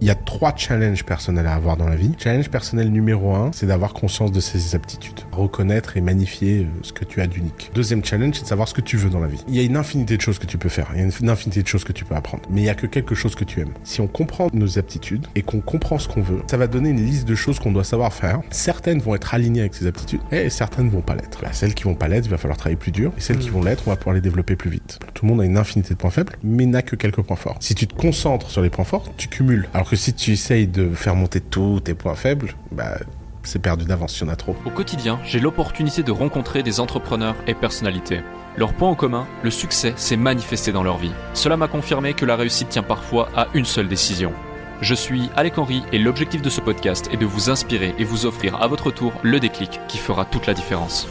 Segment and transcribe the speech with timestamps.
[0.00, 2.12] Il y a trois challenges personnels à avoir dans la vie.
[2.18, 5.22] Challenge personnel numéro un, c'est d'avoir conscience de ses aptitudes.
[5.32, 7.72] Reconnaître et magnifier euh, ce que tu as d'unique.
[7.74, 9.42] Deuxième challenge, c'est de savoir ce que tu veux dans la vie.
[9.48, 10.86] Il y a une infinité de choses que tu peux faire.
[10.94, 12.44] Il y a une infinité de choses que tu peux apprendre.
[12.48, 13.72] Mais il y a que quelque chose que tu aimes.
[13.82, 17.04] Si on comprend nos aptitudes et qu'on comprend ce qu'on veut, ça va donner une
[17.04, 18.40] liste de choses qu'on doit savoir faire.
[18.50, 21.40] Certaines vont être alignées avec ces aptitudes et certaines vont pas l'être.
[21.42, 23.12] Bah, celles qui vont pas l'être, il va falloir travailler plus dur.
[23.18, 25.00] Et celles qui vont l'être, on va pouvoir les développer plus vite.
[25.14, 27.56] Tout le monde a une infinité de points faibles, mais n'a que quelques points forts.
[27.58, 29.68] Si tu te concentres sur les points forts, tu cumules.
[29.74, 32.98] Alors que si tu essayes de faire monter tous tes points faibles, bah,
[33.42, 34.56] c'est perdu d'avance si y en a trop.
[34.66, 38.20] Au quotidien, j'ai l'opportunité de rencontrer des entrepreneurs et personnalités.
[38.56, 41.12] Leur point en commun, le succès s'est manifesté dans leur vie.
[41.34, 44.32] Cela m'a confirmé que la réussite tient parfois à une seule décision.
[44.80, 48.26] Je suis Alec Henry et l'objectif de ce podcast est de vous inspirer et vous
[48.26, 51.08] offrir à votre tour le déclic qui fera toute la différence.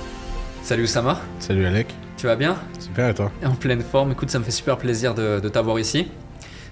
[0.61, 1.21] Salut Oussama.
[1.39, 1.93] Salut Alec.
[2.17, 2.57] Tu vas bien?
[2.79, 3.31] Super et toi?
[3.45, 4.11] En pleine forme.
[4.11, 6.07] Écoute, ça me fait super plaisir de, de t'avoir ici.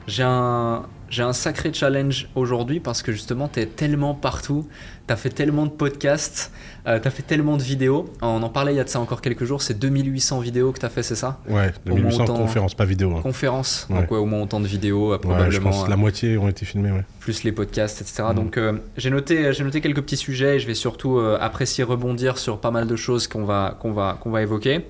[0.07, 4.67] J'ai un, j'ai un sacré challenge aujourd'hui parce que justement, tu es tellement partout,
[5.07, 6.51] tu as fait tellement de podcasts,
[6.87, 8.11] euh, tu as fait tellement de vidéos.
[8.21, 10.79] On en parlait il y a de ça encore quelques jours, c'est 2800 vidéos que
[10.79, 11.39] tu as fait, c'est ça?
[11.47, 13.15] Ouais, 2800 conférences, pas vidéos.
[13.15, 13.21] Hein.
[13.21, 15.51] Conférences, donc ouais, au moins autant de vidéos, euh, probablement.
[15.51, 17.03] je pense la moitié ont été filmées, ouais.
[17.19, 18.23] Plus les podcasts, etc.
[18.31, 18.35] Mm.
[18.35, 22.59] Donc euh, j'ai noté, noté quelques petits sujets et je vais surtout apprécier rebondir sur
[22.59, 24.85] pas mal de choses qu'on va, qu'on va, qu'on va évoquer.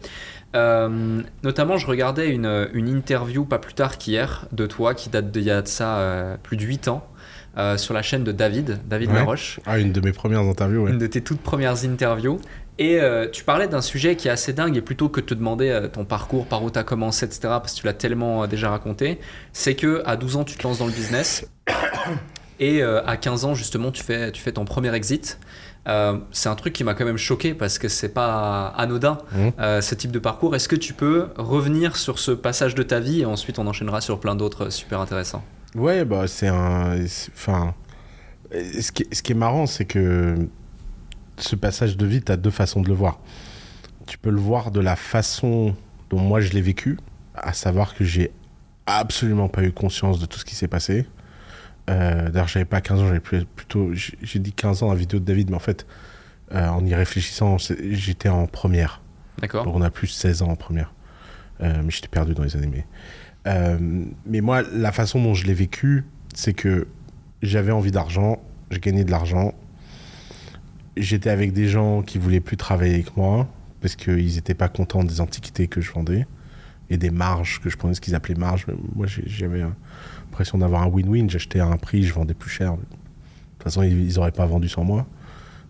[0.56, 5.32] Euh, notamment, je regardais une, une interview pas plus tard qu'hier de toi qui date
[5.32, 7.06] d'il y a de ça euh, plus de 8 ans.
[7.58, 9.62] Euh, sur la chaîne de David, David Laroche.
[9.66, 10.92] Ah, une de mes premières interviews, ouais.
[10.92, 12.42] Une de tes toutes premières interviews.
[12.80, 13.00] Et
[13.32, 16.04] tu parlais d'un sujet qui est assez dingue, et plutôt que de te demander ton
[16.04, 19.22] parcours, par où tu as commencé, etc., parce que tu l'as tellement déjà raconté,
[19.54, 21.50] c'est que à 12 ans, tu te lances dans le business,
[22.60, 25.40] et à 15 ans, justement, tu fais, tu fais ton premier exit.
[25.88, 29.48] Euh, c'est un truc qui m'a quand même choqué parce que c'est pas anodin mmh.
[29.60, 30.56] euh, ce type de parcours.
[30.56, 34.02] Est-ce que tu peux revenir sur ce passage de ta vie et ensuite on enchaînera
[34.02, 35.44] sur plein d'autres super intéressants?
[35.76, 36.98] Ouais, bah c'est un.
[37.34, 37.74] Enfin.
[38.52, 40.48] Ce qui, ce qui est marrant, c'est que
[41.38, 43.20] ce passage de vie, tu as deux façons de le voir.
[44.08, 45.76] Tu peux le voir de la façon
[46.10, 46.98] dont moi je l'ai vécu,
[47.34, 48.32] à savoir que j'ai
[48.86, 51.06] absolument pas eu conscience de tout ce qui s'est passé.
[51.90, 53.92] Euh, D'ailleurs, j'avais pas 15 ans, j'avais plutôt.
[53.94, 55.86] J'ai dit 15 ans à la vidéo de David, mais en fait,
[56.54, 59.02] euh, en y réfléchissant, j'étais en première.
[59.40, 59.66] D'accord.
[59.66, 60.94] Donc on a plus 16 ans en première.
[61.62, 62.70] Euh, mais j'étais perdu dans les années.
[62.72, 62.86] Mais,
[63.48, 63.78] euh,
[64.26, 66.04] mais moi, la façon dont je l'ai vécu,
[66.34, 66.88] c'est que
[67.42, 68.42] j'avais envie d'argent,
[68.72, 69.54] j'ai gagné de l'argent.
[70.98, 73.48] J'étais avec des gens qui voulaient plus travailler avec moi
[73.82, 76.26] parce qu'ils n'étaient pas contents des antiquités que je vendais
[76.90, 78.66] et des marges que je prenais, ce qu'ils appelaient marges.
[78.96, 79.76] Moi, j'avais un
[80.36, 81.30] l'impression d'avoir un win-win.
[81.30, 82.74] J'achetais à un prix, je vendais plus cher.
[82.74, 85.08] De toute façon, ils n'auraient pas vendu sans moi.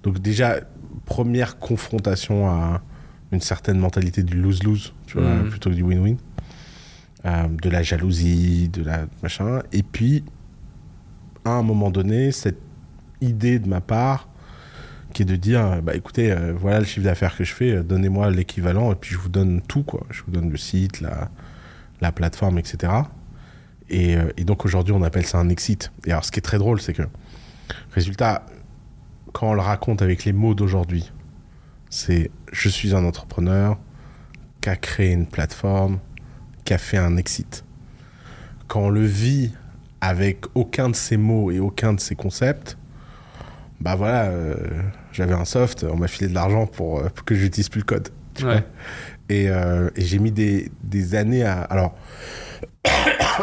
[0.01, 0.61] Donc déjà,
[1.05, 2.81] première confrontation à
[3.31, 5.49] une certaine mentalité du lose-lose, tu vois, mhm.
[5.49, 6.17] plutôt que du win-win.
[7.25, 9.61] Euh, de la jalousie, de la machin.
[9.71, 10.23] Et puis,
[11.43, 12.59] à un moment donné, cette
[13.21, 14.29] idée de ma part,
[15.13, 17.83] qui est de dire, bah écoutez, euh, voilà le chiffre d'affaires que je fais, euh,
[17.83, 20.05] donnez-moi l'équivalent et puis je vous donne tout, quoi.
[20.09, 21.29] Je vous donne le site, la,
[22.01, 22.91] la plateforme, etc.
[23.91, 25.91] Euh, et, donc aujourd'hui, on appelle ça un exit.
[26.05, 27.03] Et alors, ce qui est très drôle, c'est que,
[27.91, 28.45] résultat,
[29.33, 31.11] quand on le raconte avec les mots d'aujourd'hui,
[31.89, 33.77] c'est je suis un entrepreneur
[34.61, 35.99] qui a créé une plateforme,
[36.63, 37.63] qui a fait un exit.
[38.67, 39.53] Quand on le vit
[40.01, 42.77] avec aucun de ces mots et aucun de ces concepts,
[43.81, 44.55] bah voilà, euh,
[45.11, 48.09] j'avais un soft, on m'a filé de l'argent pour, euh, que j'utilise plus le code.
[49.29, 51.61] Et, et j'ai mis des, des, années à.
[51.61, 51.95] Alors,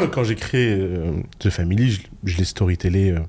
[0.12, 3.20] quand j'ai créé euh, The Family, je, l'ai storytellé euh,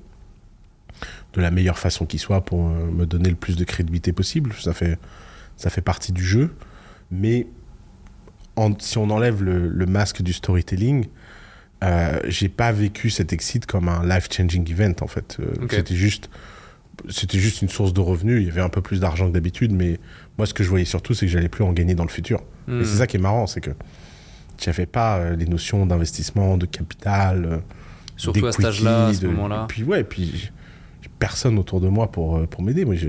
[1.34, 4.52] de la meilleure façon qui soit pour euh, me donner le plus de crédibilité possible.
[4.54, 4.98] Ça fait,
[5.56, 6.54] ça fait partie du jeu.
[7.10, 7.46] Mais
[8.78, 11.06] si on enlève le, masque du storytelling,
[12.26, 15.38] j'ai pas vécu cet exit comme un life-changing event en fait.
[15.70, 16.30] C'était juste
[17.10, 18.40] c'était juste une source de revenus.
[18.40, 19.98] Il y avait un peu plus d'argent que d'habitude, mais
[20.38, 22.40] moi, ce que je voyais surtout, c'est que j'allais plus en gagner dans le futur.
[22.68, 22.84] Et hmm.
[22.84, 23.70] c'est ça qui est marrant, c'est que
[24.62, 27.44] j'avais pas euh, les notions d'investissement, de capital.
[27.44, 27.58] Euh,
[28.16, 29.66] Surtout à cet âge-là, à ce moment-là.
[29.68, 30.50] Puis ouais, puis
[31.18, 32.84] personne autour de moi pour, euh, pour m'aider.
[32.84, 33.08] Moi, je,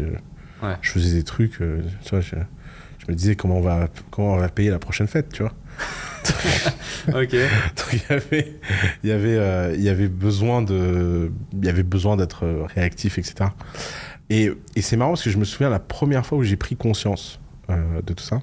[0.81, 2.35] je faisais des trucs, tu vois, je,
[2.99, 5.53] je, me disais comment on, va, comment on va payer la prochaine fête, tu vois.
[7.21, 7.31] ok.
[7.31, 8.59] Donc il y avait,
[9.03, 13.51] il y avait, il y avait besoin de, il y avait besoin d'être réactif, etc.
[14.31, 16.75] Et, et c'est marrant parce que je me souviens la première fois où j'ai pris
[16.75, 17.39] conscience
[17.69, 18.41] de tout ça.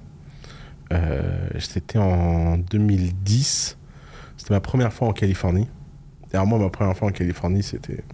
[0.92, 3.78] Euh, c'était en 2010.
[4.36, 5.68] C'était ma première fois en Californie.
[6.30, 8.04] D'ailleurs, moi, ma première fois en Californie, c'était.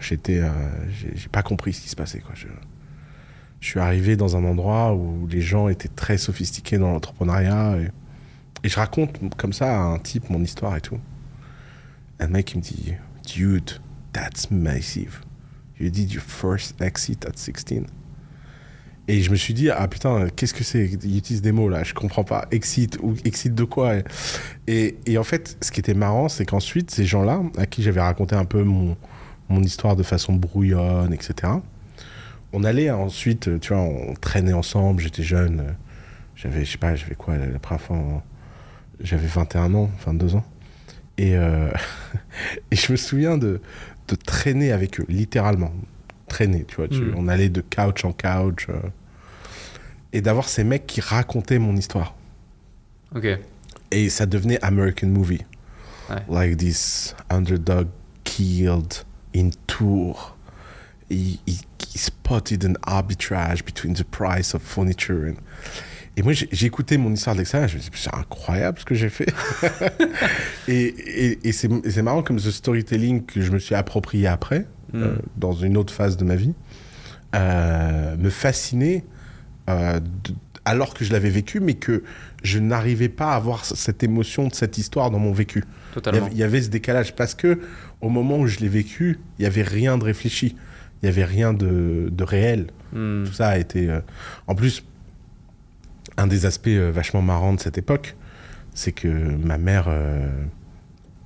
[0.00, 0.40] J'étais.
[0.40, 0.50] Euh,
[0.90, 2.22] j'ai pas compris ce qui se passait.
[2.34, 2.46] Je,
[3.60, 7.78] suis arrivé dans un endroit où les gens étaient très sophistiqués dans l'entrepreneuriat.
[8.62, 10.98] Et, je raconte comme ça à un type mon histoire et tout.
[12.20, 12.94] Un mec, il me dit
[13.26, 13.80] Dude,
[14.12, 15.20] That's massive.
[15.78, 17.86] You did your first exit at 16.
[19.10, 21.82] Et je me suis dit, ah putain, qu'est-ce que c'est Ils utilisent des mots là,
[21.82, 22.46] je comprends pas.
[22.50, 23.94] Exit ou exit de quoi?
[24.66, 28.02] Et, et en fait, ce qui était marrant, c'est qu'ensuite, ces gens-là, à qui j'avais
[28.02, 28.96] raconté un peu mon,
[29.48, 31.52] mon histoire de façon brouillonne, etc.,
[32.52, 35.74] on allait ensuite, tu vois, on traînait ensemble, j'étais jeune,
[36.36, 38.22] j'avais, je sais pas, j'avais quoi, la première fois,
[39.00, 40.44] j'avais 21 ans, 22 ans.
[41.18, 41.70] Et, euh,
[42.70, 43.60] et je me souviens de,
[44.08, 45.72] de traîner avec eux, littéralement.
[46.28, 46.88] Traîner, tu vois.
[46.88, 47.14] tu- Mm.
[47.16, 48.66] On allait de couch en couch.
[48.68, 48.74] euh,
[50.12, 52.14] et d'avoir ces mecs qui racontaient mon histoire.
[53.14, 53.26] Ok.
[53.90, 55.44] Et ça devenait American movie.
[56.10, 56.22] Ouais.
[56.28, 57.88] Like this underdog
[58.24, 60.36] killed in tour.
[61.10, 65.28] He, he, he spotted an arbitrage between the price of furniture.
[65.28, 65.34] And...
[66.16, 66.32] Et moi,
[66.62, 67.68] écouté mon histoire de l'extérieur.
[67.68, 69.32] Je me suis dit, c'est incroyable ce que j'ai fait.
[70.68, 75.02] et c'est marrant comme ce storytelling que je me suis approprié après, Mm.
[75.02, 76.54] euh, dans une autre phase de ma vie,
[77.34, 79.04] euh, me fascinait
[79.68, 80.34] euh, de-
[80.64, 82.02] alors que je l'avais vécu, mais que
[82.42, 85.64] je n'arrivais pas à avoir cette émotion de cette histoire dans mon vécu.
[85.96, 87.60] Il y, avait, il y avait ce décalage parce que
[88.00, 90.56] au moment où je l'ai vécu, il y avait rien de réfléchi,
[91.02, 92.66] il y avait rien de, de réel.
[92.92, 93.24] Hmm.
[93.24, 93.88] Tout ça a été.
[93.88, 94.00] euh,
[94.46, 94.84] En plus,
[96.16, 98.16] un des aspects euh, vachement marrants de cette époque,
[98.74, 100.28] c'est que ma mère, euh,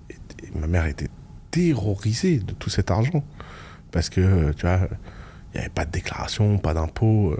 [0.08, 1.08] était- ma mère était
[1.50, 3.24] terrorisée de tout cet argent
[3.90, 4.88] parce que tu vois,
[5.52, 7.32] il n'y avait pas de déclaration, pas d'impôt.
[7.32, 7.36] euh,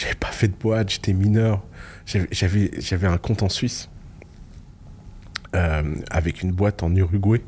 [0.00, 1.62] j'avais pas fait de boîte, j'étais mineur.
[2.06, 3.88] J'avais- un compte en Suisse
[5.54, 7.42] euh, avec une boîte en Uruguay.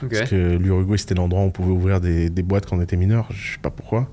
[0.00, 2.96] Parce que l'Uruguay, c'était l'endroit où on pouvait ouvrir des, des boîtes quand on était
[2.96, 3.26] mineur.
[3.32, 4.08] Je sais pas pourquoi.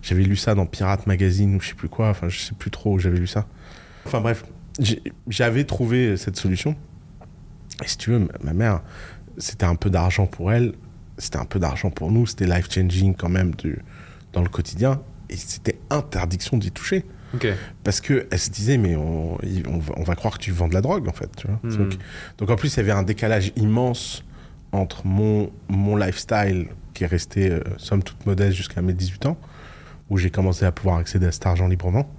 [0.00, 2.08] J'avais lu ça dans Pirate Magazine ou je sais plus quoi.
[2.08, 3.46] Enfin, je sais plus trop où j'avais lu ça.
[4.06, 4.44] Enfin bref,
[5.28, 6.76] j'avais trouvé cette solution.
[7.84, 8.80] Et si tu veux, ma- mère,
[9.36, 10.72] c'était un peu d'argent pour elle.
[11.18, 12.26] C'était un peu d'argent pour nous.
[12.26, 13.52] C'était life-changing quand même
[14.32, 15.02] dans le quotidien.
[15.28, 17.04] Et c'était interdiction d'y toucher.
[17.34, 17.46] Ok.
[17.84, 20.74] Parce que elle se disait, mais on, va, on va croire que tu vends de
[20.74, 21.30] la drogue, en fait.
[21.36, 21.76] Tu vois Mhm.
[21.76, 21.98] donc,
[22.38, 24.24] donc, en plus, il y avait un décalage immense
[24.72, 29.36] entre mon, mon lifestyle, qui est resté, euh, somme toute modeste jusqu'à mes 18 ans,
[30.10, 32.10] où j'ai commencé à pouvoir accéder à cet argent librement,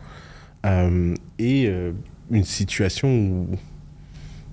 [0.65, 1.91] euh, et euh,
[2.31, 3.47] une situation où,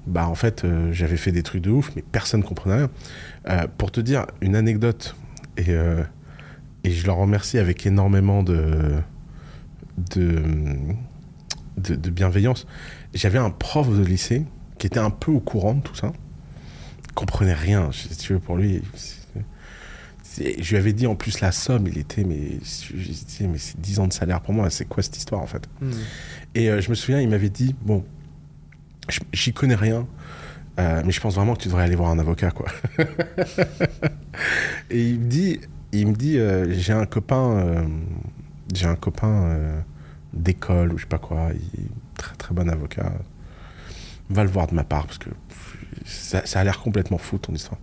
[0.06, 2.76] bah, en fait, j'avais fait des trucs de ouf, mais personne ne comprenait
[3.44, 3.67] rien.
[3.76, 5.17] Pour te dire une anecdote,
[5.59, 5.73] et,
[6.85, 8.94] et je leur remercie avec énormément de
[9.98, 10.43] de,
[11.76, 12.66] de, de bienveillance.
[13.14, 14.44] J'avais un prof de lycée
[14.78, 16.12] qui était un peu au courant de tout ça.
[17.06, 18.82] Il comprenait rien, si tu veux, pour lui.
[20.38, 22.58] Je lui avais dit en plus la somme, il était, mais,
[23.40, 25.66] mais c'est 10 ans de salaire pour moi, c'est quoi cette histoire en fait?
[25.81, 25.93] Hmm.
[26.54, 28.04] Et euh, je me souviens, il m'avait dit, bon,
[29.32, 30.06] j'y connais rien,
[30.78, 32.66] euh, mais je pense vraiment que tu devrais aller voir un avocat, quoi.
[34.90, 35.60] Et il me dit,
[35.92, 37.87] il me dit, euh, j'ai un copain,
[38.74, 39.80] j'ai un copain euh,
[40.32, 43.12] d'école ou je sais pas quoi, il est très très bon avocat.
[44.28, 45.30] Va le voir de ma part parce que
[46.04, 47.78] ça, ça a l'air complètement fou ton histoire.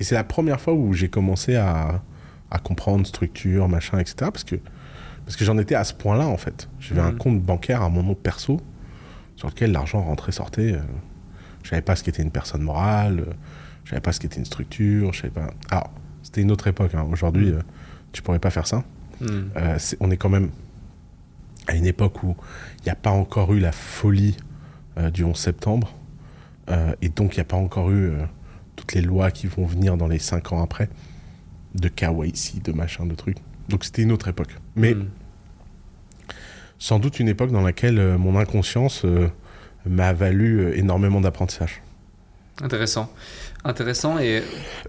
[0.00, 2.02] Et c'est la première fois où j'ai commencé à,
[2.50, 4.16] à comprendre structure, machin, etc.
[4.32, 4.56] Parce que
[5.26, 6.68] parce que j'en étais à ce point-là en fait.
[6.80, 7.18] J'avais un Mhm.
[7.18, 8.60] compte bancaire à mon nom perso
[9.36, 10.72] sur lequel l'argent rentrait sortait.
[10.74, 10.80] euh,
[11.62, 13.32] je savais pas ce qu'était une personne morale, euh,
[13.84, 15.50] je savais pas ce qu'était une structure, je savais pas.
[15.70, 15.90] Alors
[16.22, 16.94] c'était une autre époque.
[16.94, 17.06] hein.
[17.10, 17.60] Aujourd'hui, euh,
[18.12, 18.84] tu pourrais pas faire ça.
[19.24, 19.48] Hmm.
[19.56, 20.50] Euh, on est quand même
[21.66, 22.36] à une époque où
[22.80, 24.36] il n'y a pas encore eu la folie
[24.98, 25.94] euh, du 11 septembre.
[26.70, 28.12] Euh, et donc, il n'y a pas encore eu
[28.76, 30.88] toutes les lois qui vont venir dans les 5 ans après,
[31.74, 33.38] de KYC, de machin, de trucs.
[33.68, 34.56] Donc, c'était une autre époque.
[34.76, 35.06] Mais Hmm.
[36.78, 39.06] sans doute une époque dans laquelle mon inconscience
[39.86, 41.80] m'a valu énormément d'apprentissage.
[42.60, 43.10] Intéressant.
[43.66, 44.18] Intéressant.
[44.18, 44.42] Et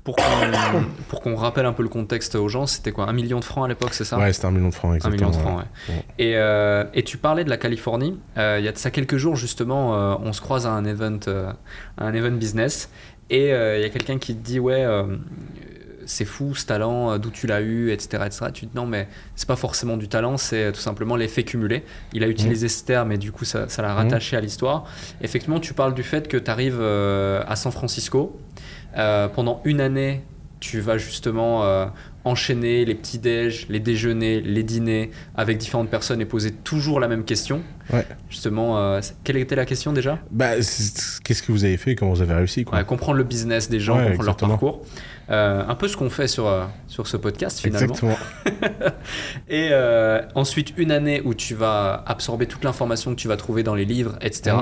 [0.04, 0.24] pour qu'on
[1.08, 3.66] pour qu'on rappelle un peu le contexte aux gens, c'était quoi Un million de francs
[3.66, 4.18] à l'époque, c'est ça?
[4.18, 5.30] Ouais, c'était un million de francs, Un exactement.
[5.30, 5.94] million de francs, ouais.
[5.96, 6.06] Ouais.
[6.20, 8.20] Et, euh, et tu parlais de la Californie.
[8.38, 10.84] Euh, il y a de ça quelques jours, justement, euh, on se croise à un
[10.84, 11.20] event,
[11.98, 12.90] à un event business.
[13.30, 14.86] Et il y a quelqu'un qui te dit Ouais,
[16.06, 18.46] c'est fou ce talent, d'où tu l'as eu, etc., etc.
[18.54, 21.84] Tu te dis Non, mais c'est pas forcément du talent, c'est tout simplement l'effet cumulé.
[22.14, 24.84] Il a utilisé ce terme et du coup, ça ça l'a rattaché à l'histoire.
[25.22, 28.38] Effectivement, tu parles du fait que tu arrives à San Francisco.
[28.98, 30.22] Euh, pendant une année,
[30.60, 31.86] tu vas justement euh,
[32.24, 37.08] enchaîner les petits déj, les déjeuners, les dîners avec différentes personnes et poser toujours la
[37.08, 37.62] même question.
[37.94, 38.06] Ouais.
[38.30, 40.18] Justement, euh, quelle était la question déjà?
[40.32, 42.80] Bah, Qu'est-ce que vous avez fait Comment vous avez réussi quoi.
[42.80, 44.52] Ouais, Comprendre le business des gens, Ouais, comprendre leur exactement.
[44.52, 44.82] parcours.
[45.30, 46.52] Euh, un peu ce qu'on fait sur,
[46.88, 47.94] sur ce podcast finalement.
[47.94, 48.18] Exactement.
[49.48, 53.64] Et euh, ensuite, une année où tu vas absorber toute l'information que tu vas trouver
[53.64, 54.56] dans les livres, etc.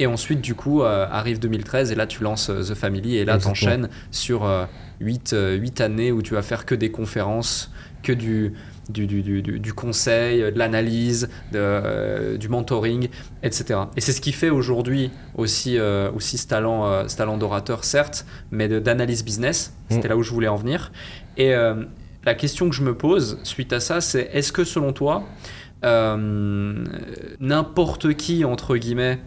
[0.00, 3.24] Et ensuite, du coup, euh, arrive 2013 et là, tu lances euh, The Family et
[3.24, 4.48] là, t'enchaînes sur
[5.00, 5.34] 8,
[5.80, 7.70] années où tu vas faire que des conférences,
[8.02, 8.54] que du,
[8.88, 13.08] du, du, du, du- conseil, de l'analyse, euh, du mentoring,
[13.42, 13.80] etc.
[13.96, 17.84] Et c'est ce qui fait aujourd'hui aussi, euh, aussi ce talent, euh, ce talent d'orateur,
[17.84, 19.74] certes, mais d'analyse business.
[19.90, 20.10] C'était Mm.
[20.10, 20.92] là où je voulais en venir.
[21.36, 21.74] Et euh,
[22.24, 25.24] la question que je me pose suite à ça, c'est est-ce que selon toi,
[25.84, 26.84] euh,
[27.40, 29.18] n'importe qui, entre guillemets,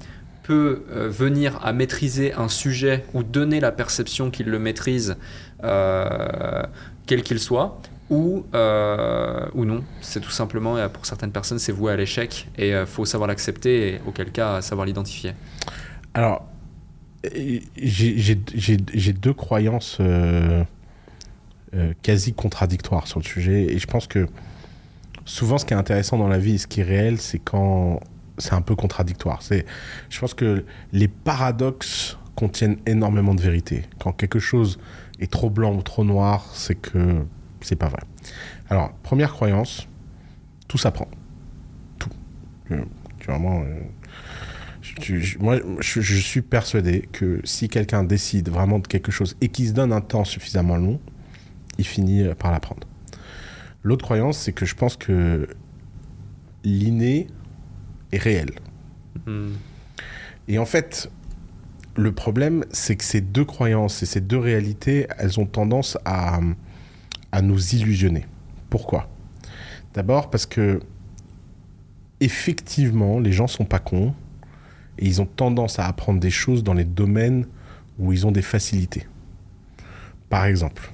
[0.44, 5.16] peut euh, venir à maîtriser un sujet ou donner la perception qu'il le maîtrise,
[5.64, 6.64] euh,
[7.08, 9.84] quel qu'il soit, ou, euh, ou non.
[10.02, 13.88] C'est tout simplement, pour certaines personnes, c'est voué à l'échec et il faut savoir l'accepter
[13.96, 15.34] et auquel cas savoir l'identifier.
[16.14, 16.46] Alors,
[17.34, 20.00] j'ai- deux croyances
[22.04, 23.64] quasi contradictoires sur le sujet.
[23.74, 24.28] Et je pense que
[25.26, 28.00] souvent, ce qui est intéressant dans la vie et ce qui est réel, c'est quand
[28.38, 29.42] c'est un peu contradictoire.
[29.42, 29.66] C'est,
[30.10, 33.84] je pense que les paradoxes contiennent énormément de vérité.
[34.00, 34.80] Quand quelque chose
[35.20, 37.24] est trop blanc ou trop noir, c'est que
[37.62, 38.02] c'est pas vrai.
[38.70, 39.88] Alors, première croyance,
[40.68, 41.08] tout s'apprend.
[42.00, 42.10] Tout.
[42.72, 42.84] Euh,
[43.20, 43.80] tu vraiment, euh,
[45.40, 49.68] moi, je, je suis persuadé que si quelqu'un décide vraiment de quelque chose et qu'il
[49.68, 51.00] se donne un temps suffisamment long,
[51.78, 52.88] il finit euh, par l'apprendre.
[53.84, 55.48] L'autre croyance, c'est que je pense que
[56.64, 57.28] l'inné
[58.14, 58.52] est réel.
[59.26, 59.54] Hmm.
[60.48, 61.10] Et en fait,
[61.96, 66.40] le problème, c'est que ces deux croyances et ces deux réalités, elles ont tendance à,
[67.32, 68.26] à nous illusionner.
[68.70, 69.10] Pourquoi?
[69.94, 70.80] D'abord parce que,
[72.20, 74.14] effectivement, les gens sont pas cons
[74.98, 77.46] et ils ont tendance à apprendre des choses dans les domaines
[78.00, 79.06] où ils ont des facilités.
[80.30, 80.92] Par exemple,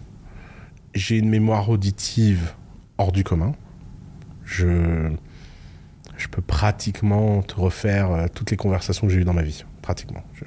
[0.94, 2.54] j'ai une mémoire auditive
[2.98, 3.54] hors du commun.
[4.44, 5.10] Je,
[6.20, 9.66] je peux pratiquement te refaire euh, toutes les conversations que j'ai eues dans ma vie.
[9.82, 10.24] Pratiquement.
[10.36, 10.46] Je-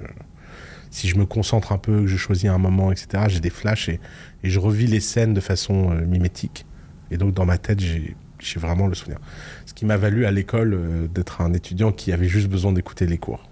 [0.91, 3.89] si je me concentre un peu, que je choisis un moment, etc., j'ai des flashs
[3.89, 3.99] et,
[4.45, 6.67] et je revis les scènes de façon euh, mimétique.
[7.11, 8.15] Et donc, dans ma tête, j'ai
[8.57, 9.19] vraiment le souvenir.
[9.67, 13.07] Ce qui m'a valu à l'école euh, d'être un étudiant qui avait juste besoin d'écouter
[13.07, 13.49] les cours.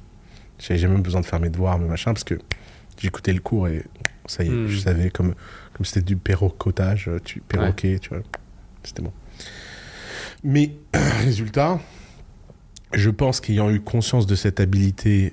[0.58, 2.34] J'avais jamais besoin de faire mes devoirs, mes machins, parce que
[3.00, 3.84] j'écoutais le cours et
[4.26, 4.68] ça y est, Hmm.
[4.68, 5.34] je savais comme
[5.72, 8.18] comme c'était du perrocotage, tu perroquet, tu vois.
[8.82, 9.12] C'était bon.
[10.44, 10.72] Mais
[11.24, 11.80] résultat,
[12.92, 15.32] je pense qu'ayant eu conscience de cette habilité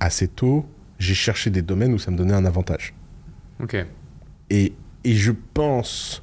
[0.00, 0.66] assez tôt,
[0.98, 2.94] j'ai cherché des domaines où ça me donnait un avantage.
[3.62, 3.76] Ok.
[4.50, 4.72] Et,
[5.04, 6.22] et je pense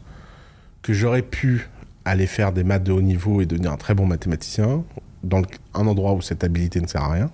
[0.82, 1.70] que j'aurais pu
[2.04, 4.84] aller faire des maths de haut niveau et devenir un très bon mathématicien
[5.24, 7.32] dans le- un endroit où cette habilité ne sert à rien.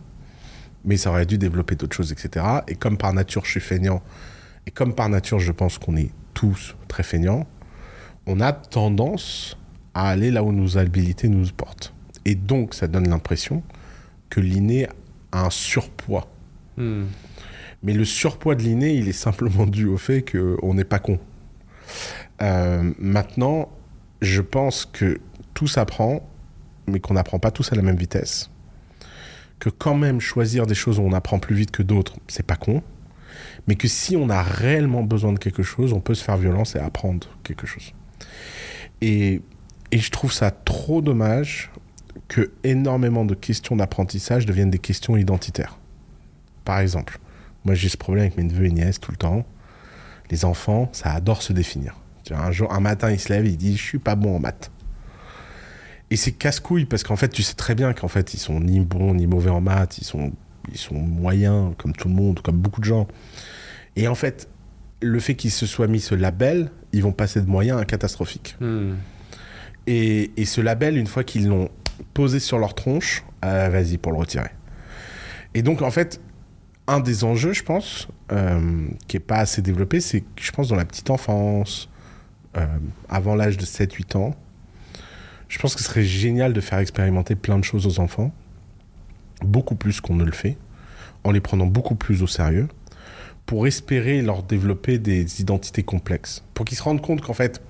[0.85, 2.45] Mais ça aurait dû développer d'autres choses, etc.
[2.67, 4.01] Et comme par nature, je suis feignant,
[4.65, 7.45] et comme par nature, je pense qu'on est tous très feignants,
[8.25, 9.57] on a tendance
[9.93, 11.93] à aller là où nos habilités nous portent.
[12.25, 13.63] Et donc, ça donne l'impression
[14.29, 14.87] que l'inné
[15.31, 16.27] a un surpoids
[16.77, 17.07] Hmm.
[17.83, 21.19] mais le surpoids de l'inné, il est simplement dû au fait qu'on n'est pas con.
[22.41, 23.69] Euh, maintenant,
[24.21, 25.19] je pense que
[25.53, 26.27] tout s'apprend,
[26.87, 28.49] mais qu'on n'apprend pas tous à la même vitesse.
[29.59, 32.55] Que quand même choisir des choses où on apprend plus vite que d'autres, c'est pas
[32.55, 32.81] con.
[33.67, 36.75] Mais que si on a réellement besoin de quelque chose, on peut se faire violence
[36.75, 37.93] et apprendre quelque chose.
[39.01, 39.41] Et,
[39.91, 41.71] et je trouve ça trop dommage
[42.31, 45.77] que énormément de questions d'apprentissage deviennent des questions identitaires.
[46.63, 47.19] Par exemple,
[47.65, 49.45] moi j'ai ce problème avec mes neveux et nièces tout le temps.
[50.29, 51.97] Les enfants, ça adore se définir.
[52.23, 54.37] Tu vois, Un, jour, un matin, il se lève, il dit Je suis pas bon
[54.37, 54.71] en maths.
[56.09, 58.79] Et c'est casse-couille parce qu'en fait, tu sais très bien qu'en fait, ils sont ni
[58.79, 60.31] bons ni mauvais en maths, ils sont,
[60.71, 63.09] ils sont moyens comme tout le monde, comme beaucoup de gens.
[63.97, 64.47] Et en fait,
[65.01, 68.55] le fait qu'ils se soient mis ce label, ils vont passer de moyens à catastrophiques.
[68.61, 68.93] Hmm.
[69.85, 71.67] Et, et ce label, une fois qu'ils l'ont
[72.13, 74.51] posé sur leur tronche, euh, vas-y pour le retirer.
[75.53, 76.21] Et donc, en fait,
[76.87, 80.69] un des enjeux, je pense, euh, qui est pas assez développé, c'est que je pense
[80.69, 81.89] dans la petite enfance,
[82.57, 82.65] euh,
[83.09, 84.35] avant l'âge de 7-8 ans,
[85.47, 88.31] je pense que ce serait génial de faire expérimenter plein de choses aux enfants,
[89.41, 90.57] beaucoup plus qu'on ne le fait,
[91.23, 92.67] en les prenant beaucoup plus au sérieux,
[93.45, 97.61] pour espérer leur développer des identités complexes, pour qu'ils se rendent compte qu'en fait,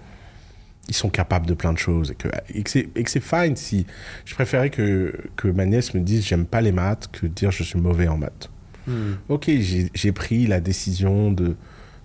[0.87, 2.63] ils sont capables de plein de choses et que, et
[3.03, 3.85] que c'est fine si
[4.25, 7.63] je préférais que, que ma nièce me dise j'aime pas les maths que dire je
[7.63, 8.49] suis mauvais en maths.
[8.87, 9.13] Hmm.
[9.29, 11.55] Ok, j'ai pris la décision de,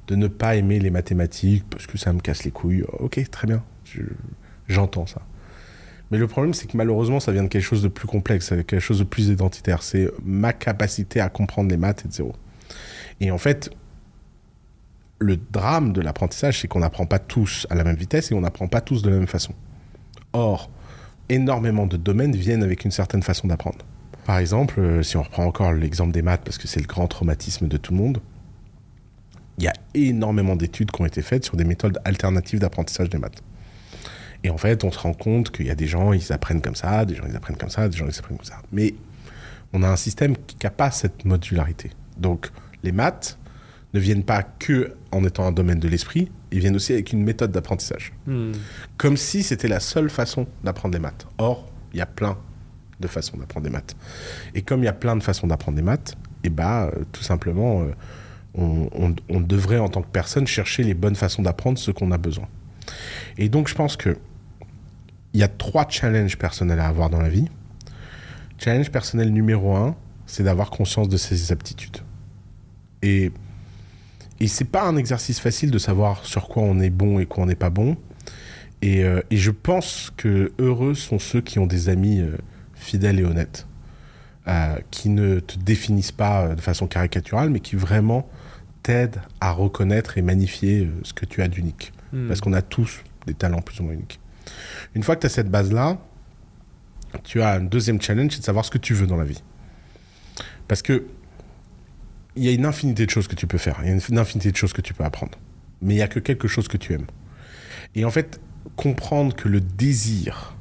[0.08, 2.84] de ne pas aimer les mathématiques parce que ça me casse les couilles.
[3.00, 4.02] Ok, très bien, je-
[4.68, 5.22] j'entends ça.
[6.12, 8.78] Mais le problème, c'est que malheureusement, ça vient de quelque chose de plus complexe, quelque
[8.78, 9.82] chose de plus identitaire.
[9.82, 12.32] C'est ma capacité à comprendre les maths et de zéro.
[13.20, 13.70] Et en fait,
[15.18, 18.40] le drame de l'apprentissage, c'est qu'on n'apprend pas tous à la même vitesse et on
[18.40, 19.54] n'apprend pas tous de la même façon.
[20.32, 20.70] Or,
[21.28, 23.78] énormément de domaines viennent avec une certaine façon d'apprendre.
[24.24, 27.06] Par exemple, euh, si on reprend encore l'exemple des maths, parce que c'est le grand
[27.06, 28.20] traumatisme de tout le monde,
[29.58, 33.18] il y a énormément d'études qui ont été faites sur des méthodes alternatives d'apprentissage des
[33.18, 33.42] maths.
[34.44, 36.74] Et en fait, on se rend compte qu'il y a des gens, ils apprennent comme
[36.74, 38.60] ça, des gens, ils apprennent comme ça, des gens, ils apprennent comme ça.
[38.70, 38.94] Mais
[39.72, 41.90] on a un système qui n'a pas cette modularité.
[42.18, 42.50] Donc,
[42.82, 43.38] les maths
[43.96, 47.22] ne viennent pas que en étant un domaine de l'esprit, ils viennent aussi avec une
[47.24, 48.12] méthode d'apprentissage.
[48.26, 48.52] Hmm.
[48.96, 51.26] Comme si c'était la seule façon d'apprendre les maths.
[51.38, 52.36] Or, il y a plein
[53.00, 53.96] de façons d'apprendre des maths.
[54.54, 57.22] Et comme il y a plein de façons d'apprendre des maths, et bah, euh, tout
[57.22, 57.86] simplement, euh,
[58.54, 62.10] on, on- on devrait en tant que personne chercher les bonnes façons d'apprendre ce qu'on
[62.12, 62.48] a besoin.
[63.38, 64.16] Et donc, je pense que
[65.34, 67.48] il y a trois challenges personnels à avoir dans la vie.
[68.58, 69.94] Challenge personnel numéro un,
[70.26, 71.98] c'est d'avoir conscience de ses aptitudes.
[73.02, 73.30] Et,
[74.40, 77.44] et c'est pas un exercice facile de savoir sur quoi on est bon et quoi
[77.44, 77.96] on n'est pas bon.
[78.82, 82.36] Et, euh, et je pense que heureux sont ceux qui ont des amis euh,
[82.74, 83.66] fidèles et honnêtes,
[84.48, 88.28] euh, qui ne te définissent pas de façon caricaturale, mais qui vraiment
[88.82, 91.92] t'aident à reconnaître et magnifier ce que tu as d'unique.
[92.12, 92.28] Hmm.
[92.28, 94.20] Parce qu'on a tous des talents plus ou moins uniques.
[94.94, 95.98] Une fois que tu as cette base-là,
[97.24, 99.42] tu as un deuxième challenge, c'est de savoir ce que tu veux dans la vie.
[100.68, 101.06] Parce que
[102.36, 104.18] il y a une infinité de choses que tu peux faire, il y a une
[104.18, 105.38] infinité de choses que tu peux apprendre.
[105.82, 107.06] Mais il n'y a que quelque chose que tu aimes.
[107.94, 108.40] Et en fait,
[108.76, 110.56] comprendre que le désir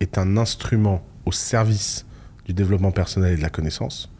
[0.00, 2.06] est un instrument au service
[2.44, 4.10] du développement personnel et de la connaissance,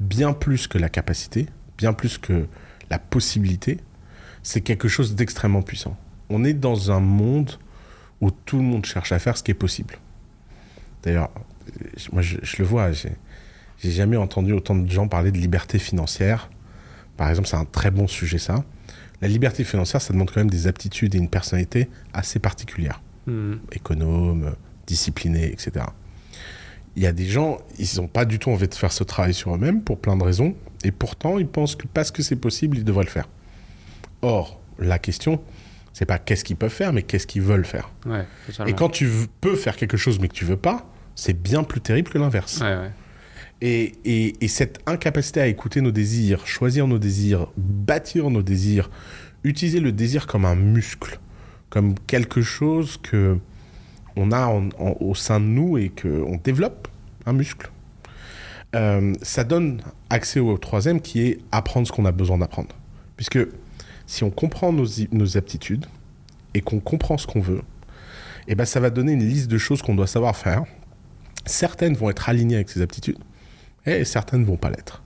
[0.00, 1.46] bien plus que la capacité,
[1.78, 2.46] bien plus que
[2.90, 3.78] la possibilité,
[4.42, 5.96] c'est quelque chose d'extrêmement puissant.
[6.28, 7.52] On est dans un monde
[8.20, 9.96] où tout le monde cherche à faire ce qui est possible.
[11.02, 13.12] D'ailleurs, euh, moi je, le vois, j'ai
[13.82, 16.50] j'ai jamais entendu autant de gens parler de liberté financière.
[17.16, 18.64] Par exemple, c'est un très bon sujet ça.
[19.20, 23.02] La liberté financière, ça demande quand même des aptitudes et une personnalité assez particulières.
[23.26, 23.56] Hmm.
[23.72, 24.54] Économe,
[24.86, 25.86] discipliné, etc.
[26.96, 29.34] Il y a des gens, ils n'ont pas du tout envie de faire ce travail
[29.34, 30.54] sur eux-mêmes pour plein de raisons.
[30.84, 33.28] Et pourtant, ils pensent que parce que c'est possible, ils devraient le faire.
[34.22, 35.40] Or, la question,
[35.92, 37.90] c'est pas qu'est-ce qu'ils peuvent faire, mais qu'est-ce qu'ils veulent faire.
[38.06, 38.26] Ouais.
[38.66, 39.08] Et quand tu
[39.40, 42.60] peux faire quelque chose mais que tu veux pas, c'est bien plus terrible que l'inverse.
[42.60, 42.90] Ouais, ouais.
[43.62, 48.90] Et, et- et cette incapacité à écouter nos désirs, choisir nos désirs, bâtir nos désirs,
[49.44, 51.20] utiliser le désir comme un muscle,
[51.68, 53.38] comme quelque chose que
[54.16, 54.48] on a
[55.00, 56.88] au sein de nous et qu'on développe,
[57.26, 57.70] un muscle,
[58.74, 62.74] euh, ça donne accès au troisième qui est apprendre ce qu'on a besoin d'apprendre.
[63.16, 63.38] Puisque
[64.06, 65.86] si on comprend nos, aptitudes
[66.54, 67.62] et qu'on comprend ce qu'on veut,
[68.48, 70.64] et ben ça va donner une liste de choses qu'on doit savoir faire.
[71.46, 73.18] Certaines vont être alignées avec ces aptitudes
[73.86, 75.02] et certaines ne vont pas l'être.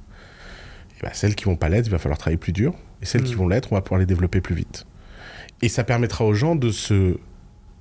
[0.99, 2.75] Et ben, celles qui vont pas l'être, il va falloir travailler plus dur.
[3.03, 3.39] Et celles qui Mm.
[3.39, 4.87] vont l'être, on va pouvoir les développer plus vite.
[5.63, 7.19] Et ça permettra aux gens de se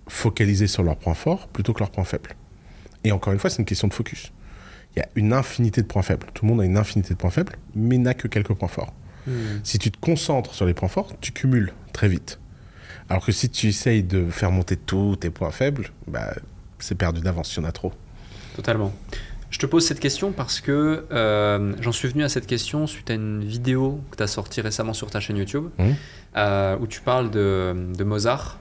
[0.08, 2.32] focaliser sur leurs points forts plutôt que leurs points faibles.
[3.04, 4.32] Et encore une fois, c'est une question de focus.
[4.96, 6.28] Il y a une infinité de points faibles.
[6.34, 8.94] Tout le monde a une infinité de points faibles, mais n'a que quelques points forts.
[9.26, 9.60] Hmm.
[9.64, 12.40] Si tu te concentres sur les points forts, tu cumules très vite.
[13.10, 16.34] Alors que si tu essayes de faire monter tous tes points faibles, bah,
[16.80, 17.92] c'est perdu d'avance, il y en a trop.
[18.56, 18.94] Totalement.
[19.54, 23.12] Je te pose cette question parce que euh, j'en suis venu à cette question suite
[23.12, 25.96] à une vidéo que tu as sortie récemment sur ta chaîne YouTube Mhm.
[26.38, 28.58] euh, où tu parles de, de Mozart.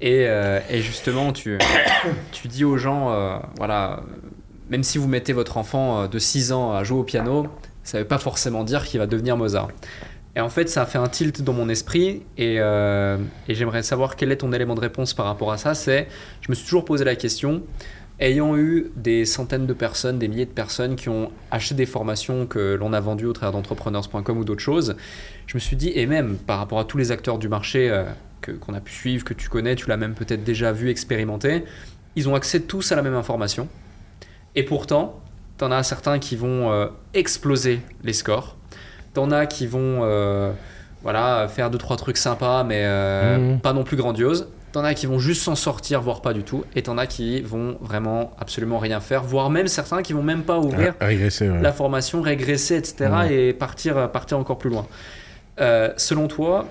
[0.00, 1.56] Et, euh, et justement, tu,
[2.32, 4.00] tu dis aux gens, voilà,
[4.68, 7.46] même si vous mettez votre enfant de 6 ans à jouer au piano,
[7.84, 9.68] ça ne veut pas forcément dire qu'il va devenir Mozart.
[10.34, 13.16] Et en fait, ça a fait un tilt dans mon esprit et, euh,
[13.48, 15.72] et j'aimerais savoir quel est ton élément de réponse par rapport à ça.
[15.72, 16.08] C'est,
[16.42, 17.62] je me suis toujours posé la question,
[18.20, 22.46] ayant eu des centaines de personnes, des milliers de personnes qui ont acheté des formations
[22.46, 24.96] que l'on a vendues au travers d'entrepreneurs.com ou d'autres choses,
[25.46, 28.04] je me suis dit, et même par rapport à tous les acteurs du marché euh,
[28.40, 31.64] que- qu'on a pu suivre, que tu connais, tu l'as même peut-être déjà vu, expérimenté,
[32.16, 33.68] ils ont accès tous à la même information.
[34.54, 35.20] Et pourtant,
[35.58, 38.56] t'en as certains qui vont euh, exploser les scores.
[39.12, 40.52] T'en as qui vont euh,
[41.02, 43.60] voilà, faire deux, trois trucs sympas, mais euh, Mhm.
[43.60, 44.48] pas non plus grandioses.
[44.76, 46.66] T'en as qui vont juste s'en sortir, voire pas du tout.
[46.74, 50.42] Et t'en as qui vont vraiment absolument rien faire, voire même certains qui vont même
[50.42, 51.62] pas ouvrir Régresser, ouais.
[51.62, 53.08] la formation, régresser, etc.
[53.10, 53.32] Mhm.
[53.32, 54.86] et partir, partir encore plus loin.
[55.62, 56.66] Euh, selon toi,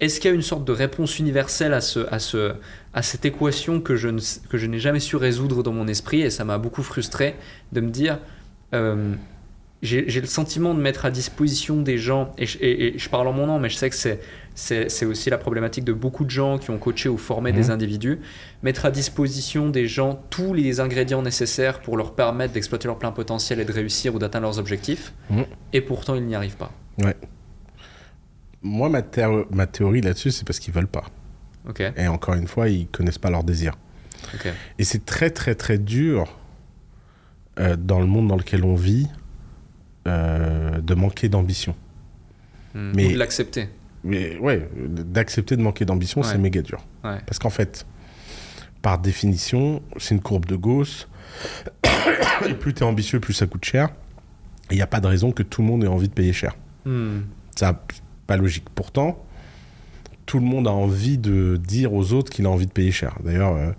[0.00, 2.52] est-ce qu'il y a une sorte de réponse universelle à, ce, à, ce,
[2.92, 6.20] à cette équation que je, ne, que je n'ai jamais su résoudre dans mon esprit
[6.20, 7.36] et ça m'a beaucoup frustré
[7.72, 8.18] de me dire
[8.74, 9.14] euh,
[9.82, 13.26] j'ai le sentiment de mettre à disposition des gens, et je, et- et je parle
[13.28, 16.58] en mon nom, mais je sais que c'est, aussi la problématique de beaucoup de gens
[16.58, 17.70] qui ont coaché ou formé des Mhm.
[17.70, 18.18] individus,
[18.62, 23.10] mettre à disposition des gens tous les ingrédients nécessaires pour leur permettre d'exploiter leur plein
[23.12, 25.44] potentiel et de réussir ou d'atteindre leurs objectifs, Mhm.
[25.72, 26.72] et pourtant ils n'y arrivent pas.
[27.02, 27.16] Ouais.
[28.62, 31.04] Moi, ma, théo- ma théorie là-dessus, c'est parce qu'ils veulent pas.
[31.68, 33.78] Ok, Et encore une fois, ils connaissent pas leurs désirs.
[34.34, 34.48] ok.
[34.78, 36.36] Et c'est très, très, très dur
[37.58, 39.08] euh, dans le monde dans lequel on vit,
[40.06, 41.74] euh, de manquer d'ambition.
[42.74, 42.92] Hmm.
[42.94, 43.68] Mais- Ou de l'accepter.
[44.02, 46.84] Mais ouais, d'accepter de manquer d'ambition, c'est méga dur.
[47.04, 47.18] Ouais.
[47.26, 47.84] Parce qu'en fait,
[48.80, 51.06] par définition, c'est une courbe de Gauss.
[52.48, 53.90] Et plus tu es ambitieux, plus ça coûte cher.
[54.70, 56.56] Il n'y a pas de raison que tout le monde ait envie de payer cher.
[56.86, 57.20] Hmm.
[57.56, 57.78] Ça,
[58.26, 58.64] pas logique.
[58.74, 59.22] Pourtant,
[60.24, 63.16] tout le monde a envie de dire aux autres qu'il a envie de payer cher.
[63.22, 63.72] D'ailleurs, euh,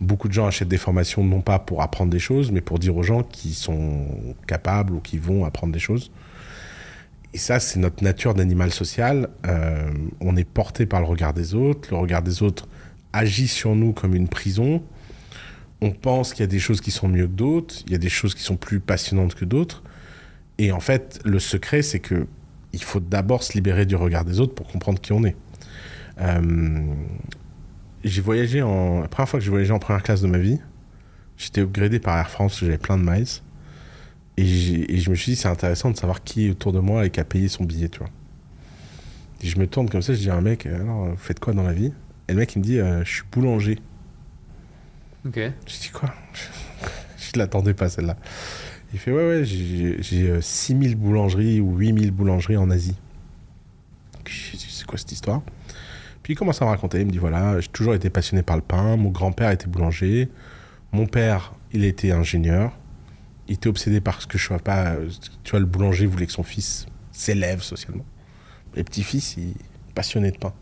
[0.00, 2.96] beaucoup de gens achètent des formations non pas pour apprendre des choses, mais pour dire
[2.96, 4.06] aux gens qui sont
[4.46, 6.10] capables ou qui vont apprendre des choses.
[7.34, 9.28] Et ça, c'est notre nature d'animal social.
[9.46, 11.88] Euh, on est porté par le regard des autres.
[11.90, 12.66] Le regard des autres
[13.12, 14.82] agit sur nous comme une prison.
[15.82, 17.76] On pense qu'il y a des choses qui sont mieux que d'autres.
[17.86, 19.82] Il y a des choses qui sont plus passionnantes que d'autres.
[20.58, 22.26] Et en fait, le secret, c'est que
[22.72, 25.36] il faut d'abord se libérer du regard des autres pour comprendre qui on est.
[26.20, 26.40] Euh,
[28.06, 29.00] j'ai voyagé en.
[29.00, 30.58] La première fois que j'ai voyagé en première classe de ma vie,
[31.36, 33.26] j'étais upgradé par Air France, j'avais plein de miles.
[34.38, 34.46] Et,
[34.98, 37.20] je me suis dit, c'est intéressant de savoir qui est autour de moi et qui
[37.20, 38.10] a payé son billet, tu vois.
[39.42, 41.52] Et je me tourne comme ça, je dis à un mec, alors, vous faites quoi
[41.52, 41.92] dans la vie?
[42.28, 43.78] Et le mec, il me dit, euh, je suis boulanger.
[45.26, 45.38] Ok.
[45.66, 46.14] Je dis quoi?
[47.18, 48.16] Je l'attendais pas celle-là.
[48.92, 52.96] Il fait ouais ouais j'ai j'ai, euh, 6000 boulangeries ou 8000 boulangeries en Asie.
[54.26, 55.42] Je dis, C'est quoi cette histoire?
[56.26, 58.56] Puis il commence à me raconter, il me dit voilà, j'ai toujours été passionné par
[58.56, 60.28] le pain, mon grand-père était boulanger,
[60.90, 62.72] mon père il était ingénieur,
[63.46, 64.96] il était obsédé par ce que je sois pas,
[65.44, 68.04] tu vois le boulanger voulait que son fils s'élève socialement.
[68.74, 70.52] Et petit-fils il est passionné de pain.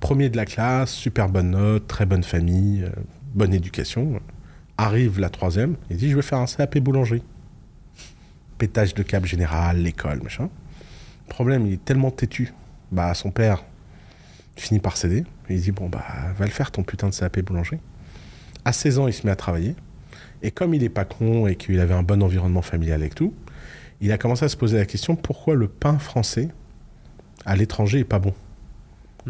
[0.00, 2.88] Premier de la classe, super bonne note, très bonne famille, euh,
[3.34, 4.22] bonne éducation.
[4.78, 7.24] Arrive la troisième, il dit je vais faire un CAP boulangerie.
[8.56, 10.48] Pétage de câble général, l'école, machin.
[11.28, 12.54] Problème, il est tellement têtu.
[12.90, 13.64] Bah, son père
[14.56, 15.24] finit par céder.
[15.48, 16.04] Il dit bon, bah,
[16.38, 17.80] va le faire ton putain de CAP boulangerie.
[18.64, 19.74] À 16 ans, il se met à travailler.
[20.42, 23.34] Et comme il est pas con et qu'il avait un bon environnement familial et tout,
[24.00, 26.48] il a commencé à se poser la question pourquoi le pain français
[27.44, 28.34] à l'étranger est pas bon?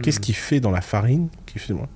[0.02, 1.86] Qu'est-ce qu'il fait dans la farine qui fait moi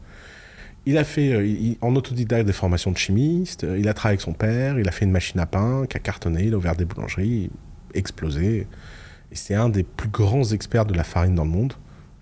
[0.85, 4.17] Il a fait euh, il- en autodidacte des formations de chimiste, euh, il a travaillé
[4.17, 6.59] avec son père, il a fait une machine à pain qui a cartonné, il a
[6.59, 7.51] ouvert des boulangeries,
[7.95, 8.67] explosé.
[9.33, 11.73] Et c'est un des plus grands experts de la farine dans le monde.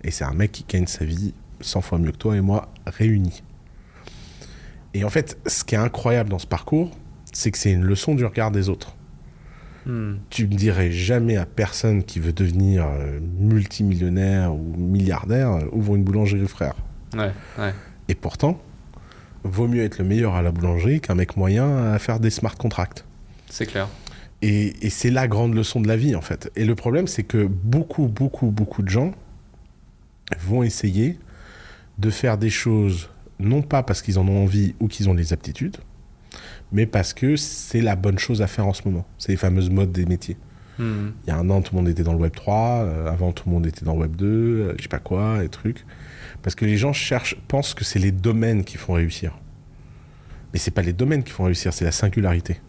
[0.04, 2.68] Et c'est un mec qui gagne sa vie 100 fois mieux que toi et moi
[2.86, 3.42] réunis.
[4.92, 6.90] Et en fait, ce qui est incroyable dans ce parcours,
[7.32, 8.94] c'est que c'est une leçon du regard des autres.
[9.86, 10.14] Hmm.
[10.30, 15.96] Tu ne dirais jamais à personne qui veut devenir euh, multimillionnaire ou milliardaire, euh, ouvre
[15.96, 16.74] une boulangerie, frère.
[17.14, 17.74] Ouais, ouais.
[18.08, 18.60] Et pourtant,
[19.42, 22.54] vaut mieux être le meilleur à la boulangerie qu'un mec moyen à faire des smart
[22.56, 23.04] contracts.
[23.50, 23.88] C'est clair.
[24.42, 26.50] Et, et c'est la grande leçon de la vie, en fait.
[26.56, 29.12] Et le problème, c'est que beaucoup, beaucoup, beaucoup de gens
[30.38, 31.18] vont essayer
[31.98, 35.32] de faire des choses, non pas parce qu'ils en ont envie ou qu'ils ont les
[35.32, 35.76] aptitudes,
[36.72, 39.06] mais parce que c'est la bonne chose à faire en ce moment.
[39.18, 40.36] C'est les fameuses modes des métiers.
[40.78, 41.10] Hmm.
[41.24, 43.32] Il y a un an, tout le monde était dans le Web 3, euh, avant,
[43.32, 45.84] tout le monde était dans le Web 2, euh, je sais pas quoi, et trucs.
[46.42, 49.38] Parce que les gens cherchent, pensent que c'est les domaines qui font réussir.
[50.52, 52.60] Mais c'est pas les domaines qui font réussir, c'est la singularité.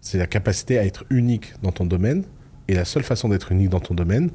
[0.00, 2.24] C'est la capacité à être unique dans ton domaine.
[2.68, 4.30] Et la seule façon d'être unique dans ton domaine,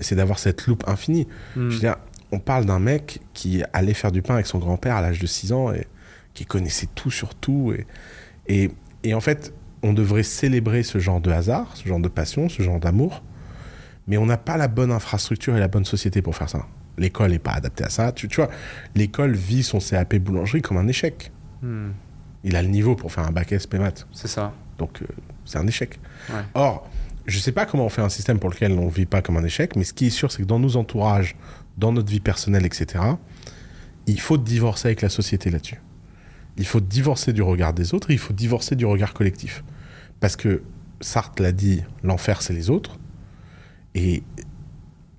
[0.00, 1.26] c'est d'avoir cette loupe infinie.
[1.56, 1.68] Hmm.
[1.68, 1.96] Je veux dire,
[2.32, 5.26] on parle d'un mec qui allait faire du pain avec son grand-père à l'âge de
[5.26, 5.86] 6 ans et
[6.34, 7.72] qui connaissait tout sur tout.
[7.72, 7.86] Et,
[8.46, 8.70] et,
[9.04, 12.62] et en fait, on devrait célébrer ce genre de hasard, ce genre de passion, ce
[12.62, 13.22] genre d'amour.
[14.06, 16.66] Mais on n'a pas la bonne infrastructure et la bonne société pour faire ça.
[16.98, 18.12] L'école n'est pas adaptée à ça.
[18.12, 18.50] Tu, tu vois,
[18.94, 21.32] l'école vit son CAP boulangerie comme un échec.
[21.62, 21.90] Hmm.
[22.44, 24.06] Il a le niveau pour faire un bac SP maths.
[24.12, 24.52] C'est ça.
[24.78, 25.06] Donc, euh,
[25.44, 25.98] c'est un échec.
[26.30, 26.40] Ouais.
[26.54, 26.88] Or,
[27.30, 29.22] je ne sais pas comment on fait un système pour lequel on ne vit pas
[29.22, 31.36] comme un échec, mais ce qui est sûr, c'est que dans nos entourages,
[31.78, 33.04] dans notre vie personnelle, etc.,
[34.06, 35.80] il faut divorcer avec la société là-dessus.
[36.56, 39.62] Il faut divorcer du regard des autres et il faut divorcer du regard collectif.
[40.18, 40.62] Parce que
[41.00, 42.98] Sartre l'a dit, l'enfer, c'est les autres.
[43.94, 44.24] Et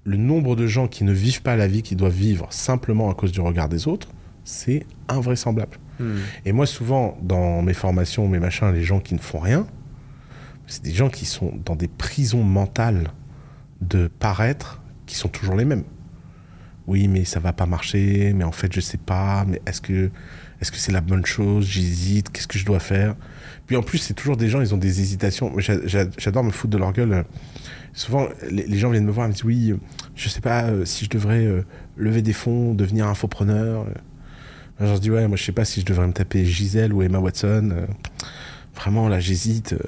[0.04, 3.13] le nombre de gens qui ne vivent pas la vie qu'ils doivent vivre simplement à
[3.13, 4.10] cause du regard des autres,
[4.43, 5.78] c'est invraisemblable.
[6.00, 6.17] Hmm.
[6.45, 9.65] Et moi, souvent, dans mes formations, mes machins, les gens qui ne font rien,
[10.71, 13.12] c'est des gens qui sont dans des prisons mentales
[13.81, 15.84] de paraître qui sont toujours les mêmes.
[16.88, 20.10] Oui, mais ça va pas marcher, mais en fait, je sais pas, mais est-ce que
[20.62, 21.65] est-ce c'est la bonne chose?
[21.67, 23.15] J'hésite, qu'est-ce que je dois faire?
[23.67, 25.51] Puis en plus, c'est toujours des gens, ils ont des hésitations.
[25.60, 27.25] J'a- j'a- J'adore me foutre de leur gueule.
[27.93, 29.73] Souvent, les, gens viennent me voir et me disent Oui,
[30.15, 31.65] je sais pas euh, si je devrais euh,
[31.97, 33.88] lever des fonds, devenir infopreneur.
[34.79, 37.01] Je leur dis Ouais, moi, je sais pas si je devrais me taper Gisèle ou
[37.01, 37.71] Emma Watson.
[37.73, 37.86] Euh,
[38.75, 39.75] Vraiment, là, j'hésite.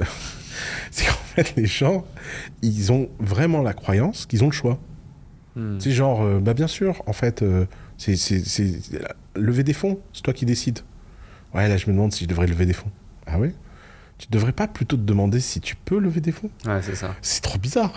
[0.91, 2.05] c'est qu'en fait, les gens,
[2.61, 4.79] ils ont vraiment la croyance qu'ils ont le choix.
[5.55, 5.79] Hmm.
[5.79, 7.65] C'est genre, euh, bah bien sûr, en fait, euh,
[7.97, 8.15] c'est
[9.35, 10.79] lever des fonds, c'est toi qui décides.
[11.53, 12.89] Ouais, là, je me demande si je devrais lever des fonds.
[13.27, 13.53] Ah ouais?
[14.17, 16.49] Tu tu devrais pas plutôt te demander si tu peux lever des fonds?
[16.65, 17.13] Ouais, c'est ça.
[17.21, 17.93] C'est trop bizarre.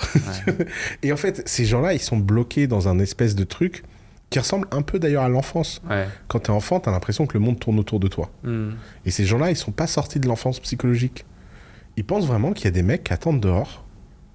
[0.46, 0.66] Ouais.
[1.02, 3.84] Et en fait, ces gens-là, ils sont bloqués dans un espèce de truc
[4.30, 5.80] qui ressemble un peu d'ailleurs à l'enfance.
[5.88, 6.08] Ouais.
[6.26, 8.30] Quand t'es enfant, t'as l'impression que le monde tourne autour de toi.
[8.42, 8.70] Hmm.
[9.04, 11.24] Et ces gens-là, ils sont pas sortis de l'enfance psychologique.
[11.96, 13.84] Ils pensent vraiment qu'il y a des mecs qui attendent dehors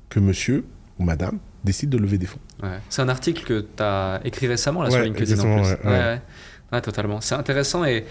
[0.09, 0.65] que monsieur
[0.99, 2.39] ou madame décide de lever des fonds.
[2.63, 2.79] Ouais.
[2.89, 5.87] C'est un article que tu as écrit récemment là, Ouais, sur LinkedIn en plus.
[6.71, 7.21] ouais, totalement.
[7.21, 8.05] C'est intéressant et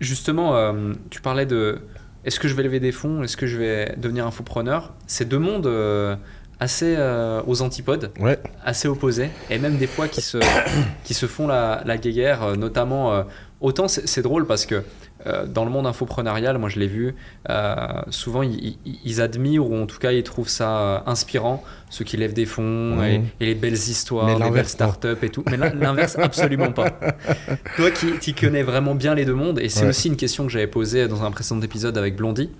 [0.00, 1.80] justement, euh, tu parlais de
[2.24, 4.92] est-ce que je vais lever des fonds, est-ce que je vais devenir infopreneur?
[5.06, 6.16] C'est deux mondes euh,
[6.58, 10.36] assez euh, aux antipodes, Ouais, assez opposés et même des fois qui se,
[11.04, 13.24] qui se font la, la guéguerre, notamment.
[13.60, 14.82] Autant c'est drôle parce que
[15.26, 17.14] euh, dans le monde infopreneurial, moi je l'ai vu,
[17.50, 17.76] euh,
[18.08, 22.04] souvent ils, ils- ils admirent ou en tout cas ils trouvent ça euh, inspirant, ceux
[22.06, 25.44] qui lèvent des fonds et, et les belles histoires, les belles startups et tout.
[25.50, 26.98] Mais l'in- l'inverse, absolument pas.
[27.76, 29.88] Toi qui, qui connais vraiment bien les deux mondes, et c'est Ouais.
[29.90, 32.50] aussi une question que j'avais posée dans un précédent épisode avec Blondie,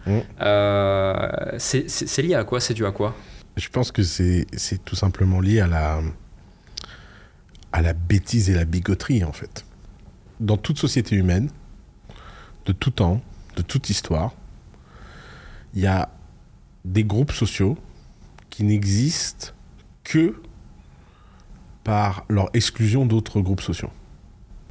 [0.42, 2.60] euh, c'est lié à quoi?
[2.60, 3.14] C'est dû à quoi?
[3.56, 6.00] Je pense que c'est c'est tout simplement lié à la,
[7.72, 9.64] à la bêtise et la bigoterie, en fait.
[10.40, 11.50] Dans toute société humaine,
[12.64, 13.20] de tout temps,
[13.56, 14.34] de toute histoire,
[15.74, 16.08] il y a
[16.84, 17.76] des groupes sociaux
[18.48, 19.52] qui n'existent
[20.02, 20.40] que
[21.84, 23.90] par leur exclusion d'autres groupes sociaux.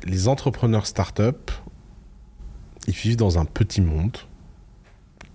[0.04, 1.52] Les entrepreneurs start-up,
[2.88, 4.18] ils vivent dans un petit monde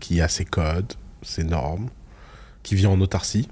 [0.00, 1.90] qui a ses codes, ses normes,
[2.62, 3.48] qui vit en autarcie,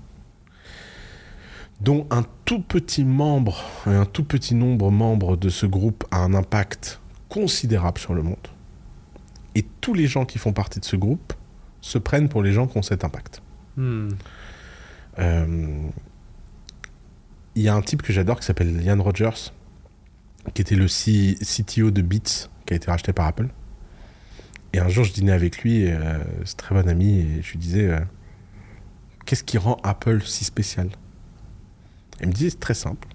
[1.82, 6.18] dont un tout petit membre, et un tout petit nombre membre de ce groupe a
[6.18, 8.48] un impact considérable sur le monde.
[9.54, 11.32] Et tous les gens qui font partie de ce groupe
[11.80, 13.42] se prennent pour les gens qui ont cet impact.
[13.76, 14.08] Hmm.
[15.18, 15.88] Euh,
[17.54, 19.52] Il y a un type que j'adore qui s'appelle Ian Rogers,
[20.54, 23.48] qui était le C- CTO de Beats, qui a été racheté par Apple.
[24.72, 27.58] Et un jour, je dînais avec lui, euh, c'est très bon ami, et je lui
[27.58, 28.00] disais euh,
[29.26, 30.88] Qu'est-ce qui rend Apple si spécial?
[32.20, 33.08] Il me disait C'est très simple.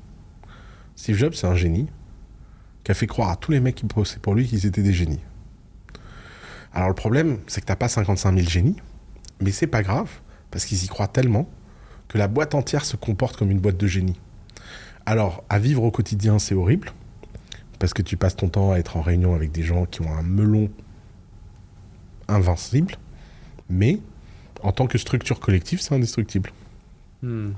[0.96, 1.88] Steve Jobs, c'est un génie
[2.84, 4.94] qui a fait croire à tous les mecs qui bossaient pour lui qu'ils étaient des
[4.94, 5.20] génies.
[6.74, 8.78] Alors, le problème, c'est que t'as pas 55 000 génies,
[9.42, 10.10] mais c'est pas grave,
[10.52, 11.50] parce qu'ils y croient tellement
[12.08, 14.20] que la boîte entière se comporte comme une boîte de génie.
[15.06, 16.92] Alors, à vivre au quotidien, c'est horrible,
[17.80, 20.14] parce que tu passes ton temps à être en réunion avec des gens qui ont
[20.14, 20.70] un melon
[22.28, 22.96] invincible,
[23.70, 24.00] mais
[24.64, 26.52] en tant que structure collective, c'est indestructible.
[27.22, 27.52] Hmm.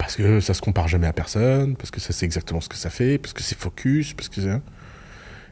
[0.00, 2.76] Parce que ça se compare jamais à personne, parce que ça sait exactement ce que
[2.76, 4.60] ça fait, parce que c'est focus, parce que c'est...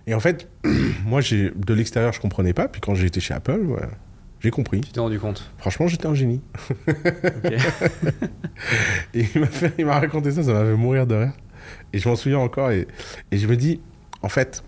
[0.06, 0.48] Et en fait,
[1.04, 3.82] moi, j'ai de l'extérieur, je comprenais pas, puis quand j'ai été chez Apple, ouais,
[4.40, 4.80] j'ai compris.
[4.80, 5.50] Tu t'es rendu compte?
[5.58, 6.40] Franchement, j'étais un génie.
[6.88, 7.52] Ok.
[9.14, 11.32] Et il m'a fait- il m'a raconté ça, ça m'a fait mourir de rire.
[11.92, 12.70] Et je m'en souviens encore.
[12.70, 12.88] Et,
[13.30, 13.80] et je me dis,
[14.22, 14.62] en fait,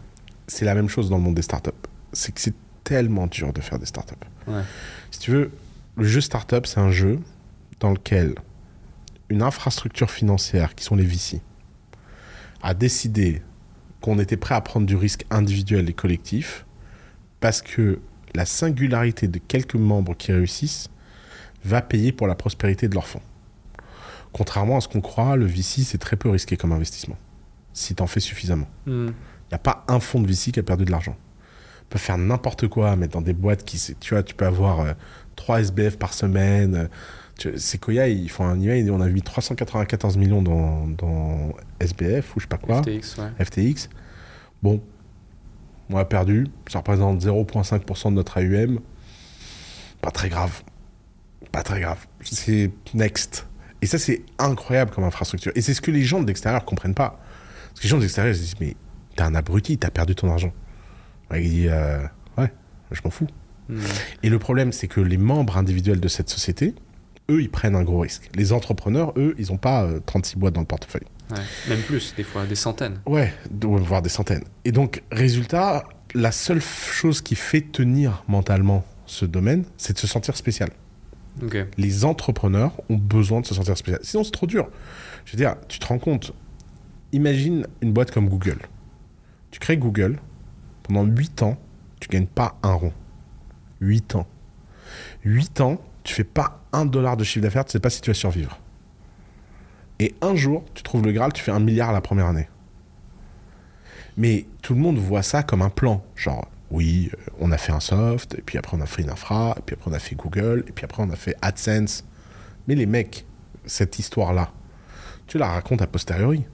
[0.47, 1.71] c'est la même chose dans le monde des startups.
[2.13, 4.15] C'est que c'est tellement dur de faire des startups.
[4.47, 4.63] Ouais.
[5.11, 5.51] Si tu veux,
[5.97, 7.19] le jeu startup, c'est un jeu
[7.81, 8.35] dans lequel
[9.31, 11.41] une infrastructure financière, qui sont les VC,
[12.63, 13.43] a décidé
[14.01, 16.67] qu'on était prêt à prendre du risque individuel et collectif
[17.41, 18.01] parce que
[18.35, 20.89] la singularité de quelques membres qui réussissent
[21.65, 23.23] va payer pour la prospérité de leur fonds.
[24.33, 27.17] Contrairement à ce qu'on croit, le VC, c'est très peu risqué comme investissement,
[27.73, 28.69] si tu en fais suffisamment.
[28.87, 29.07] Hmm.
[29.09, 31.17] Il n'y a pas un fonds de VC qui a perdu de l'argent.
[31.83, 34.47] On peut faire n'importe quoi, mettre dans des boîtes qui, c'est- tu vois, tu peux
[34.47, 34.93] avoir euh,
[35.35, 36.75] 3 SBF par semaine.
[36.77, 36.87] euh,
[37.57, 42.45] Sequoia, ils font un email, on a mis 394 millions dans, dans SBF ou je
[42.45, 43.45] sais pas quoi, FTX, ouais.
[43.45, 43.89] FTX.
[44.63, 44.83] Bon,
[45.89, 48.81] on a perdu, ça représente 0,5% de notre AUM.
[50.01, 50.63] Pas très grave.
[51.53, 52.07] Pas très grave.
[52.23, 53.47] C'est next.
[53.83, 55.53] Et ça, c'est incroyable comme infrastructure.
[55.55, 57.21] Et c'est ce que les gens de l'extérieur comprennent pas.
[57.69, 58.77] Parce que les gens de l'extérieur, ils se disent, mais
[59.17, 60.53] t'es un abruti, t'as perdu ton argent.
[61.31, 62.03] Ouais, il dit, euh,
[62.39, 62.53] ouais,
[62.91, 63.27] je m'en fous.
[63.69, 63.81] Hmm.
[64.23, 66.75] Et le problème, c'est que les membres individuels de cette société,
[67.31, 68.31] eux, ils prennent un gros risque.
[68.35, 71.07] Les entrepreneurs, eux, ils n'ont pas euh, 36 boîtes dans le portefeuille.
[71.31, 71.39] Ouais.
[71.69, 73.01] Même plus, des fois, des centaines.
[73.07, 74.45] Ouais, voire des centaines.
[74.65, 80.07] Et donc, résultat, la seule chose qui fait tenir mentalement ce domaine, c'est de se
[80.07, 80.71] sentir spécial.
[81.79, 84.01] Les entrepreneurs ont besoin de se sentir spécial.
[84.03, 84.69] Sinon, c'est trop dur.
[85.25, 86.33] Je veux dire, tu te rends compte,
[87.13, 88.59] imagine une boîte comme Google.
[89.51, 90.19] Tu crées Google,
[90.83, 91.57] pendant 8 ans,
[91.99, 92.93] tu gagnes pas un rond.
[93.81, 94.27] 8 ans.
[95.25, 95.81] 8 ans,
[96.11, 98.59] tu fais pas un dollar de chiffre d'affaires, tu sais pas si tu vas survivre.
[100.01, 102.49] Et un jour, tu trouves le Graal, tu fais un milliard la première année.
[104.17, 106.05] Mais tout le monde voit ça comme un plan.
[106.17, 109.11] Genre, oui, euh, on a fait un soft, et puis après on a fait une
[109.11, 112.05] infra, et puis après on a fait Google, et puis après on a fait AdSense.
[112.67, 113.25] Mais les mecs,
[113.65, 114.51] cette histoire-là,
[115.29, 116.45] tu la racontes a posteriori.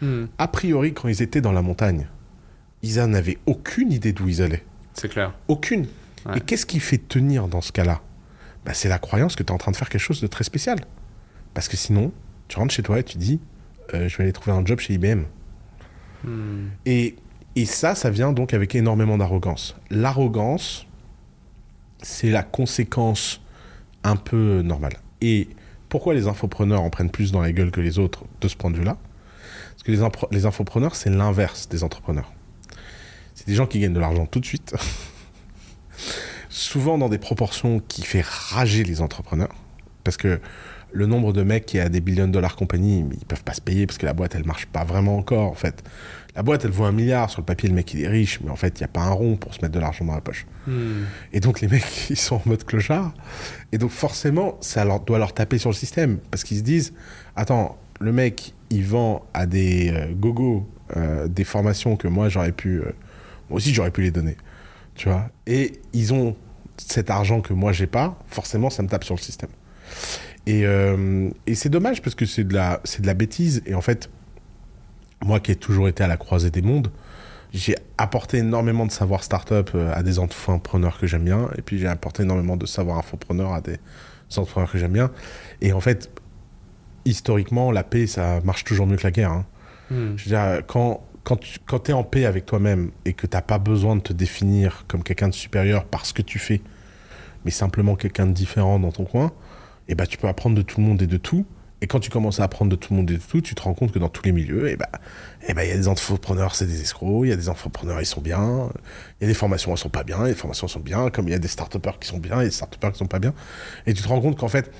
[0.00, 0.26] Hmm.
[0.38, 2.06] A priori, quand ils étaient dans la montagne,
[2.82, 4.64] ils n'avaient aucune idée d'où ils allaient.
[4.94, 5.34] C'est clair.
[5.48, 5.88] Aucune.
[6.24, 6.38] Ouais.
[6.38, 8.00] Et qu'est-ce qui fait tenir dans ce cas-là?
[8.64, 10.44] Bah, c'est la croyance que tu es en train de faire quelque chose de très
[10.44, 10.78] spécial.
[11.52, 12.12] Parce que sinon,
[12.48, 13.40] tu rentres chez toi et tu dis,
[13.92, 15.24] euh, je vais aller trouver un job chez IBM.
[16.24, 16.68] Hmm.
[16.86, 17.16] Et,
[17.56, 19.76] et ça, ça vient donc avec énormément d'arrogance.
[19.90, 20.86] L'arrogance,
[22.02, 23.40] c'est la conséquence
[24.02, 24.94] un peu normale.
[25.20, 25.48] Et
[25.88, 28.70] pourquoi les infopreneurs en prennent plus dans la gueule que les autres de ce point
[28.70, 28.96] de vue-là?
[29.72, 30.00] Parce que les,
[30.30, 32.32] les infopreneurs, c'est l'inverse des entrepreneurs.
[33.34, 34.74] C'est des gens qui gagnent de l'argent tout de suite,
[36.54, 39.54] souvent dans des proportions qui fait rager les entrepreneurs.
[40.04, 40.40] Parce que
[40.92, 43.60] le nombre de mecs qui a des billions de dollars compagnie, ils peuvent pas se
[43.60, 45.82] payer parce que la boîte, elle marche pas vraiment encore, en fait.
[46.36, 47.28] La boîte, elle vaut un milliard.
[47.28, 49.00] Sur le papier, le mec, il est riche, mais en fait, il n'y a pas
[49.00, 50.46] un rond pour se mettre de l'argent dans la poche.
[50.68, 51.02] Hmm.
[51.32, 53.12] Et donc les mecs, ils sont en mode clochard.
[53.72, 56.18] Et donc forcément, ça leur, doit leur taper sur le système.
[56.30, 56.94] Parce qu'ils se disent,
[57.34, 62.52] attends, le mec, il vend à des euh, gogos euh, des formations que moi, j'aurais
[62.52, 62.78] pu...
[62.78, 62.94] euh,
[63.50, 64.36] moi aussi, j'aurais pu les donner.
[64.94, 65.28] Tu vois?
[65.48, 66.36] Et ils ont
[66.76, 68.18] cet argent que moi, j'ai pas.
[68.26, 69.50] Forcément, ça me tape sur le système.
[70.46, 73.62] Et, euh, et c'est dommage parce que c'est de, la, c'est de la bêtise.
[73.66, 74.10] Et en fait,
[75.22, 76.90] moi qui ai toujours été à la croisée des mondes,
[77.52, 81.78] j'ai apporté énormément de savoir startup euh, à des entrepreneurs que j'aime bien, et puis
[81.78, 83.78] j'ai apporté énormément de savoir infopreneurs à des
[84.36, 85.10] entrepreneurs que j'aime bien.
[85.60, 86.10] Et en fait,
[87.04, 89.30] historiquement, la paix, ça marche toujours mieux que la guerre.
[89.30, 89.46] hein.
[89.90, 90.16] Hmm.
[90.16, 93.42] Je veux dire, quand, quand tu es en paix avec toi-même et que tu n'as
[93.42, 96.60] pas besoin de te définir comme quelqu'un de supérieur parce que tu fais,
[97.44, 99.32] mais simplement quelqu'un de différent dans ton coin,
[99.88, 101.46] et ben tu peux apprendre de tout le monde et de tout.
[101.80, 103.60] Et quand tu commences à apprendre de tout le monde et de tout, tu te
[103.60, 104.86] rends compte que dans tous les milieux, et ben
[105.46, 108.00] et ben il y a des entrepreneurs, c'est des escrocs, il y a des entrepreneurs,
[108.00, 108.70] ils sont bien,
[109.20, 111.32] il y a des formations, elles sont pas bien, les formations sont bien, comme il
[111.32, 113.34] y a des start qui sont bien et des start qui sont pas bien.
[113.86, 114.70] Et tu te rends compte qu'en fait,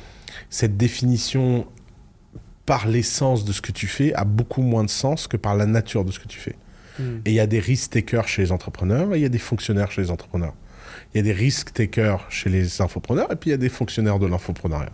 [0.49, 1.67] cette définition
[2.67, 5.67] par l'essence de ce que tu fais a beaucoup moins de sens que par la
[5.67, 6.57] nature de ce que tu fais.
[6.99, 7.19] Hmm.
[7.25, 9.91] Et il y a des risk-takers chez les entrepreneurs et il y a des fonctionnaires
[9.91, 10.55] chez les entrepreneurs.
[11.13, 14.19] Il y a des risk-takers chez les infopreneurs et puis il y a des fonctionnaires
[14.19, 14.93] de l'infopreneuriat.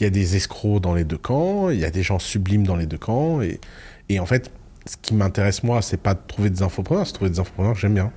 [0.00, 2.66] Il y a des escrocs dans les deux camps, il y a des gens sublimes
[2.66, 3.42] dans les deux camps.
[3.42, 3.60] Et,
[4.08, 4.50] et en fait,
[4.86, 7.74] ce qui m'intéresse moi, c'est pas de trouver des infopreneurs, c'est de trouver des infopreneurs
[7.74, 8.12] que j'aime bien.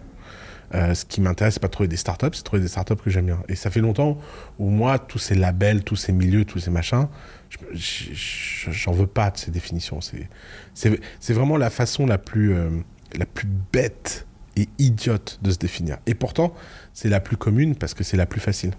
[0.73, 2.95] Euh, ce qui m'intéresse, c'est pas de trouver des startups, c'est de trouver des startups
[2.95, 3.39] que j'aime bien.
[3.47, 4.17] Et ça fait longtemps
[4.57, 7.07] où moi, tous ces labels, tous ces milieux, tous ces machins,
[7.49, 9.99] je- je- je- j'en veux pas de ces définitions.
[10.01, 12.69] C'est- vraiment la façon la plus, euh,
[13.17, 14.25] la plus bête
[14.57, 15.97] et idiote de se définir.
[16.07, 16.53] Et pourtant,
[16.93, 18.71] c'est la plus commune parce que c'est la plus facile.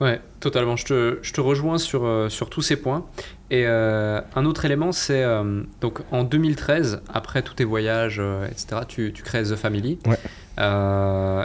[0.00, 0.76] Ouais, totalement.
[0.76, 3.04] Je te, je te rejoins sur, euh, sur tous ces points.
[3.50, 8.18] Et euh, un autre élément, c'est euh, donc en 2013, après tous tes voyages,
[8.50, 9.98] etc., tu, tu crées The Family.
[10.06, 10.16] Ouais.
[10.60, 11.44] Euh,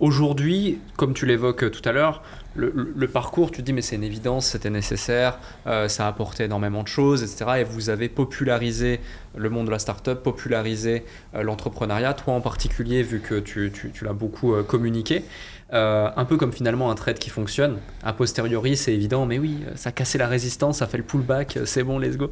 [0.00, 2.22] Aujourd'hui, comme tu l'évoques tout à l'heure,
[2.54, 6.44] le, parcours, tu te dis mais c'est une évidence, c'était nécessaire, euh, ça a apporté
[6.44, 7.58] énormément de choses, etc.
[7.58, 9.00] Et vous avez popularisé
[9.36, 14.14] le monde de la startup, popularisé euh, l'entrepreneuriat, toi en particulier, vu que tu, l'as
[14.14, 15.22] beaucoup communiqué.
[15.70, 17.76] Un peu comme finalement un trade qui fonctionne.
[18.02, 21.58] A posteriori, c'est évident, mais oui, ça a cassé la résistance, ça fait le pullback,
[21.66, 22.30] c'est bon, let's go.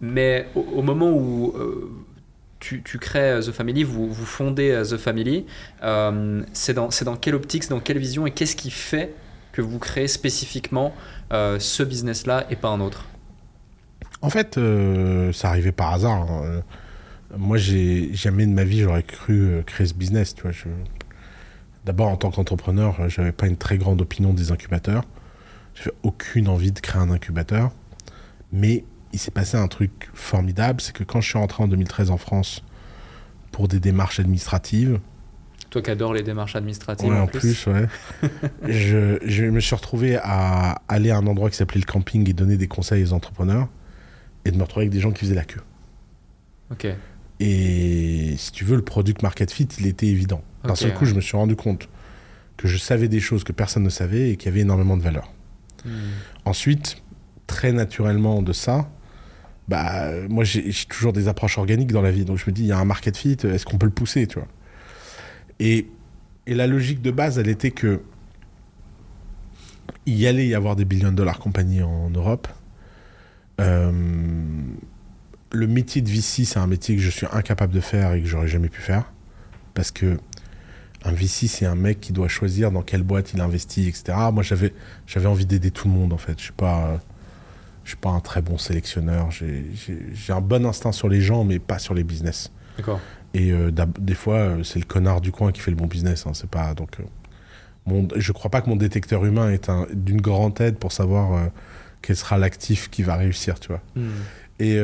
[0.00, 1.52] Mais au, moment où
[2.64, 5.46] tu, crées The Family, vous, fondez euh, The Family,
[5.82, 9.14] euh, c'est dans, quelle optique, c'est dans quelle vision et qu'est-ce qui fait
[9.52, 10.94] que vous créez spécifiquement
[11.32, 13.06] euh, ce business-là et pas un autre?
[14.22, 16.22] En fait, euh, ça arrivait par hasard.
[16.22, 16.42] hein.
[16.44, 16.60] Euh,
[17.36, 20.34] Moi, jamais de ma vie, j'aurais cru euh, créer ce business.
[20.50, 20.68] Je...
[21.84, 25.04] D'abord, en tant qu'entrepreneur, euh, j'avais pas une très grande opinion des incubateurs.
[25.74, 27.70] J'avais aucune envie de créer un incubateur.
[28.52, 32.10] Mais il s'est passé un truc formidable, c'est que quand je suis rentré en 2013
[32.10, 32.62] en France
[33.52, 34.98] pour des démarches administratives,
[35.70, 37.38] Toi qui adores les démarches administratives Ouais, en, en plus.
[37.40, 37.86] plus, ouais.
[38.68, 42.32] je, je me suis retrouvé à aller à un endroit qui s'appelait le camping et
[42.32, 43.68] donner des conseils aux entrepreneurs
[44.44, 45.62] et de me retrouver avec des gens qui faisaient la queue.
[46.70, 46.86] Ok.
[47.40, 50.42] Et si tu veux, le product market fit, il était évident.
[50.64, 51.10] D'un seul coup, ouais.
[51.10, 51.88] je me suis rendu compte
[52.56, 55.32] que je savais des choses que personne ne savait et qui avaient énormément de valeur.
[55.84, 55.90] Hmm.
[56.44, 57.02] Ensuite,
[57.46, 58.88] très naturellement de ça,
[59.68, 62.24] bah, moi j'ai toujours des approches organiques dans la vie.
[62.24, 64.26] Donc je me dis, il y a un market fit, est-ce qu'on peut le pousser,
[64.26, 64.48] tu vois?
[65.60, 65.88] Et,
[66.46, 68.02] et la logique de base, elle était que
[70.06, 72.48] il allait y avoir des billions de dollars compagnies en Europe.
[73.60, 73.92] Euh,
[75.52, 78.26] le métier de VC, c'est un métier que je suis incapable de faire et que
[78.26, 79.04] j'aurais jamais pu faire.
[79.72, 80.18] Parce que
[81.04, 84.16] un VC, c'est un mec qui doit choisir dans quelle boîte il investit, etc.
[84.32, 84.72] Moi, j'avais,
[85.26, 86.38] envie d'aider tout le monde, en fait.
[86.38, 87.00] Je suis pas,
[87.84, 89.30] je suis pas un très bon sélectionneur.
[89.30, 89.64] J'ai,
[90.30, 92.50] un bon instinct sur les gens, mais pas sur les business.
[92.78, 93.00] D'accord.
[93.34, 93.70] Et euh,
[94.00, 96.26] des fois, euh, c'est le connard du coin qui fait le bon business.
[96.26, 96.98] hein, c'est pas donc.
[97.00, 97.04] euh,
[97.86, 101.34] mon, je crois pas que mon détecteur humain est un- d'une grande aide pour savoir
[101.34, 101.46] euh,
[102.00, 103.82] quel sera l'actif qui va réussir, tu vois.
[103.96, 104.08] Hmm.
[104.60, 104.78] Et,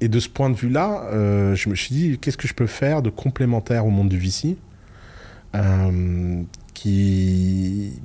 [0.00, 1.08] et de ce point de vue-là,
[1.56, 4.56] je me suis dit, qu'est-ce que je peux faire de complémentaire au monde du VC
[6.74, 8.00] qui,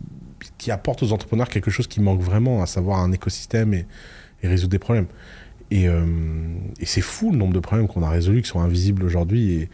[0.57, 3.85] qui apporte aux entrepreneurs quelque chose qui manque vraiment, à savoir un écosystème et,
[4.43, 5.07] et résoudre des problèmes.
[5.71, 6.05] Et, euh,
[6.79, 9.53] et c'est fou le nombre de problèmes qu'on a résolus qui sont invisibles aujourd'hui.
[9.53, 9.69] Et,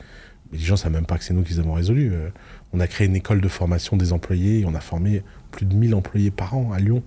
[0.52, 2.12] les gens ne savent même pas que c'est nous qui les avons résolus.
[2.14, 2.30] Euh,
[2.74, 5.76] on a créé une école de formation des employés et on a formé plus de
[5.76, 7.04] 1000 employés par an à Lyon.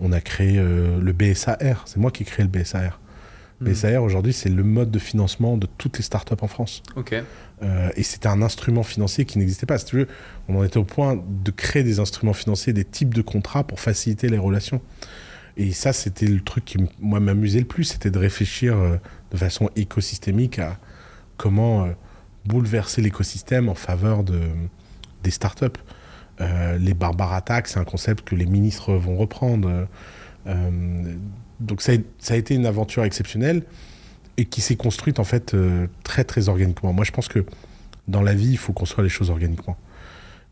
[0.00, 1.84] On a créé euh, le BSAR.
[1.86, 3.00] C'est moi qui ai créé le BSAR.
[3.60, 3.70] Hmm.
[3.70, 6.82] BSAR, aujourd'hui, c'est le mode de financement de toutes les startups en France.
[6.96, 7.14] Ok.
[7.62, 9.76] Euh, et c'était un instrument financier qui n'existait pas.
[9.78, 10.08] Si tu veux,
[10.48, 13.80] on en était au point de créer des instruments financiers, des types de contrats pour
[13.80, 14.80] faciliter les relations.
[15.56, 18.96] Et ça, c'était le truc qui, moi, m'amusait le plus, c'était de réfléchir euh,
[19.30, 20.78] de façon écosystémique à
[21.36, 21.92] comment euh,
[22.44, 24.40] bouleverser l'écosystème en faveur de,
[25.22, 25.66] des startups.
[26.40, 29.86] Euh, les barbares attaques, c'est un concept que les ministres vont reprendre.
[31.60, 33.62] Donc ça a, ça a été une aventure exceptionnelle
[34.38, 35.54] et qui s'est construite en fait
[36.02, 36.94] très très organiquement.
[36.94, 37.44] Moi je pense que
[38.08, 39.76] dans la vie il faut construire les choses organiquement.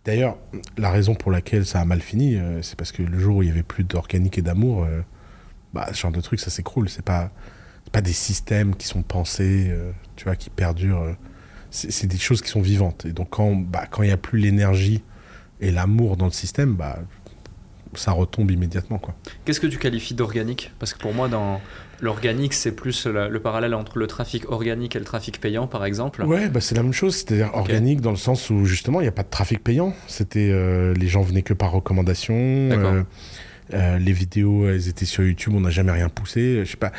[0.09, 0.39] D'ailleurs
[0.79, 3.43] la raison pour laquelle ça a mal fini euh, c'est parce que le jour où
[3.43, 5.03] il y avait plus d'organique et d'amour, euh,
[5.75, 6.89] bah, ce genre de truc ça s'écroule.
[6.89, 7.31] C'est pas
[7.93, 11.15] pas des systèmes qui sont pensés, euh, tu vois, qui perdurent.
[11.71, 13.05] c'est des choses qui sont vivantes.
[13.05, 15.03] Et donc quand bah, il n'y a plus l'énergie
[15.61, 17.01] et l'amour dans le système, bah
[17.93, 19.03] ça retombe immédiatement.
[19.45, 20.73] Qu'est-ce que tu qualifies d'organique?
[20.79, 21.61] Parce que pour moi, dans
[22.01, 25.85] l'organique, c'est plus la- le parallèle entre le trafic organique et le trafic payant, par
[25.85, 26.23] exemple.
[26.25, 29.09] Ouais, bah c'est la même chose, c'est-à-dire organique dans le sens où justement il n'y
[29.09, 29.95] a pas de trafic payant.
[30.07, 32.35] C'était euh, les gens venaient que par recommandation.
[32.37, 33.03] Euh,
[33.75, 36.63] euh, les vidéos, elles étaient sur YouTube, on n'a jamais rien poussé.
[36.65, 36.91] Je sais pas.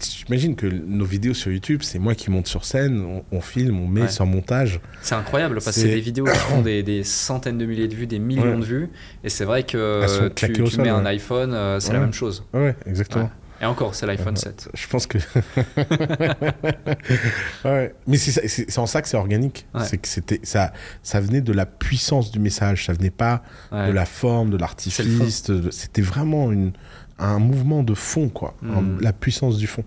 [0.00, 3.80] J'imagine que nos vidéos sur YouTube, c'est moi qui monte sur scène, on, on filme,
[3.80, 4.08] on met Ouais.
[4.08, 4.78] sur montage.
[5.02, 7.94] C'est incroyable parce que C'est- des vidéos qui font des, des centaines de milliers de
[7.96, 8.60] vues, des millions Ouais.
[8.60, 8.88] de vues.
[9.24, 11.10] Et c'est vrai que tu, tu sol, mets un ouais.
[11.10, 12.44] iPhone, c'est la même chose.
[12.52, 13.30] Ouais, exactement.
[13.64, 14.68] Et encore, c'est l'iPhone Euh, 7.
[14.74, 15.16] Je pense que.
[17.64, 17.94] ouais.
[18.06, 19.66] Mais c'est en ça que c'est organique.
[19.74, 19.84] Ouais.
[19.84, 22.84] C'est que c'était ça, ça venait de la puissance du message.
[22.84, 23.42] Ça venait pas
[23.72, 23.86] Ouais.
[23.88, 25.50] de la forme, de l'artifice.
[25.70, 26.72] C'était vraiment une,
[27.18, 28.54] un mouvement de fond, quoi.
[28.60, 28.70] Mm.
[28.76, 29.84] Un- la puissance du fond.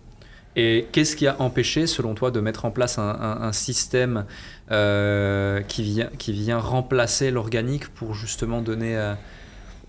[0.55, 4.25] Et qu'est-ce qui a empêché, selon toi, de mettre en place un, un- un système
[4.71, 8.97] euh, qui, vient, qui vient remplacer l'organique pour justement donner.
[8.97, 9.13] euh,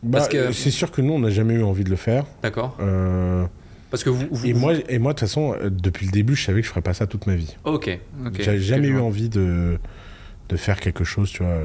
[0.03, 1.97] Bah, Parce que- euh, C'est sûr que nous, on n'a jamais eu envie de le
[1.97, 2.27] faire.
[2.43, 3.47] D'accord Euh,
[3.91, 4.27] Parce que vous.
[4.31, 6.67] vous- et, moi, et moi, de toute façon, euh, depuis le début, je savais que
[6.67, 7.57] je ferais pas ça toute ma vie.
[7.65, 7.99] Ok.
[8.27, 8.41] ok.
[8.43, 9.79] J'avais jamais eu envie de,
[10.51, 11.57] de faire quelque chose, tu vois.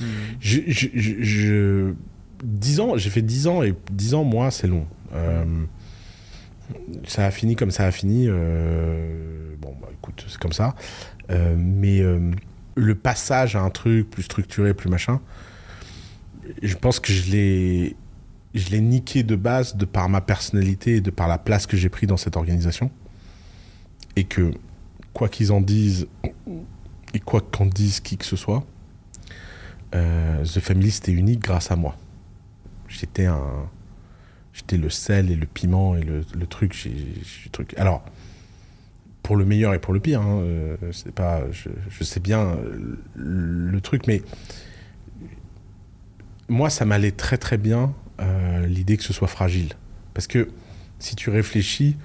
[0.00, 0.04] Hmm.
[0.40, 1.92] Je, je, je- je-
[2.44, 4.86] 10 ans, j'ai fait 10 ans et 10 ans, moi, c'est long.
[5.14, 5.44] Euh,
[7.06, 8.26] ça a fini comme ça a fini.
[8.28, 10.74] euh, bon, bah écoute, c'est comme ça.
[11.30, 12.02] Euh, mais
[12.74, 15.20] le passage à un truc plus structuré, plus machin,
[16.62, 17.96] je pense que je l'ai.
[18.54, 21.76] Je l'ai niqué de base de par ma personnalité et de par la place que
[21.76, 22.90] j'ai pris dans cette organisation.
[24.16, 24.52] Et que,
[25.14, 26.06] quoi qu'ils en disent,
[27.14, 28.64] et quoi qu'en dise qui que ce soit,
[29.94, 31.96] euh, The Family c'était unique grâce à moi.
[32.88, 33.70] J'étais un,
[34.52, 36.88] j'étais le sel et le piment et le, le truc,
[37.52, 37.74] truc.
[37.78, 38.04] Alors,
[39.22, 40.76] pour le meilleur et pour le pire, hein, euh,
[41.14, 44.22] pas, je, je sais bien euh, le, le truc, mais
[46.48, 49.70] moi ça m'allait très très bien euh, l'idée que ce soit fragile,
[50.14, 50.48] parce que
[50.98, 51.96] si tu réfléchis,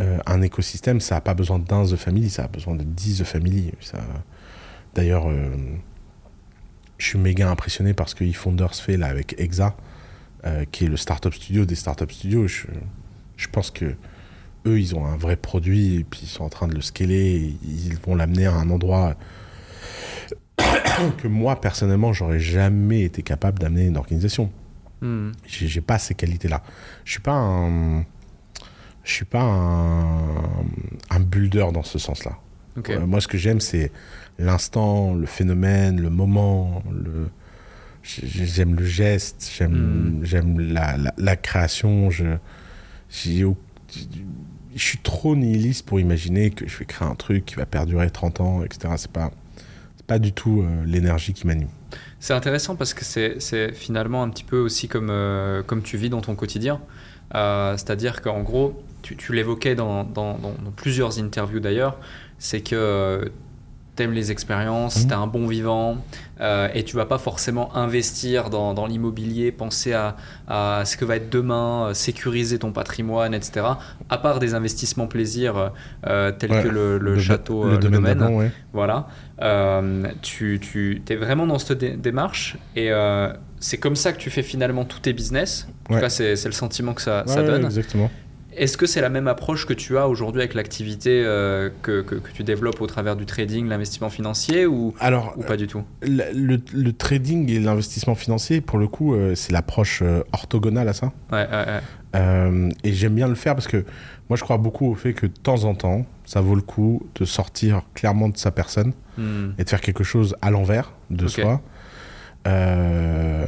[0.00, 3.20] euh, un écosystème, ça n'a pas besoin d'un The Family, ça a besoin de 10
[3.20, 3.72] The Family.
[3.80, 3.98] Ça...
[4.94, 5.54] D'ailleurs, euh,
[6.98, 9.76] je suis méga impressionné par ce que eFounders fait là avec Exa,
[10.70, 12.46] qui est le startup studio des startup studios.
[12.46, 12.66] Je,
[13.36, 13.96] je pense que
[14.66, 17.56] eux, ils ont un vrai produit et puis ils sont en train de le scaler.
[17.64, 19.16] Ils vont l'amener à un endroit
[21.18, 24.50] que moi, personnellement, j'aurais jamais été capable d'amener une organisation.
[25.02, 25.32] Hmm.
[25.46, 26.62] J'ai j'ai pas ces qualités-là.
[27.04, 28.00] Je suis pas un,
[29.04, 30.64] je suis pas un,
[31.10, 32.38] un builder dans ce sens-là.
[32.90, 33.90] Euh, moi, ce que j'aime, c'est
[34.38, 36.82] l'instant, le phénomène, le moment.
[36.92, 37.28] Le...
[38.02, 40.24] j'ai- J'aime le geste, j'aime Mm.
[40.24, 42.10] j'aime la, la, la création.
[42.10, 42.36] Je,
[43.08, 43.46] j'ai
[44.74, 48.10] je suis trop nihiliste pour imaginer que je vais créer un truc qui va perdurer
[48.10, 48.92] 30 ans, etc.
[48.98, 49.30] C'est pas,
[50.06, 51.68] pas du tout euh, l'énergie qui m'anime.
[52.20, 56.10] C'est intéressant parce que c'est finalement un petit peu aussi comme, euh, comme tu vis
[56.10, 56.80] dans ton quotidien.
[57.34, 60.38] Euh, C'est-à-dire qu'en gros, tu, l'évoquais dans- dans
[60.74, 61.98] plusieurs interviews d'ailleurs,
[62.38, 63.30] c'est que
[63.96, 65.06] tu aimes les expériences, Mhm.
[65.08, 65.98] tu es un bon vivant
[66.40, 70.16] euh, et tu vas pas forcément investir dans, dans l'immobilier, penser à,
[70.48, 73.66] à ce que va être demain, euh, sécuriser ton patrimoine, etc.
[74.10, 75.72] À part des investissements plaisir
[76.06, 78.18] euh, tels Ouais, que le, château, le le domaine domaine.
[78.18, 78.50] d'avant, ouais.
[78.72, 79.06] Voilà.
[79.42, 82.90] Euh, tu tu es vraiment dans cette dé- démarche et
[83.58, 85.66] c'est comme ça que tu fais finalement tous tes business.
[85.88, 86.00] En Ouais.
[86.00, 87.64] tout cas, c'est le sentiment que ça, ça donne.
[87.64, 88.10] exactement.
[88.56, 92.14] Est-ce que c'est la même approche que tu as aujourd'hui avec l'activité euh, que, que,
[92.14, 95.84] que tu développes au travers du trading, l'investissement financier ou, Alors, ou pas du tout?
[96.02, 100.88] le, le- le trading et l'investissement financier, pour le coup, euh, c'est l'approche euh, orthogonale
[100.88, 101.12] à ça.
[101.30, 101.80] Ouais, ouais, ouais.
[102.16, 103.84] Euh, et j'aime bien le faire parce que
[104.30, 107.06] moi, je crois beaucoup au fait que de temps en temps, ça vaut le coup
[107.16, 109.52] de sortir clairement de sa personne Hmm.
[109.58, 111.62] et de faire quelque chose à l'envers de soi.
[112.46, 113.46] Euh,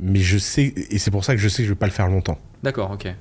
[0.00, 1.92] mais je sais, et c'est pour ça que je sais que je vais pas le
[1.92, 2.38] faire longtemps.
[2.62, 3.12] D'accord, ok.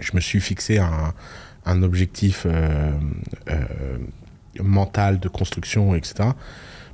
[0.00, 2.92] Je me suis fixé un, objectif euh,
[3.50, 3.98] euh,
[4.62, 6.30] mental de construction, etc.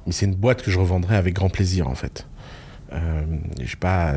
[0.07, 2.26] Mais c'est une boîte que je revendrai avec grand plaisir, en fait.
[2.92, 3.24] Euh,
[3.62, 4.14] je pas,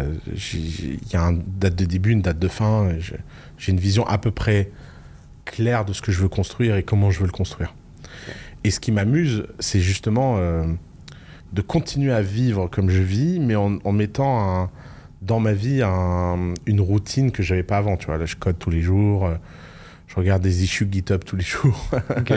[0.53, 2.89] il y a une date de début, une date de fin.
[3.57, 4.71] J'ai une vision à peu près
[5.45, 7.73] claire de ce que je veux construire et comment je veux le construire.
[8.63, 10.37] Et ce qui m'amuse, c'est justement
[11.53, 14.69] de continuer à vivre comme je vis, mais en mettant un-
[15.21, 17.97] dans ma vie un- une routine que j'avais pas avant.
[17.97, 19.35] Tu vois, là, je code tous les jours, euh,
[20.07, 21.89] je regarde des issues GitHub tous les jours,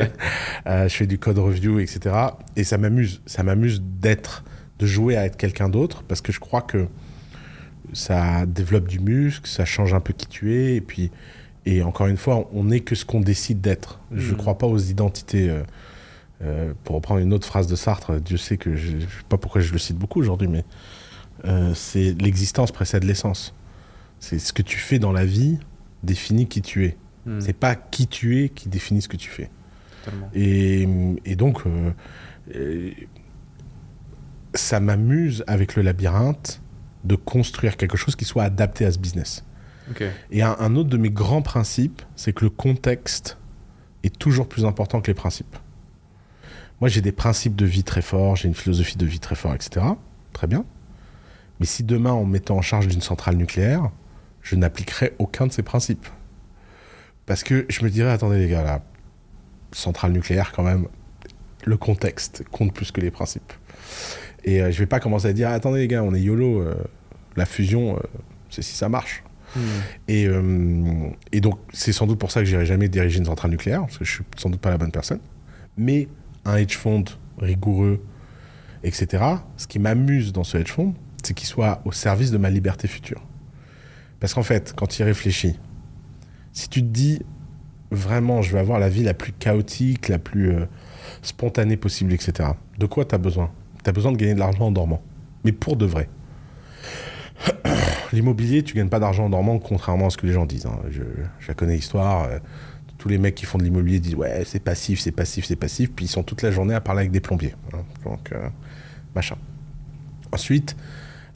[0.67, 2.15] euh, je fais du code review, etc.
[2.57, 3.21] Et ça m'amuse.
[3.27, 4.45] Ça m'amuse d'être,
[4.79, 6.87] de jouer à être quelqu'un d'autre, parce que je crois que
[7.93, 11.11] ça développe du muscle, ça change un peu qui tu es, et puis,
[11.67, 14.01] et encore une fois, on n'est que ce qu'on décide d'être.
[14.15, 14.37] Je ne Mhm.
[14.39, 15.51] crois pas aux identités.
[15.51, 15.63] euh,
[16.43, 19.37] euh, pour reprendre une autre phrase de Sartre, Dieu sait que je ne sais pas
[19.37, 20.65] pourquoi je le cite beaucoup aujourd'hui, mais
[21.45, 23.55] euh, c'est l'existence précède l'essence.
[24.19, 25.59] C'est ce que tu fais dans la vie
[26.03, 26.97] définit qui tu es.
[27.27, 29.51] Hmm, C'est pas qui tu es qui définit ce que tu fais.
[30.35, 30.89] Et,
[31.25, 31.93] et donc, euh,
[32.57, 32.91] euh,
[34.55, 36.61] ça m'amuse avec le labyrinthe
[37.05, 39.45] de construire quelque chose qui soit adapté à ce business.
[39.91, 40.05] Ok.
[40.31, 43.37] Et un, un autre de mes grands principes, c'est que le contexte
[44.03, 45.57] est toujours plus important que les principes.
[46.81, 49.57] Moi, j'ai des principes de vie très forts, j'ai une philosophie de vie très forte,
[49.57, 49.85] etc.
[50.33, 50.65] Très bien.
[51.61, 53.91] Mais si demain, on me mettait en charge d'une centrale nucléaire,
[54.43, 56.07] je n'appliquerais aucun de ces principes.
[57.27, 58.83] Parce que je me dirais, attendez les gars, la
[59.73, 60.87] centrale nucléaire, quand même,
[61.65, 63.53] le contexte compte plus que les principes.
[64.45, 66.75] Et euh, je vais pas commencer à dire, attendez les gars, on est YOLO, euh,
[67.37, 68.01] la fusion, euh,
[68.49, 69.23] c'est si ça marche.
[69.55, 69.61] Hmm.
[70.09, 73.51] Et, euh, et donc, c'est sans doute pour ça que j'irai jamais diriger une centrale
[73.51, 75.21] nucléaire, parce que je suis sans doute pas la bonne personne.
[75.77, 76.09] Mais
[76.45, 77.05] un hedge fund
[77.39, 78.03] rigoureux,
[78.83, 79.25] etc.,
[79.57, 80.95] ce qui m'amuse dans ce hedge fund,
[81.27, 83.23] c'est qu'il soit au service de ma liberté future.
[84.21, 85.59] Parce qu'en fait, quand tu y réfléchis,
[86.53, 87.21] si tu te dis
[87.91, 90.67] vraiment, je vais avoir la vie la plus chaotique, la plus euh,
[91.23, 93.51] spontanée possible, etc., de quoi tu as besoin?
[93.83, 95.03] Tu as besoin de gagner de l'argent en dormant.
[95.45, 96.09] Mais pour de vrai.
[98.13, 100.67] L'immobilier, tu gagnes pas d'argent en dormant, contrairement à ce que les gens disent.
[100.67, 100.79] hein.
[100.91, 101.03] Je,
[101.39, 102.25] je la connais l'histoire.
[102.25, 102.39] euh,
[102.99, 105.91] tous les mecs qui font de l'immobilier disent ouais, c'est passif, c'est passif, c'est passif.
[105.91, 107.55] Puis ils sont toute la journée à parler avec des plombiers.
[107.73, 107.79] hein.
[108.05, 108.49] Donc, euh,
[109.15, 109.37] machin.
[110.33, 110.77] Ensuite,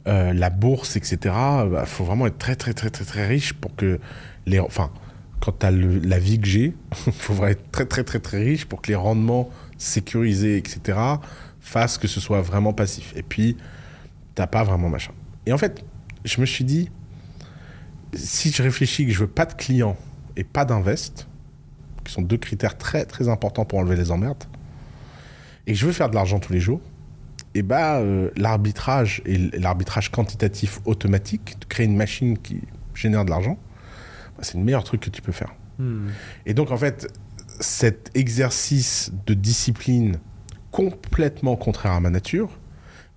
[0.07, 1.33] euh, la bourse, etc.
[1.63, 3.99] Il faut vraiment être très, très, très, très, très riche pour que
[4.45, 4.59] les.
[4.59, 4.91] Enfin,
[5.39, 6.75] quand tu as la vie que j'ai,
[7.07, 10.97] il faut vraiment être très, très, très, très riche pour que les rendements sécurisés, etc.,
[11.59, 13.13] fassent que ce soit vraiment passif.
[13.15, 13.57] Et puis,
[14.35, 15.11] t'as pas vraiment machin.
[15.45, 15.83] Et en fait,
[16.23, 16.89] je me suis dit,
[18.13, 19.97] si je réfléchis que je veux pas de clients
[20.35, 21.27] et pas d'invest,
[22.03, 24.43] qui sont deux critères très très importants pour enlever les emmerdes,
[25.67, 26.81] et que je veux faire de l'argent tous les jours,
[27.55, 32.61] et bah euh, l'arbitrage et l'arbitrage quantitatif automatique, de créer une machine qui
[32.93, 33.57] génère de l'argent,
[34.37, 35.55] bah, c'est le meilleur truc que tu peux faire.
[35.79, 36.09] Hmm.
[36.45, 37.07] Et donc, en fait,
[37.61, 40.17] cet exercice de discipline
[40.71, 42.59] complètement contraire à ma nature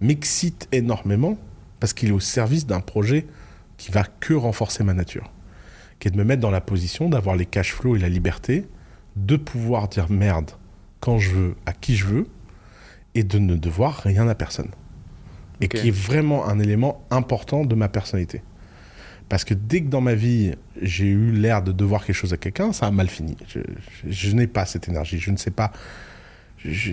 [0.01, 1.37] m'excite énormément
[1.81, 3.27] parce qu'il est au service d'un projet
[3.77, 5.33] qui va que renforcer ma nature.
[5.99, 8.69] Qui est de me mettre dans la position d'avoir les cash flows et la liberté
[9.17, 10.53] de pouvoir dire merde
[11.01, 12.29] quand je veux, à qui je veux,
[13.19, 14.71] et de ne devoir rien à personne.
[15.61, 18.43] Et qui est vraiment un élément important de ma personnalité.
[19.29, 22.37] Parce que dès que dans ma vie, j'ai eu l'air de devoir quelque chose à
[22.37, 23.37] quelqu'un, ça a mal fini.
[23.49, 23.59] Je,
[24.07, 25.19] je- je n'ai pas cette énergie.
[25.19, 25.73] Je ne sais pas.
[26.65, 26.93] je-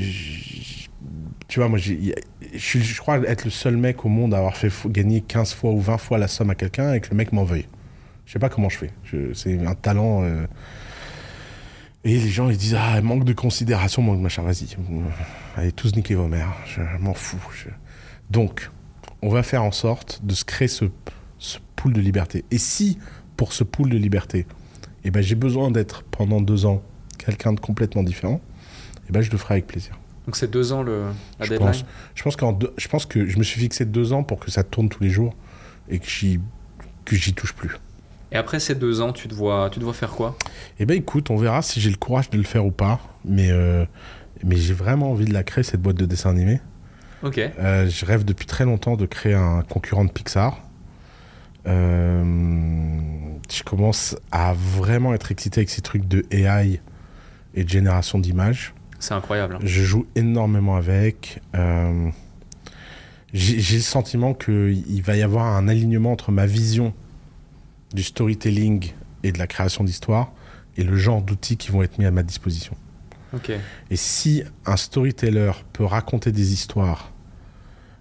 [1.47, 5.21] tu vois, moi, je, crois être le seul mec au monde à avoir fait gagner
[5.21, 7.67] 15 fois ou 20 fois la somme à quelqu'un et que le mec m'en veuille.
[8.25, 8.91] Je sais pas comment je fais.
[9.35, 10.23] C'est un talent.
[10.23, 10.47] euh,
[12.05, 14.43] Et les gens, ils disent Ah, manque de considération, manque de machin.
[14.43, 14.67] Vas-y.
[15.57, 16.53] Allez, tous niquer vos mères.
[16.65, 17.39] Je m'en fous.
[17.55, 17.69] Je-
[18.29, 18.69] Donc,
[19.21, 20.85] on va faire en sorte de se créer ce,
[21.39, 22.45] ce pool de liberté.
[22.51, 22.99] Et si,
[23.37, 24.45] pour ce pool de liberté,
[25.03, 26.81] eh ben, j'ai besoin d'être pendant deux ans
[27.17, 28.39] quelqu'un de complètement différent,
[29.09, 29.97] eh ben, je le ferai avec plaisir.
[30.27, 31.05] Donc c'est deux ans le,
[31.39, 31.67] la Je deadline?
[31.71, 31.85] Pense.
[32.15, 34.49] Je pense, qu'en deux- je pense que je me suis fixé deux ans pour que
[34.51, 35.35] ça tourne tous les jours
[35.89, 36.39] et que j'y,
[37.03, 37.77] que j'y touche plus.
[38.31, 40.37] Et après ces deux ans, tu te vois, tu te vois faire quoi?
[40.79, 42.99] Eh ben écoute, on verra si j'ai le courage de le faire ou pas.
[43.23, 43.85] Mais, euh,
[44.43, 46.59] mais j'ai vraiment envie de la créer, cette boîte de dessin animé.
[47.23, 47.37] Ok.
[47.39, 50.59] Euh, je rêve depuis très longtemps de créer un concurrent de Pixar.
[51.67, 52.23] Euh,
[53.51, 56.79] je commence à vraiment être excité avec ces trucs de AI
[57.53, 58.73] et de génération d'images.
[58.99, 59.55] C'est incroyable.
[59.55, 59.59] hein.
[59.63, 61.41] Je joue énormément avec.
[63.33, 66.93] J'ai le sentiment qu'il va y avoir un alignement entre ma vision
[67.95, 68.91] du storytelling
[69.23, 70.31] et de la création d'histoire
[70.77, 72.75] et le genre d'outils qui vont être mis à ma disposition.
[73.91, 77.11] Et si un storyteller peut raconter des histoires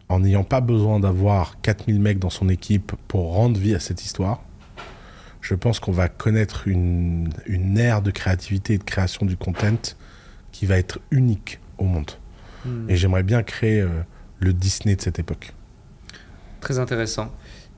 [0.08, 4.04] en n'ayant pas besoin d'avoir 4000 mecs dans son équipe pour rendre vie à cette
[4.04, 4.44] histoire,
[5.40, 9.96] je pense qu'on va connaître une, une ère de créativité et de création du content
[10.52, 12.12] qui va être unique au monde.
[12.64, 12.88] Hmm.
[12.88, 13.88] Et j'aimerais bien créer euh,
[14.38, 15.52] le Disney de cette époque.
[16.60, 17.30] Très intéressant.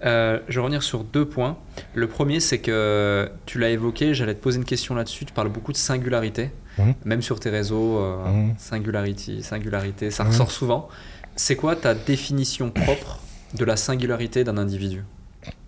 [0.07, 1.57] Euh, je vais revenir sur deux points.
[1.95, 5.25] Le premier, c'est que tu l'as évoqué, j'allais te poser une question là-dessus.
[5.25, 6.95] Tu parles beaucoup de singularité, Mhm.
[7.05, 7.99] même sur tes réseaux.
[7.99, 8.49] euh.
[8.59, 10.31] Singularity, singularité, ça Mhm.
[10.31, 10.89] ressort souvent.
[11.35, 13.19] C'est quoi ta définition propre
[13.55, 15.03] de la singularité d'un individu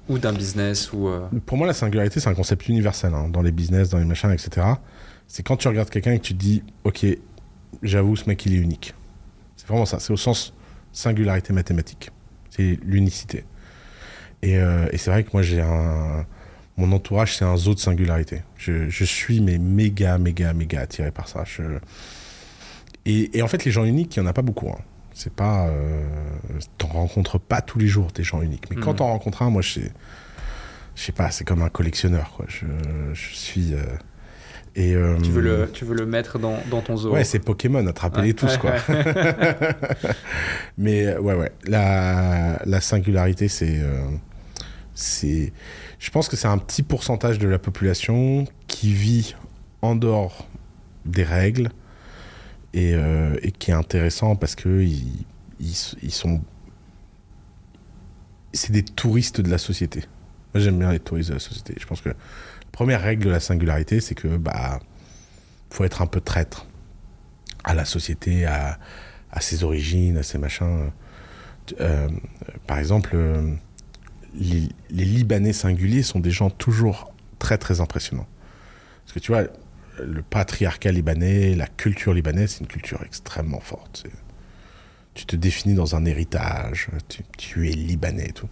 [0.09, 3.43] Ou d'un business ou, euh, Pour moi, la singularité, c'est un concept universel hein, dans
[3.43, 4.67] les business, dans les machins, etc.
[5.27, 7.05] C'est quand tu regardes quelqu'un et que tu te dis, ok,
[7.83, 8.95] j'avoue, ce mec, il est unique.
[9.57, 9.99] C'est vraiment ça.
[10.01, 10.55] C'est au sens
[10.93, 12.11] singularité mathématique.
[12.49, 13.45] C'est l'unicité.
[14.43, 16.25] Et, euh, et c'est vrai que moi, j'ai un.
[16.77, 18.43] Mon entourage, c'est un zoo de singularité.
[18.57, 21.43] Je, je suis mais méga, méga, méga attiré par ça.
[21.45, 21.63] Je...
[23.05, 24.69] Et, et en fait, les gens uniques, il n'y en a pas beaucoup.
[24.71, 24.79] Hein.
[25.13, 25.67] C'est pas.
[25.67, 26.05] Euh...
[26.79, 28.67] T'en rencontres pas tous les jours des gens uniques.
[28.71, 28.97] Mais quand Mhm.
[28.99, 29.93] t'en rencontres un, moi, je sais.
[30.95, 32.45] Je sais pas, c'est comme un collectionneur, quoi.
[32.49, 32.67] Je,
[33.15, 33.75] je suis.
[33.75, 33.83] euh,
[34.77, 37.39] Et, euh, tu, veux le, tu veux le mettre dans, dans ton zoo Ouais, c'est
[37.41, 38.75] Pokémon, attrapez-les Ouais, tous, ouais, quoi.
[40.79, 41.51] Mais ouais, ouais.
[41.67, 43.79] La, la singularité, c'est.
[43.81, 44.01] euh,
[44.99, 45.53] c'est.
[46.01, 49.37] Je pense que c'est un petit pourcentage de la population qui vit
[49.81, 50.49] en dehors
[51.07, 51.71] des règles
[52.75, 55.25] et, euh, et qui est intéressant parce que ils,
[55.61, 56.41] ils, ils sont.
[58.53, 60.01] C'est des touristes de la société.
[60.53, 61.75] Moi, j'aime bien les touristes de la société.
[61.79, 62.17] Je pense que la
[62.73, 64.81] première règle de la singularité, c'est que bah
[65.71, 66.67] faut être un peu traître
[67.63, 68.81] à la société, à,
[69.31, 70.91] à ses origines, à ses machins.
[71.81, 72.09] Euh,
[72.67, 73.55] par exemple, euh,
[74.35, 78.29] les, les Libanais singuliers sont des gens toujours très très impressionnants.
[79.05, 79.45] Parce que tu vois,
[80.05, 84.07] le patriarcat libanais, la culture libanaise, c'est une culture extrêmement forte.
[85.15, 88.49] Tu te définis dans un héritage, tu, tu es libanais et tout.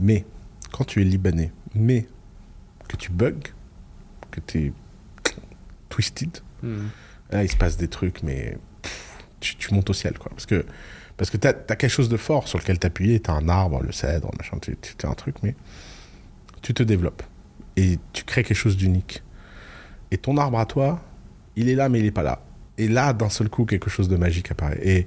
[0.00, 0.24] Mais
[0.72, 2.06] quand tu es libanais, mais
[2.88, 3.52] que tu bugs,
[4.30, 4.72] que tu es
[5.88, 6.88] twisted, Hmm.
[7.30, 10.30] Là, il se passe des trucs, mais pff, tu, tu montes au ciel, quoi.
[10.30, 10.64] Parce que,
[11.18, 13.20] parce que tu as, quelque chose de fort sur lequel t'appuyer.
[13.20, 15.56] Tu as un arbre, le cèdre, machin, tu, as un truc, mais
[16.62, 17.24] tu te développes.
[17.76, 19.22] Et tu crées quelque chose d'unique.
[20.12, 21.02] Et ton arbre à toi,
[21.56, 22.40] il est là, mais il est pas là.
[22.78, 25.06] Et là, d'un seul coup, quelque chose de magique apparaît.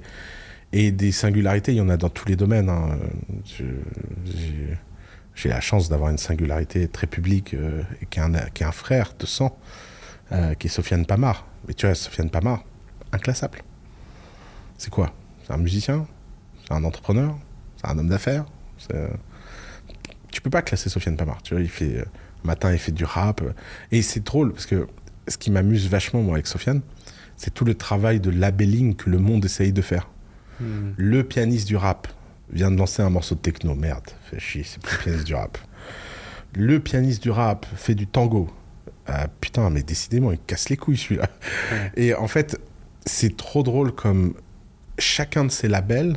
[0.72, 2.68] Et, des singularités, il y en a dans tous les domaines.
[2.68, 2.98] hein.
[3.44, 7.56] J'ai- la chance d'avoir une singularité très publique
[8.10, 9.58] qui est un frère de sang,
[10.30, 11.46] euh, qui est Sofiane Pamar.
[11.66, 12.64] Mais tu vois, Sofiane Pamar,
[13.12, 13.60] inclassable.
[14.78, 15.12] C'est quoi?
[15.52, 16.06] C'est un musicien
[16.64, 17.36] C'est un entrepreneur
[17.76, 18.46] C'est un homme d'affaires
[18.94, 19.08] euh,
[20.30, 21.42] Tu peux pas classer Sofiane Pamar.
[21.42, 22.04] Tu vois, il fait euh,
[22.42, 23.42] matin, il fait du rap.
[23.42, 23.52] euh,
[23.90, 24.86] et c'est drôle parce que
[25.28, 26.80] ce qui m'amuse vachement moi avec Sofiane,
[27.36, 30.08] c'est tout le travail de labelling que le monde essaye de faire.
[30.58, 30.92] Hmm.
[30.96, 32.08] Le pianiste du rap
[32.50, 33.74] vient de lancer un morceau de techno.
[33.74, 35.58] Merde, fait chier, c'est plus le pianiste du rap.
[36.54, 38.48] Le pianiste du rap fait du tango.
[39.06, 41.28] Ah, putain, mais décidément, il casse les couilles celui-là.
[41.72, 41.92] Ouais.
[41.96, 42.58] Et en fait,
[43.04, 44.34] c'est trop drôle comme
[45.02, 46.16] chacun de ces labels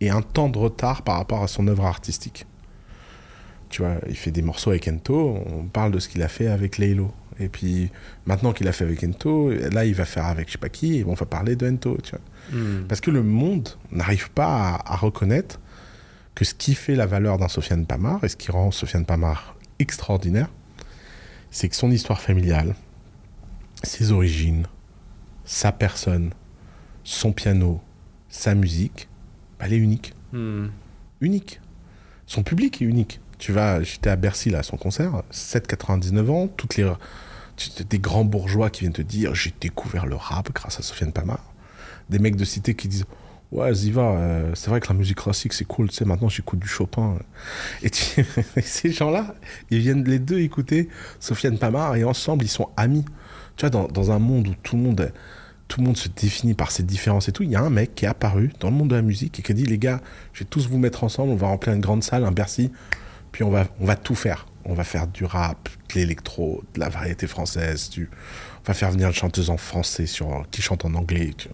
[0.00, 2.46] est un temps de retard par rapport à son œuvre artistique.
[3.70, 6.46] Tu vois, il fait des morceaux avec Ento, on parle de ce qu'il a fait
[6.46, 7.12] avec Laylo.
[7.40, 7.90] Et puis
[8.26, 10.98] maintenant qu'il a fait avec Ento, là il va faire avec je sais pas qui,
[10.98, 11.98] et on va parler de Ento.
[12.02, 12.58] Tu vois.
[12.58, 12.84] Hmm.
[12.86, 15.60] Parce que le monde n'arrive pas à, à reconnaître
[16.34, 19.56] que ce qui fait la valeur d'un Sofiane Pamar et ce qui rend Sofiane Pamar
[19.78, 20.48] extraordinaire,
[21.50, 22.74] c'est que son histoire familiale,
[23.82, 24.66] ses origines,
[25.44, 26.30] sa personne,
[27.04, 27.80] son piano,
[28.28, 29.08] sa musique,
[29.58, 30.14] bah, elle est unique.
[30.32, 30.66] Hmm.
[31.20, 31.60] Unique.
[32.26, 33.20] Son public est unique.
[33.38, 36.90] Tu vas, j'étais à Bercy là à son concert, 7,99 ans, toutes les
[37.90, 41.42] des grands bourgeois qui viennent te dire j'ai découvert le rap grâce à Sofiane Pamar.
[42.08, 43.04] Des mecs de cité qui disent
[43.50, 46.60] ouais Ziva, euh, c'est vrai que la musique classique c'est cool, tu sais maintenant j'écoute
[46.60, 47.18] du Chopin.
[47.82, 48.24] Et, tu-
[48.56, 49.34] et ces gens-là,
[49.70, 53.04] ils viennent les deux écouter Sofiane Pamar et ensemble ils sont amis.
[53.56, 55.12] Tu vois dans, dans un monde où tout le monde
[55.68, 57.94] tout le monde se définit par ses différences et tout, il y a un mec
[57.94, 60.00] qui est apparu dans le monde de la musique et qui a dit les gars,
[60.32, 62.72] je vais tous vous mettre ensemble, on va remplir une grande salle, un Bercy,
[63.32, 64.46] puis on va, on va tout faire.
[64.64, 68.10] On va faire du rap, de l'électro, de la variété française, du...
[68.60, 70.44] on va faire venir une chanteuse en français sur...
[70.50, 71.32] qui chante en anglais.
[71.36, 71.48] tu.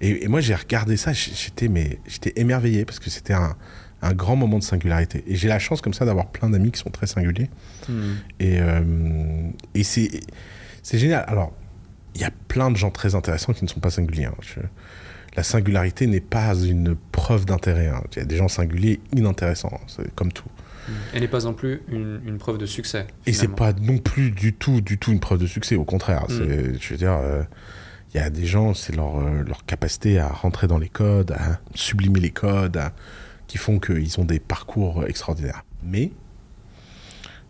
[0.00, 3.56] Et, et moi j'ai regardé ça, j'étais mais j'étais émerveillé parce que c'était un,
[4.02, 5.24] un grand moment de singularité.
[5.26, 7.50] Et j'ai la chance comme ça d'avoir plein d'amis qui sont très singuliers.
[7.88, 8.14] Hmm.
[8.40, 10.20] Et, euh, et c'est,
[10.82, 11.24] c'est génial.
[11.26, 11.52] Alors,
[12.14, 14.26] il y a plein de gens très intéressants qui ne sont pas singuliers.
[14.26, 14.34] hein.
[14.40, 14.60] Je-
[15.36, 17.88] la singularité n'est pas une preuve d'intérêt.
[17.88, 18.02] hein.
[18.12, 20.48] Il y a des gens singuliers inintéressants, c'est comme tout.
[21.14, 23.06] Elle n'est pas non plus une, une preuve de succès.
[23.26, 23.56] Et c'est finalement.
[23.56, 25.76] pas non plus du tout, du tout une preuve de succès.
[25.76, 26.74] Au contraire, Mm.
[26.78, 27.42] je veux dire, euh,
[28.12, 31.32] il y a des gens, c'est leur, euh, leur capacité à rentrer dans les codes,
[31.32, 32.92] à sublimer les codes, à-
[33.48, 35.64] qui font qu'ils ont des parcours extraordinaires.
[35.82, 36.12] Mais il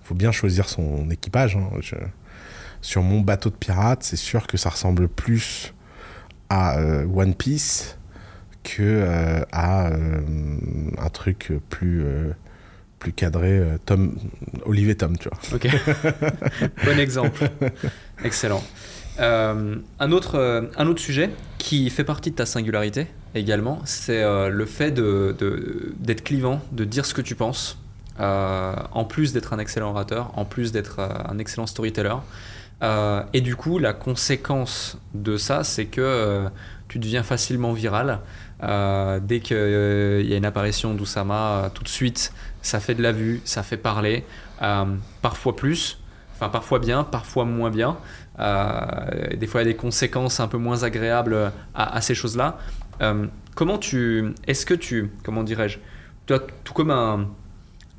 [0.04, 1.56] faut bien choisir son équipage.
[1.56, 1.68] hein.
[1.80, 1.96] Je-
[2.84, 5.72] sur mon bateau de pirate, c'est sûr que ça ressemble plus
[6.50, 7.96] à euh, One Piece
[8.62, 10.20] que euh, à euh,
[10.98, 12.04] un truc plus
[12.98, 14.16] plus cadré Tom
[14.66, 15.66] Olivier Tom tu vois Ok.
[16.84, 17.48] bon exemple.
[18.22, 18.62] Excellent.
[19.20, 24.22] Euh, un, autre, euh, un autre sujet qui fait partie de ta singularité également, c'est
[24.22, 27.78] euh, le fait de- de- d'être clivant, de dire ce que tu penses,
[28.18, 32.14] en plus d'être un excellent orateur, en plus d'être un excellent storyteller.
[32.82, 36.48] Euh, et du coup, la conséquence de ça, c'est que euh,
[36.88, 38.20] tu deviens facilement viral.
[38.62, 43.02] Euh, dès qu'il y a une apparition d'Oussama, euh, tout de suite, ça fait de
[43.02, 44.24] la vue, ça fait parler,
[44.62, 44.84] euh,
[45.22, 45.98] parfois plus,
[46.34, 47.96] enfin parfois bien, parfois moins bien.
[48.38, 52.14] Euh, des fois, il y a des conséquences un peu moins agréables à, à ces
[52.14, 52.58] choses-là.
[53.02, 55.78] Euh, comment tu, est-ce que tu, comment dirais-je,
[56.26, 57.28] toi, tout comme un,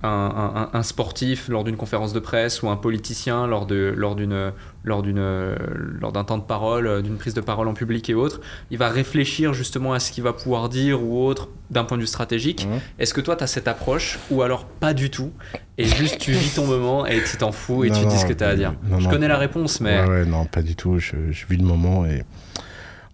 [0.08, 4.16] un, un- un sportif lors d'une conférence de presse ou un politicien lors de lors
[4.16, 4.52] d'une
[4.84, 5.56] lors d'une
[6.00, 8.42] lors d'un temps de parole, euh, d'une prise de parole en public et autres,
[8.72, 12.02] il va réfléchir justement à ce qu'il va pouvoir dire ou autre d'un point de
[12.04, 12.68] vue stratégique.
[12.68, 12.80] Mhm.
[13.00, 15.32] Est-ce que toi tu as cette approche ou alors pas du tout
[15.78, 18.26] et juste tu vis ton moment et tu t'en fous et Non, tu dis ce
[18.26, 18.74] que tu as à dire?
[18.90, 21.00] non, Je connais la réponse mais Ouais, ouais, non, pas du tout.
[21.00, 22.24] Je, je vis le moment et.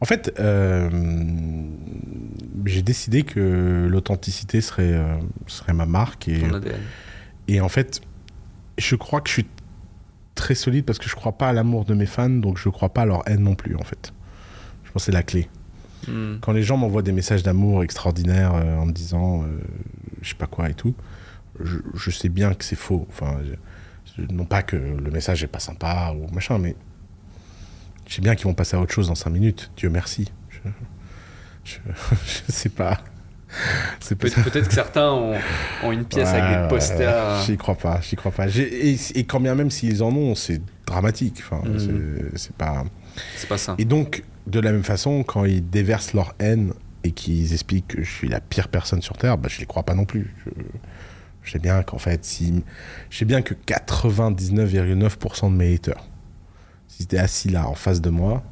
[0.01, 0.89] En fait, euh,
[2.65, 6.79] j'ai décidé que l'authenticité serait, euh, serait ma marque et, ton ADN.
[7.47, 8.01] et en fait,
[8.77, 9.47] je crois que je suis
[10.35, 12.89] très solide parce que je crois pas à l'amour de mes fans, donc je crois
[12.89, 14.11] pas à leur haine non plus en fait.
[14.83, 15.47] Je pense que c'est la clé.
[16.07, 16.37] Hmm.
[16.41, 19.45] Quand les gens m'envoient des messages d'amour extraordinaires euh, en me disant
[20.21, 20.95] je sais pas quoi et tout,
[21.63, 23.05] je, je sais bien que c'est faux.
[23.09, 26.75] Enfin, je- non pas que le message est pas sympa ou machin, mais
[28.11, 29.71] je sais bien qu'ils vont passer à autre chose dans 5 minutes.
[29.77, 30.29] Dieu merci.
[31.63, 31.77] Je,
[32.25, 32.99] je sais pas.
[34.19, 34.67] Peut-être.
[34.67, 35.35] Que certains ont,
[35.83, 37.37] ont une pièce avec Ouais, des ouais, posters.
[37.39, 37.45] ouais.
[37.45, 38.47] J'y crois pas, j'y crois pas.
[38.49, 41.41] Et, et quand bien même s'ils en ont, c'est dramatique.
[41.49, 41.79] Enfin, Mhm.
[41.79, 42.83] c'est- c'est pas.
[43.37, 43.75] C'est pas ça.
[43.77, 46.73] Et donc, de la même façon, quand ils déversent leur haine
[47.05, 49.83] et qu'ils expliquent que je suis la pire personne sur Terre, bah, je les crois
[49.83, 50.33] pas non plus.
[50.45, 50.51] Je,
[51.43, 52.61] je sais bien qu'en fait, si,
[53.09, 56.03] je sais bien que 99,9% de mes haters,
[57.03, 58.43] étaient assis là en face de moi,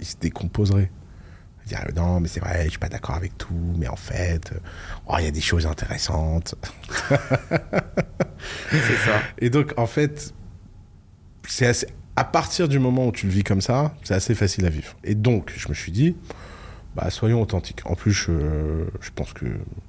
[0.00, 0.90] ils se décomposeraient.
[1.64, 4.52] Ils diraient non, mais c'est vrai, je suis pas d'accord avec tout, mais en fait,
[4.52, 4.58] euh,
[5.08, 6.54] oh, il y a des choses intéressantes.
[8.70, 9.20] C'est ça.
[9.38, 10.32] Et donc, en fait,
[11.46, 14.64] c'est assez- à partir du moment où tu le vis comme ça, c'est assez facile
[14.66, 14.94] à vivre.
[15.04, 16.16] Et donc, je me suis dit,
[16.94, 17.82] bah, soyons authentiques.
[17.84, 19.46] En plus, je, je pense que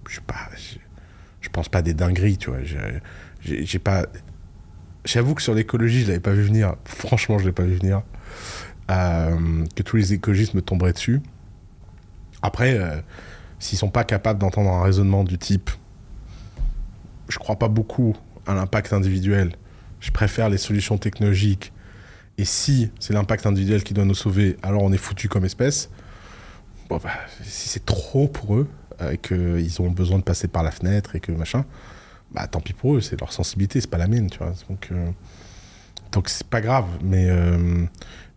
[0.10, 0.78] je sais pas, je,
[1.42, 2.60] je pense pas des dingueries, tu vois.
[3.42, 4.06] J'ai pas.
[5.08, 6.76] J'avoue que sur l'écologie, je l'avais pas vu venir.
[6.84, 8.02] Franchement, je l'ai pas vu venir.
[8.92, 11.22] Euh, que tous les écologistes me tomberaient dessus.
[12.42, 12.98] Après, euh,
[13.58, 15.70] s'ils sont pas capables d'entendre un raisonnement du type,
[17.30, 19.54] je crois pas beaucoup à l'impact individuel.
[20.02, 21.72] Je préfère les solutions technologiques.
[22.38, 25.90] Et si c'est l'impact individuel qui doit nous sauver, alors on est foutu comme espèce.
[26.90, 27.00] Bah,
[27.44, 28.68] si c'est trop pour eux,
[29.02, 31.64] euh, et qu'ils ont besoin de passer par la fenêtre et que machin,
[32.32, 34.54] bah tant pis pour eux, c'est leur sensibilité, c'est pas la mienne, tu vois.
[34.70, 35.10] Donc, euh,
[36.12, 36.86] donc c'est pas grave.
[37.04, 37.86] Mais, euh,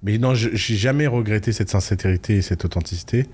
[0.02, 3.26] mais non, j'ai jamais regretté cette sincérité et cette authenticité.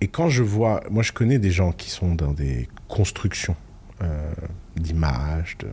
[0.00, 3.56] Et quand je vois, moi je connais des gens qui sont dans des constructions
[4.02, 4.32] euh,
[4.76, 5.68] d'images, de...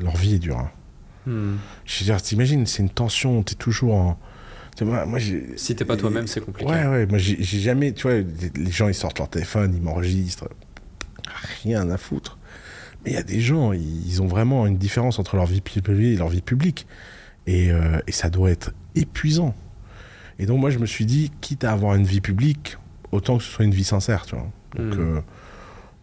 [0.00, 0.58] Leur vie est dure.
[0.58, 0.70] hein.
[1.26, 1.56] Hmm.
[1.84, 4.18] Je veux dire, t'imagines, c'est une tension, t'es toujours en.
[4.84, 5.18] Moi, moi,
[5.56, 6.70] Si t'es pas toi-même, c'est compliqué.
[6.70, 7.92] Ouais, ouais, moi j'ai jamais.
[7.92, 10.48] Tu vois, les gens ils sortent leur téléphone, ils m'enregistrent.
[11.62, 12.38] Rien à foutre.
[13.04, 16.12] Mais il y a des gens, ils ont vraiment une différence entre leur vie privée
[16.12, 16.86] et leur vie publique.
[17.46, 19.54] Et, euh, et ça doit être épuisant.
[20.38, 22.76] Et donc, moi, je me suis dit, quitte à avoir une vie publique,
[23.12, 24.46] autant que ce soit une vie sincère, tu vois.
[24.76, 25.00] Donc, Mm.
[25.00, 25.20] euh,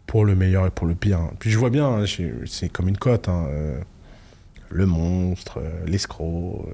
[0.07, 1.19] pour le meilleur et pour le pire.
[1.39, 2.05] Puis je vois bien, hein,
[2.45, 3.27] c'est comme une cote.
[3.29, 3.79] hein, euh,
[4.69, 6.67] le monstre, l'escroc,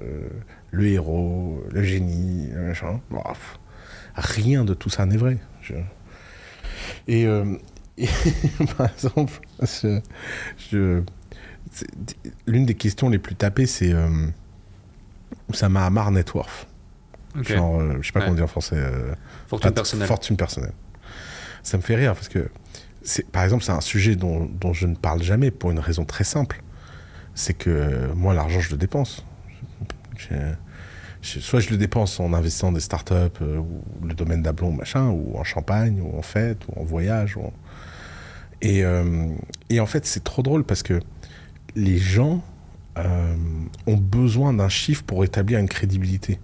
[0.74, 3.00] le héros, le génie, machin.
[4.16, 5.38] Rien de tout ça n'est vrai.
[5.62, 5.74] Je-
[7.08, 7.56] Et, euh,
[7.98, 8.08] et
[8.76, 11.02] par exemple, je-
[12.46, 14.08] l'une des questions les plus tapées, c'est euh,
[15.48, 16.66] Oussama Hamar Net worth.
[17.36, 17.48] Ok.
[17.52, 18.26] Genre, euh, je sais pas Ouais.
[18.26, 18.76] comment dire en français.
[18.78, 19.14] euh,
[19.48, 20.06] Fortune personnelle.
[20.08, 20.72] Fortune personnelle.
[21.62, 22.48] ça me fait rire parce que,
[23.02, 26.04] c'est, par exemple, c'est un sujet dont, dont je ne parle jamais pour une raison
[26.04, 26.62] très simple.
[27.34, 29.24] C'est que moi, l'argent, je le dépense.
[30.16, 30.52] J'ai-
[31.24, 35.36] soit je le dépense en investissant des startups euh, ou le domaine d'Ablon, machin, ou
[35.36, 37.38] en champagne, ou en fête, ou en voyage.
[38.60, 39.28] Et, euh,
[39.70, 41.00] et en fait, c'est trop drôle parce que
[41.74, 42.42] les gens
[42.98, 43.36] euh,
[43.86, 46.38] ont besoin d'un chiffre pour établir une crédibilité.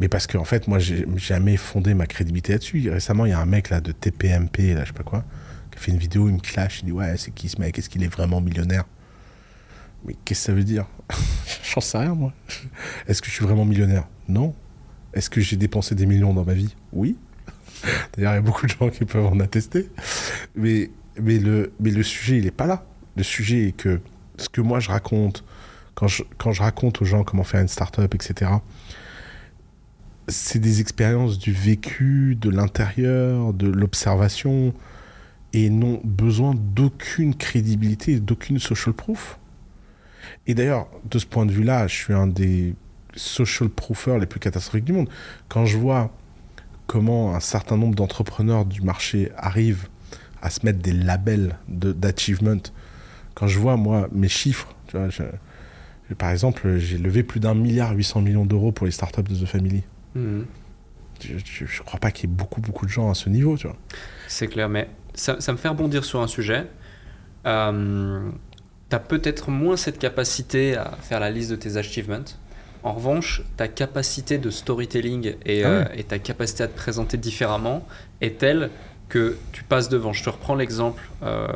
[0.00, 2.90] Mais parce que, en fait, moi, j'ai jamais fondé ma crédibilité là-dessus.
[2.90, 5.24] Récemment, il y a un mec là de TPMP, là, je sais pas quoi,
[5.70, 7.78] qui a fait une vidéo, il me clash, il dit Ouais, c'est qui ce mec?
[7.78, 8.84] Est-ce qu'il est vraiment millionnaire?
[10.04, 10.86] Mais qu'est-ce que ça veut dire?
[11.74, 12.32] J'en sais rien, moi.
[13.06, 14.08] Est-ce que je suis vraiment millionnaire?
[14.28, 14.54] Non.
[15.14, 16.74] Est-ce que j'ai dépensé des millions dans ma vie?
[16.92, 17.16] Oui.
[18.16, 19.90] D'ailleurs, il y a beaucoup de gens qui peuvent en attester.
[20.54, 20.90] Mais,
[21.20, 22.84] mais, le, mais le sujet, il n'est pas là.
[23.16, 24.00] Le sujet est que
[24.38, 25.44] ce que moi je raconte,
[25.94, 28.50] quand je, quand je raconte aux gens comment faire une start-up, etc.,
[30.28, 34.72] c'est des expériences du vécu, de l'intérieur, de l'observation,
[35.52, 39.38] et n'ont besoin d'aucune crédibilité, d'aucune social proof.
[40.46, 42.74] Et d'ailleurs, de ce point de vue-là, je suis un des
[43.14, 45.08] social proofers les plus catastrophiques du monde.
[45.48, 46.10] Quand je vois
[46.86, 49.88] comment un certain nombre d'entrepreneurs du marché arrivent
[50.40, 52.56] à se mettre des labels de- d'achievement,
[53.34, 55.22] quand je vois, moi, mes chiffres, tu vois, je-
[56.10, 59.34] je- par exemple, j'ai levé plus d'un milliard 800 millions d'euros pour les startups de
[59.36, 59.82] The Family.
[60.14, 60.46] Mhm.
[61.22, 63.56] Je, je, je crois pas qu'il y ait beaucoup, beaucoup de gens à ce niveau,
[63.56, 63.76] tu vois.
[64.26, 66.66] C'est clair, mais ça, ça me fait rebondir sur un sujet.
[67.46, 68.28] Euh,
[68.92, 72.26] tu as peut-être moins cette capacité à faire la liste de tes achievements.
[72.82, 77.16] En revanche, ta capacité de storytelling et, Ah euh, et ta capacité à te présenter
[77.16, 77.86] différemment
[78.20, 78.68] est telle
[79.08, 80.12] que tu passes devant.
[80.12, 81.02] Je te reprends l'exemple.
[81.22, 81.46] euh,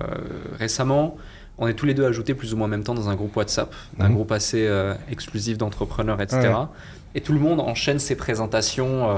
[0.59, 1.19] récemment,
[1.59, 3.37] on est tous les deux ajoutés plus ou moins en même temps dans un groupe
[3.37, 3.71] WhatsApp,
[4.01, 4.15] un Mhm.
[4.15, 6.41] groupe assez euh, exclusif d'entrepreneurs, etc.
[6.55, 6.67] Ah ouais.
[7.17, 9.09] Et tout le monde enchaîne ses présentations,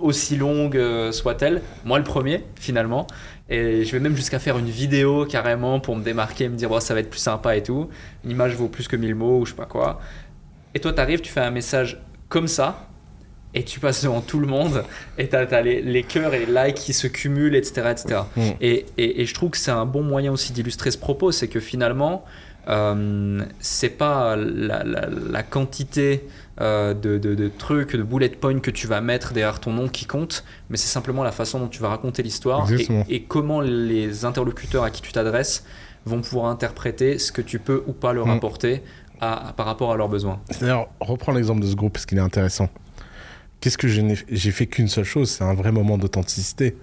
[0.00, 0.80] aussi longues
[1.12, 1.60] soient-elles.
[1.84, 3.06] Moi, le premier, finalement.
[3.48, 6.70] Et je vais même jusqu'à faire une vidéo carrément pour me démarquer et me dire,
[6.72, 7.88] oh, ça va être plus sympa et tout.
[8.24, 10.00] Une image vaut plus que mille mots ou je sais pas quoi.
[10.74, 12.88] Et toi, tu arrives, tu fais un message comme ça.
[13.54, 14.84] Et tu passes devant tout le monde
[15.16, 17.88] et tu as, les, les cœurs et les likes qui se cumulent, etc.
[17.92, 18.20] etc.
[18.36, 18.40] Mm.
[18.60, 21.48] Et, et- et je trouve que c'est un bon moyen aussi d'illustrer ce propos, c'est
[21.48, 22.22] que finalement,
[22.68, 26.26] euh, c'est pas la, la- la quantité
[26.60, 29.88] euh, de, de- de trucs, de bullet points que tu vas mettre derrière ton nom
[29.88, 32.66] qui compte, mais c'est simplement la façon dont tu vas raconter l'histoire
[33.08, 35.64] et, comment les interlocuteurs à qui tu t'adresses
[36.06, 38.30] vont pouvoir interpréter ce que tu peux ou pas leur Mm.
[38.30, 38.82] apporter
[39.20, 40.40] à- à- par rapport à leurs besoins.
[40.60, 42.68] D'ailleurs, reprends l'exemple de ce groupe parce qu'il est intéressant.
[43.60, 46.76] Qu'est-ce que j'ai fait qu'une seule chose, c'est un vrai moment d'authenticité.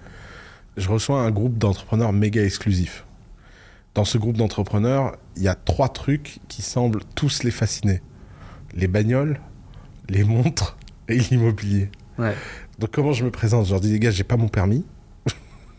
[0.76, 3.04] Je reçois un groupe d'entrepreneurs méga exclusif.
[3.94, 8.00] Dans ce groupe d'entrepreneurs, il y a trois trucs qui semblent tous les fasciner
[8.74, 9.40] les bagnoles,
[10.08, 10.76] les montres
[11.08, 11.90] et l'immobilier.
[12.18, 12.34] Ouais.
[12.78, 13.66] Donc comment je me présente?
[13.66, 14.84] Je leur dis les gars, j'ai pas mon permis.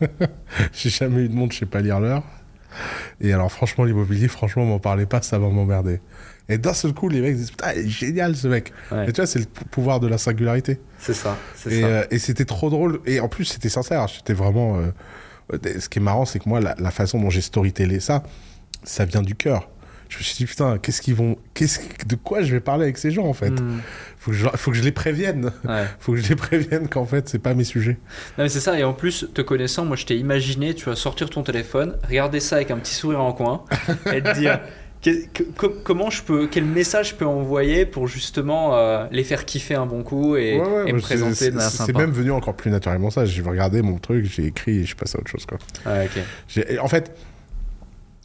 [0.72, 2.22] j'ai jamais eu de montre, je sais pas lire l'heure.
[3.20, 6.00] Et alors franchement l'immobilier, franchement m'en parlez pas, ça va m'emmerder.
[6.48, 8.72] Et d'un seul coup les mecs disent putain, il est génial ce mec.
[8.92, 9.08] Ouais.
[9.08, 10.80] Et tu vois, c'est le pou- pouvoir de la singularité.
[10.98, 11.36] C'est ça.
[11.68, 13.00] Et, euh, et c'était trop drôle.
[13.06, 14.06] Et en plus c'était sincère.
[14.08, 14.76] J'étais vraiment.
[14.78, 14.90] euh,
[15.54, 18.22] euh, ce qui est marrant, c'est que moi la, la façon dont j'ai storytellé ça,
[18.86, 19.68] ça vient du cœur.
[20.08, 22.96] Je me suis dit putain, qu'est-ce qu'ils vont, qu'est-ce, de quoi je vais parler avec
[22.96, 23.50] ces gens en fait?
[23.50, 23.80] Mm.
[24.20, 25.50] faut, que je, faut que je les prévienne.
[25.68, 25.84] Ouais.
[25.98, 27.98] Faut que je les prévienne qu'en fait c'est pas mes sujets.
[28.38, 30.94] Non mais c'est ça, et en plus, te connaissant, moi je t'ai imaginé, tu vas
[30.94, 33.64] sortir ton téléphone, regarder ça avec un petit sourire en coin,
[34.14, 34.60] et te dire
[35.02, 39.24] que- que- co- comment je peux, quel message je peux envoyer pour justement euh, les
[39.24, 41.70] faire kiffer un bon coup et, Ouais, ouais, et me c'est- présenter c'est- de C'est
[41.78, 41.98] sympa.
[41.98, 43.24] même venu encore plus naturellement ça.
[43.24, 45.46] J'ai regardé mon truc, j'ai écrit et je passe à autre chose.
[45.46, 45.58] Quoi.
[46.48, 47.12] J'ai- et En fait,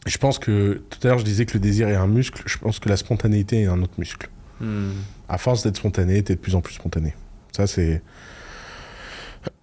[0.06, 2.42] je pense que tout à l'heure je disais que le désir est un muscle.
[2.46, 4.28] Je pense que la spontanéité est un autre muscle.
[4.60, 4.90] Hmm.
[5.28, 7.14] À force d'être spontané, t'es de plus en plus spontané.
[7.52, 8.02] Ça c'est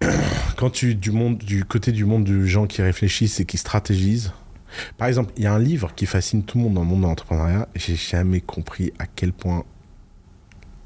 [0.56, 4.32] quand tu du monde du côté du monde de gens qui réfléchissent et qui stratégisent.
[4.98, 7.00] Par exemple, il y a un livre qui fascine tout le monde dans le monde
[7.00, 7.68] de l'entrepreneuriat.
[7.74, 9.64] J'ai jamais compris à quel point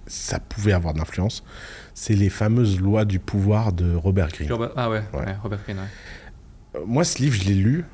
[0.07, 1.45] ça pouvait avoir d'influence.
[1.93, 4.49] C'est les fameuses lois du pouvoir de Robert Greene.
[4.77, 5.19] Ah ouais, Ouais.
[5.21, 6.81] ouais, Robert Greene, ouais.
[6.87, 7.85] Moi, ce livre, je l'ai lu.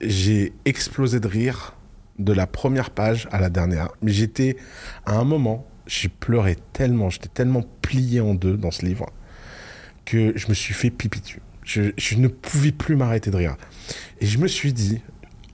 [0.00, 1.74] J'ai explosé de rire
[2.18, 3.88] de la première page à la dernière.
[4.02, 4.56] Mais j'étais,
[5.06, 9.06] à un moment, j'ai pleuré tellement, j'étais tellement plié en deux dans ce livre
[10.04, 11.42] que je me suis fait pipi dessus.
[11.64, 13.56] Je, ne pouvais plus m'arrêter de rire.
[14.20, 15.00] Et je me suis dit,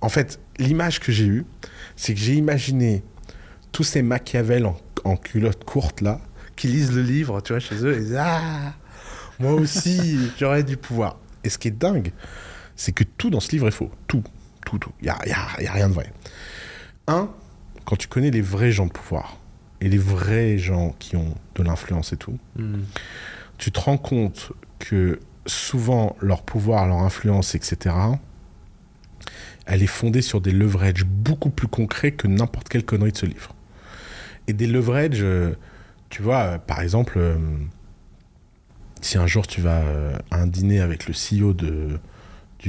[0.00, 1.44] en fait, l'image que j'ai eue,
[1.94, 3.02] c'est que j'ai imaginé
[3.70, 6.20] tous ces Machiavel en, en culotte courte là,
[6.56, 8.74] qui lisent le livre, tu vois, chez eux, et disent Ah,
[9.38, 11.18] moi aussi, j'aurais du pouvoir.
[11.44, 12.12] Et ce qui est dingue,
[12.76, 13.90] c'est que tout dans ce livre est faux.
[14.06, 14.24] Tout,
[14.66, 14.92] tout, tout.
[15.00, 16.12] Il n'y a, y a- y a rien de vrai.
[17.06, 17.30] Un,
[17.86, 19.38] quand tu connais les vrais gens de pouvoir
[19.80, 22.82] et les vrais gens qui ont de l'influence et tout, Hmm.
[23.58, 27.94] tu te rends compte que souvent leur pouvoir, leur influence, etc.,
[29.66, 33.26] elle est fondée sur des leverages beaucoup plus concrets que n'importe quelle connerie de ce
[33.26, 33.54] livre.
[34.48, 35.54] Et des leverages, euh,
[36.08, 37.36] tu vois, euh, par exemple, euh,
[39.00, 39.82] si un jour tu vas
[40.30, 41.98] à un dîner avec le CEO de,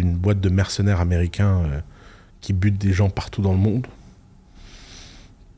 [0.01, 1.79] d'une boîte de mercenaires américains euh,
[2.41, 3.87] qui butent des gens partout dans le monde,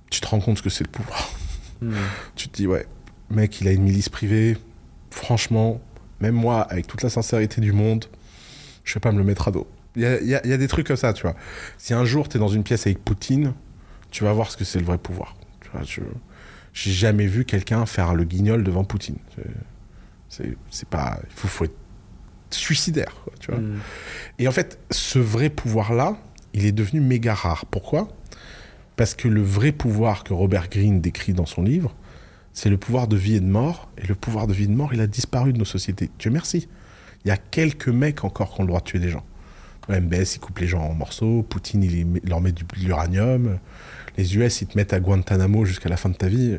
[0.09, 1.29] tu te rends compte ce que c'est le pouvoir.
[1.81, 1.93] Hmm.
[2.35, 2.85] Tu te dis, ouais,
[3.29, 4.57] mec, il a une milice privée.
[5.11, 5.81] Franchement,
[6.19, 8.05] même moi, avec toute la sincérité du monde,
[8.83, 9.67] je vais pas me le mettre à dos.
[9.95, 11.35] Il y a, il y a- il y a des trucs comme ça, tu vois.
[11.77, 13.53] Si un jour tu es dans une pièce avec Poutine,
[14.11, 15.35] tu vas voir ce que c'est le vrai pouvoir.
[15.61, 16.01] Tu vois, je
[16.71, 19.17] j'ai jamais vu quelqu'un faire le guignol devant Poutine.
[19.35, 19.43] C'est-
[20.31, 21.19] C'est c'est pas.
[21.27, 21.75] Il faut, faut être
[22.53, 23.59] suicidaire, quoi, tu vois.
[23.59, 23.79] Hmm.
[24.39, 26.17] Et en fait, ce vrai pouvoir-là,
[26.53, 27.65] il est devenu méga rare.
[27.65, 28.09] Pourquoi?
[28.95, 31.95] Parce que le vrai pouvoir que Robert Greene décrit dans son livre,
[32.53, 33.89] c'est le pouvoir de vie et de mort.
[33.97, 36.09] Et le pouvoir de vie et de mort, il a disparu de nos sociétés.
[36.19, 36.67] Dieu merci.
[37.23, 39.23] Il y a quelques mecs encore qui ont le droit de tuer des gens.
[39.89, 41.43] MBS, il coupe les gens en morceaux.
[41.43, 43.59] Poutine, il, leur met du, de l'uranium.
[44.17, 46.57] Les US, ils te mettent à Guantanamo jusqu'à la fin de ta vie.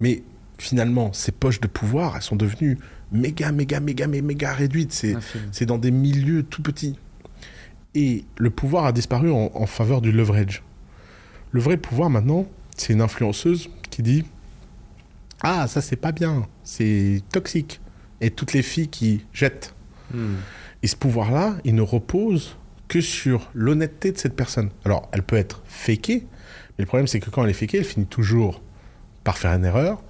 [0.00, 0.22] Mais
[0.58, 2.78] finalement, ces poches de pouvoir, elles sont devenues
[3.12, 5.06] méga, méga, méga, méga, réduites.
[5.52, 6.98] C'est dans des milieux tout petits.
[7.94, 10.62] Et le pouvoir a disparu en, en faveur du leverage.
[11.50, 12.46] Le vrai pouvoir maintenant,
[12.76, 14.24] c'est une influenceuse qui dit
[15.42, 17.80] Ah, ça c'est pas bien, c'est toxique.
[18.20, 19.74] Et toutes les filles qui jettent.
[20.14, 20.36] Hmm.
[20.82, 22.56] Et ce pouvoir-là, il ne repose
[22.88, 24.70] que sur l'honnêteté de cette personne.
[24.84, 26.26] Alors, elle peut être fakée,
[26.78, 28.62] mais le problème c'est que quand elle est fakée, elle finit toujours
[29.24, 30.02] par faire une erreur,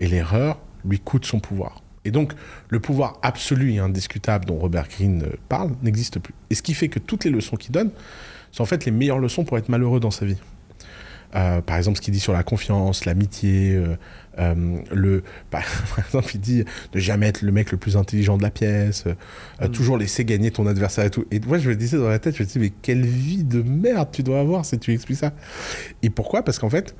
[0.00, 1.82] et l'erreur lui coûte son pouvoir.
[2.06, 2.32] Et donc,
[2.68, 6.34] le pouvoir absolu et indiscutable dont Robert Greene euh, parle n'existe plus.
[6.50, 7.90] Et ce qui fait que toutes les leçons qu'il donne
[8.52, 10.38] sont en fait les meilleures leçons pour être malheureux dans sa vie.
[11.34, 13.96] Euh, par exemple, ce qu'il dit sur la confiance, l'amitié, euh,
[14.38, 15.62] euh, le, par,
[15.96, 19.04] par exemple, il dit de jamais être le mec le plus intelligent de la pièce,
[19.60, 21.24] euh, toujours laisser gagner ton adversaire et tout.
[21.30, 23.62] Et moi, je me disais dans la tête, je me disais, mais quelle vie de
[23.62, 25.32] merde tu dois avoir si tu expliques ça.
[26.02, 26.42] Et pourquoi?
[26.42, 26.94] Parce qu'en fait,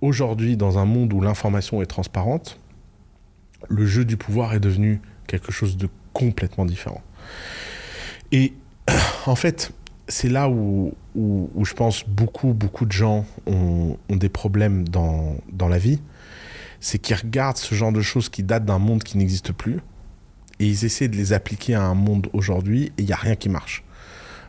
[0.00, 2.58] aujourd'hui, dans un monde où l'information est transparente,
[3.68, 7.02] le jeu du pouvoir est devenu quelque chose de complètement différent.
[8.32, 8.52] Et
[9.26, 9.72] en fait,
[10.08, 15.68] c'est là où, où, je pense beaucoup, beaucoup de gens ont, des problèmes dans, dans
[15.68, 16.00] la vie.
[16.80, 19.80] C'est qu'ils regardent ce genre de choses qui datent d'un monde qui n'existe plus
[20.58, 23.36] et ils essaient de les appliquer à un monde aujourd'hui et il n'y a rien
[23.36, 23.84] qui marche.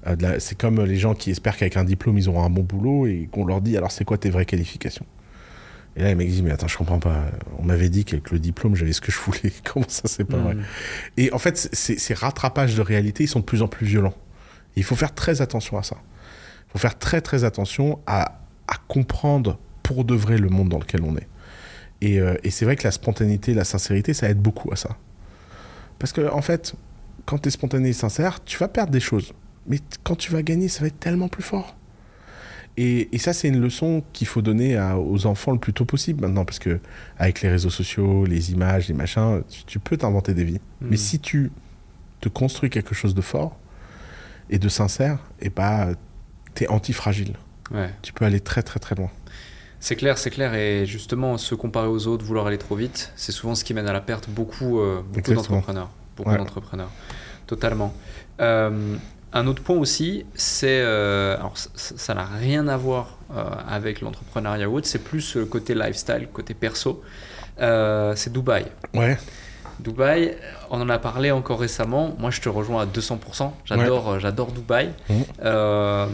[0.07, 3.05] Euh, c'est comme les gens qui espèrent qu'avec un diplôme ils auront un bon boulot
[3.05, 5.05] et qu'on leur dit alors c'est quoi tes vraies qualifications?
[5.96, 7.26] Et là les mecs disent mais attends je comprends pas,
[7.58, 10.38] on m'avait dit qu'avec le diplôme j'avais ce que je voulais, comment ça c'est pas
[10.38, 10.56] vrai?
[10.56, 10.64] Hmm.
[11.18, 14.16] et en fait, ces, rattrapages de réalité, ils sont de plus en plus violents.
[14.76, 15.98] Et il faut faire très attention à ça.
[16.68, 20.80] Il faut faire très très attention à, à comprendre pour de vrai le monde dans
[20.80, 21.28] lequel on est.
[22.00, 24.98] Et, euh, et c'est vrai que la spontanéité, la sincérité, ça aide beaucoup à ça.
[26.00, 26.74] Parce que en fait,
[27.26, 29.34] quand tu es spontané et sincère, tu vas perdre des choses.
[29.68, 31.76] Mais quand tu vas gagner, ça va être tellement plus fort.
[32.78, 35.86] Et, et ça, c'est une leçon qu'il faut donner à- aux enfants le plus tôt
[35.86, 36.80] possible maintenant, parce que
[37.17, 40.61] avec les réseaux sociaux, les images, les machins, tu, tu peux t'inventer des vies.
[40.82, 40.88] Hmm.
[40.89, 41.51] Mais si tu
[42.22, 43.57] te construis quelque chose de fort
[44.49, 45.89] et de sincère, et bah,
[46.53, 47.34] t'es anti-fragile.
[47.72, 47.89] Ouais.
[48.01, 49.09] Tu peux aller très très très loin.
[49.80, 50.53] C'est clair, c'est clair.
[50.53, 53.88] Et justement, se comparer aux autres, vouloir aller trop vite, c'est souvent ce qui mène
[53.88, 55.89] à la perte beaucoup, euh, beaucoup d'entrepreneurs.
[56.15, 56.38] Beaucoup Ouais.
[56.38, 56.91] d'entrepreneurs.
[57.47, 57.93] Totalement.
[58.39, 58.95] Euh,
[59.34, 60.82] un autre point aussi, c'est.
[60.82, 65.45] euh, alors, ça- n'a rien à voir euh, avec l'entrepreneuriat ou autre, c'est plus le
[65.45, 67.01] côté lifestyle, côté perso.
[67.61, 68.65] Euh, c'est Dubaï.
[68.93, 69.17] Ouais,
[69.79, 70.36] Dubaï,
[70.69, 72.15] on en a parlé encore récemment.
[72.19, 73.51] Moi, je te rejoins à 200%.
[73.65, 74.91] J'adore, j'adore Dubaï.
[75.43, 76.07] Euh,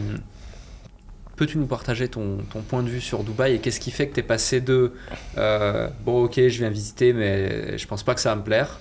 [1.36, 4.16] Peux-tu nous partager ton, ton point de vue sur Dubaï et qu'est-ce qui fait que
[4.16, 4.94] tu es passé de
[6.04, 8.80] bon, ok, je viens visiter, mais je pense pas que ça va me plaire,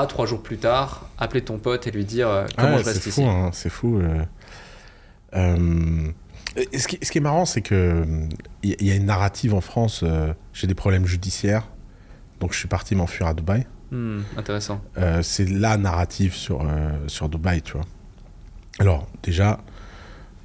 [0.00, 2.84] à trois jours plus tard, appeler ton pote et lui dire euh, comment Ouais, je
[2.84, 3.98] reste c'est ici fou, hein, c'est fou.
[3.98, 4.24] euh.
[5.34, 6.10] Euh,
[6.76, 8.04] ce, qui, ce qui est marrant, c'est que
[8.62, 10.04] il y, a une narrative en France.
[10.52, 11.68] J'ai des problèmes judiciaires,
[12.40, 13.66] donc je suis parti m'enfuir à Dubaï.
[13.90, 14.82] Hmm, Intéressant.
[15.22, 16.66] C'est la narrative sur,
[17.06, 17.86] sur Dubaï, tu vois.
[18.78, 19.60] Alors, déjà,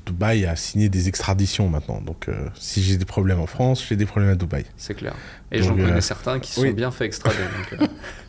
[0.08, 2.02] Dubaï a signé des extraditions maintenant.
[2.02, 4.66] Donc, euh, si j'ai des problèmes en France, j'ai des problèmes à Dubaï.
[4.78, 5.14] C'est clair.
[5.52, 6.70] Et j'en connais certains qui se oui.
[6.70, 7.36] sont bien fait extrader.
[7.38, 7.88] donc, euh,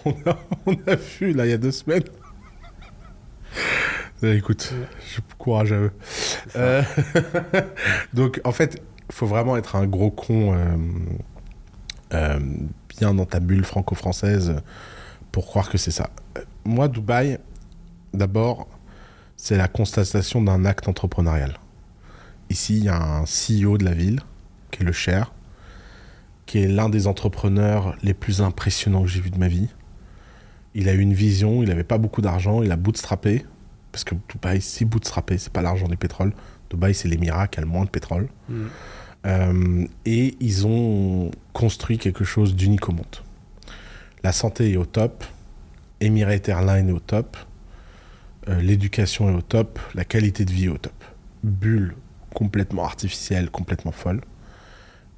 [0.04, 2.04] on, a, on a vu, là, il y a deux semaines.
[4.22, 4.74] Euh, écoute,
[5.14, 5.92] je courage à eux.
[6.54, 6.82] Euh,
[8.12, 10.76] donc, en fait, il faut vraiment être un gros con euh,
[12.12, 12.38] euh,
[12.90, 14.56] bien dans ta bulle franco-française
[15.32, 16.10] pour croire que c'est ça.
[16.66, 17.38] Moi, Dubaï,
[18.12, 18.68] d'abord,
[19.38, 21.58] c'est la constatation d'un acte entrepreneurial.
[22.50, 24.20] Ici, il y a un CEO de la ville,
[24.70, 25.32] qui est le Cher,
[26.44, 29.68] qui est l'un des entrepreneurs les plus impressionnants que j'ai vu de ma vie,
[30.74, 33.44] Il a eu une vision, il n'avait pas beaucoup d'argent, il a bootstrappé.
[33.92, 36.32] Parce que Dubaï, c'est bootstrappé, c'est pas l'argent du pétrole.
[36.70, 38.28] Dubaï, c'est l'Émirat qui a le moins de pétrole.
[38.48, 38.66] Mm.
[39.26, 43.16] Euh, et ils ont construit quelque chose d'unique au monde.
[44.22, 45.24] La santé est au top,
[46.00, 47.36] Emirates Airlines est au top,
[48.48, 51.04] euh, l'éducation est au top, la qualité de vie est au top.
[51.42, 51.94] Bulle
[52.34, 54.20] complètement artificielle, complètement folle.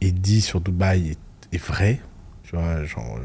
[0.00, 1.16] est dit sur Dubaï
[1.52, 2.00] est, vrai.
[2.44, 3.18] Tu vois, genre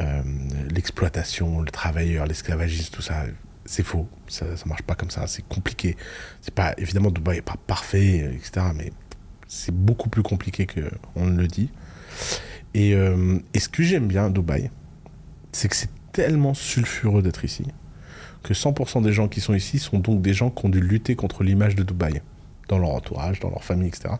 [0.00, 0.22] euh,
[0.70, 3.24] l'exploitation, le travailleur, l'esclavagisme, tout ça,
[3.64, 4.08] c'est faux.
[4.28, 5.26] Ça, ça marche pas comme ça.
[5.26, 5.96] C'est compliqué.
[6.40, 8.66] C'est pas évidemment Dubaï est pas parfait, euh, etc.
[8.74, 8.92] Mais
[9.48, 10.80] c'est beaucoup plus compliqué que
[11.14, 11.70] on ne le dit.
[12.74, 14.70] Et, euh, et ce que j'aime bien Dubaï,
[15.52, 17.64] c'est que c'est tellement sulfureux d'être ici
[18.42, 21.14] que 100% des gens qui sont ici sont donc des gens qui ont dû lutter
[21.14, 22.20] contre l'image de Dubaï
[22.68, 24.14] dans leur entourage, dans leur famille, etc.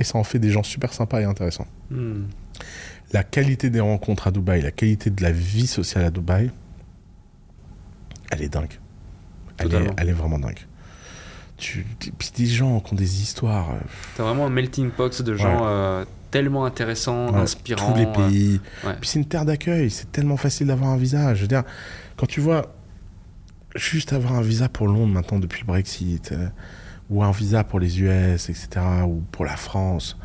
[0.00, 1.66] Et ça en fait des gens super sympas et intéressants.
[1.90, 2.22] Mm.
[3.12, 6.50] La qualité des rencontres à Dubaï, la qualité de la vie sociale à Dubaï,
[8.30, 8.78] elle est dingue.
[9.58, 9.94] Elle, est, Totalement.
[9.98, 10.58] elle est vraiment dingue.
[11.56, 11.84] Tu,
[12.18, 13.70] puis des gens qui ont des histoires.
[13.72, 13.78] euh,
[14.16, 15.66] T'as vraiment un melting pot de gens Ouais.
[15.66, 17.92] euh, tellement intéressants, Ouais, inspirants.
[17.92, 18.60] tous les euh, pays.
[18.84, 18.94] ouais.
[19.00, 21.34] Puis c'est une terre d'accueil, c'est tellement facile d'avoir un visa.
[21.34, 21.64] Je veux dire,
[22.16, 22.74] quand tu vois
[23.74, 26.48] juste avoir un visa pour Londres maintenant depuis le Brexit, euh,
[27.10, 28.68] ou un visa pour les US, etc.,
[29.06, 30.16] ou pour la France.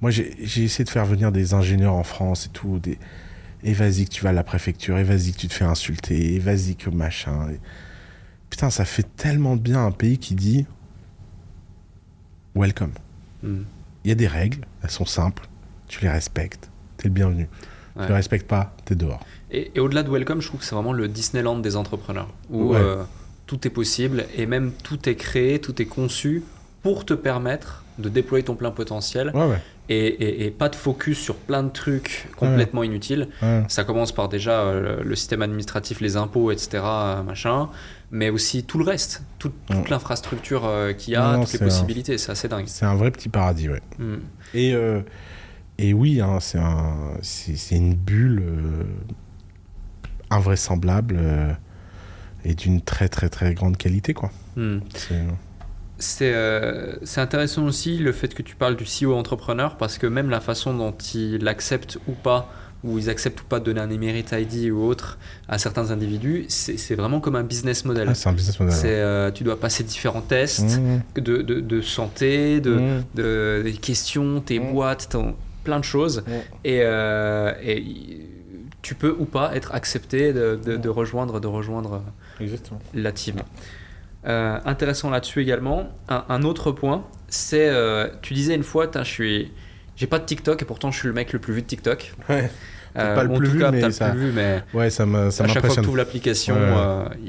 [0.00, 2.78] Moi, j'ai essayé de faire venir des ingénieurs en France et tout.
[2.78, 2.98] Des...
[3.64, 6.34] Et vas-y que tu vas à la préfecture, et vas-y que tu te fais insulter,
[6.34, 7.48] et vas-y que machin.
[7.50, 7.60] Et-
[8.50, 10.66] Putain, ça fait tellement de bien un pays qui dit
[12.54, 12.92] Welcome.
[13.42, 13.62] Mm.
[14.04, 15.48] Il y a des règles, elles sont simples,
[15.88, 17.48] tu les respectes, t'es le bienvenu.
[17.96, 18.02] Ouais.
[18.02, 19.20] Tu les respectes pas, t'es dehors.
[19.50, 22.72] Et, et au-delà de Welcome, je trouve que c'est vraiment le Disneyland des entrepreneurs, où
[22.72, 22.78] Ouais.
[22.78, 23.02] euh,
[23.52, 26.42] tout est possible et même tout est créé, tout est conçu
[26.82, 29.60] pour te permettre de déployer ton plein potentiel Ouais, ouais.
[29.90, 33.28] et, et- et pas de focus sur plein de trucs complètement inutiles.
[33.68, 37.68] Ça commence par déjà euh, le, système administratif, les impôts, etc., euh, machin,
[38.10, 41.62] mais aussi tout le reste, tout- toute l'infrastructure euh, qu'il y a, Non, toutes les
[41.62, 42.64] un- possibilités, c'est assez dingue.
[42.68, 43.82] C'est un vrai petit paradis, ouais.
[43.98, 44.14] Mm.
[44.54, 45.02] Et, euh,
[45.76, 48.42] et oui, hein, c'est un, c'est c'est une bulle
[50.30, 51.18] invraisemblable
[52.44, 54.30] et d'une très très très grande qualité, quoi.
[54.56, 54.78] Mm.
[55.98, 60.30] C'est- euh, intéressant aussi le fait que tu parles du CEO entrepreneur parce que même
[60.30, 62.50] la façon dont il accepte ou pas,
[62.82, 65.16] ou ils acceptent ou pas de donner un Emirate ID ou autre
[65.48, 68.08] à certains individus, c'est vraiment comme un business model.
[68.10, 68.74] Ah, c'est un business model.
[68.84, 71.20] Euh, tu dois passer différents tests Mmh.
[71.20, 73.04] de, de, de santé, de, Mmh.
[73.14, 74.72] de- des questions, tes Mm.
[74.72, 76.24] boîtes, ton- plein de choses.
[76.64, 77.84] Et, euh, et
[78.82, 82.02] tu peux ou pas être accepté de, de- de rejoindre, de rejoindre
[82.40, 82.80] Exactement.
[82.94, 83.36] la team.
[84.26, 85.88] Euh, intéressant là-dessus également.
[86.08, 89.52] Un, un autre point, c'est euh, tu disais une fois, je suis,
[89.96, 92.12] j'ai pas de TikTok et pourtant je suis le mec le plus vu de TikTok.
[92.28, 92.50] Ouais.
[92.98, 95.30] Euh, pas le plus en tout vu, mais ça- plus vu, mais Ouais, ça me-
[95.30, 96.60] ça à chaque fois que tu ouvres l'application, Ouais.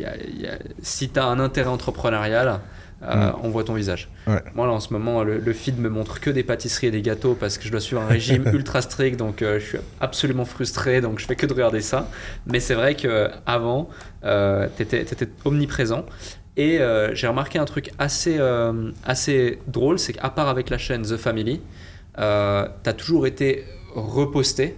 [0.06, 2.60] euh, si tu as un intérêt entrepreneurial,
[3.04, 3.36] euh, Mm.
[3.44, 4.10] on voit ton visage.
[4.28, 4.42] Ouais.
[4.56, 7.02] Moi, là, en ce moment, le, le feed me montre que des pâtisseries et des
[7.02, 10.46] gâteaux parce que je dois suivre un régime ultra strict, donc euh, je suis absolument
[10.46, 12.10] frustré, donc je fais que de regarder ça.
[12.48, 13.90] Mais c'est vrai qu'avant,
[14.24, 15.06] euh, tu étais,
[15.46, 16.06] omniprésent.
[16.56, 20.78] Et euh, j'ai remarqué un truc assez, euh, assez drôle, c'est qu'à part avec la
[20.78, 21.62] chaîne The Family,
[22.20, 24.76] euh, tu as toujours été reposté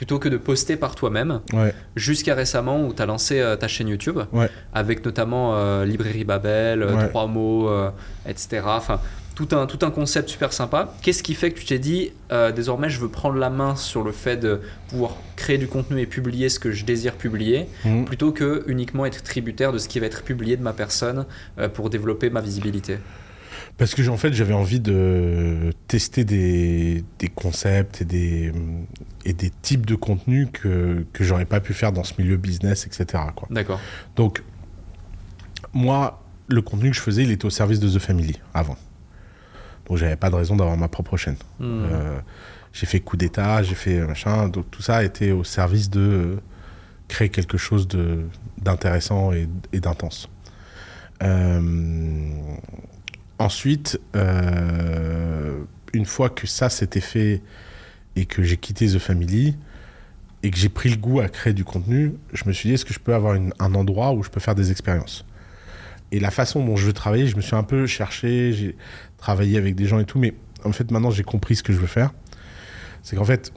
[0.00, 1.74] plutôt que de poster par toi-même Ouais.
[1.94, 4.48] jusqu'à récemment où tu as lancé euh, ta chaîne YouTube Ouais.
[4.72, 7.08] avec notamment euh, Librairie Babel, euh, Ouais.
[7.08, 7.90] Trois mots, euh,
[8.26, 8.62] etc.
[8.64, 8.98] Enfin,
[9.34, 10.94] tout un, tout un concept super sympa.
[11.02, 12.12] Qu'est-ce qui fait que tu t'es dit
[12.56, 16.06] désormais je veux prendre la main sur le fait de pouvoir créer du contenu et
[16.06, 18.04] publier ce que je désire publier Mmh.
[18.06, 21.26] plutôt que uniquement être tributaire de ce qui va être publié de ma personne
[21.74, 22.96] pour développer ma visibilité?
[23.80, 28.52] Parce que en fait, j'avais envie de tester des, des concepts et des,
[29.24, 32.86] et des types de contenus que, que j'aurais pas pu faire dans ce milieu business,
[32.86, 33.24] etc.
[33.48, 33.80] D'accord.
[34.16, 34.42] Donc,
[35.72, 38.76] moi, le contenu que je faisais, il était au service de The Family avant.
[39.86, 41.38] Donc, j'avais pas de raison d'avoir ma propre chaîne.
[41.58, 41.84] Hmm.
[41.90, 42.20] Euh,
[42.74, 44.48] j'ai fait coup d'état, j'ai fait machin.
[44.48, 46.36] Donc, tout ça était au service de euh,
[47.08, 47.88] créer quelque chose
[48.58, 50.28] d'intéressant et, et d'intense.
[51.22, 51.60] Euh,
[53.40, 57.42] ensuite, euh, une fois que ça s'était fait
[58.14, 59.56] et que j'ai quitté The Family
[60.42, 62.84] et que j'ai pris le goût à créer du contenu, je me suis dit est-ce
[62.84, 65.24] que je peux avoir un endroit où je peux faire des expériences?
[66.12, 68.76] Et la façon dont je veux travailler, je me suis un peu cherché, j'ai
[69.16, 70.34] travaillé avec des gens et tout, mais
[70.64, 72.12] en fait maintenant j'ai compris ce que je veux faire.
[73.02, 73.52] C'est qu'en fait,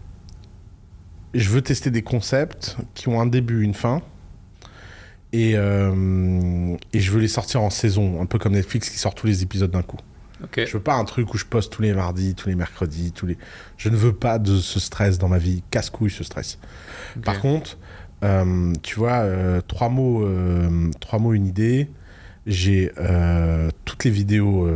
[1.34, 4.02] je veux tester des concepts qui ont un début, une fin.
[5.34, 9.16] Et, euh, et je veux les sortir en saison, un peu comme Netflix qui sort
[9.16, 9.98] tous les épisodes d'un coup.
[10.44, 10.64] Ok.
[10.66, 13.26] Je veux pas un truc où je poste tous les mardis, tous les mercredis, tous
[13.26, 13.38] les.
[13.78, 15.64] Je ne veux pas de ce stress dans ma vie.
[15.72, 16.60] Casse-couille ce stress.
[17.24, 17.78] Par contre,
[18.24, 21.90] euh, tu vois, euh, trois mots, euh, trois mots, une idée.
[22.46, 22.92] J'ai
[23.86, 24.70] toutes les vidéos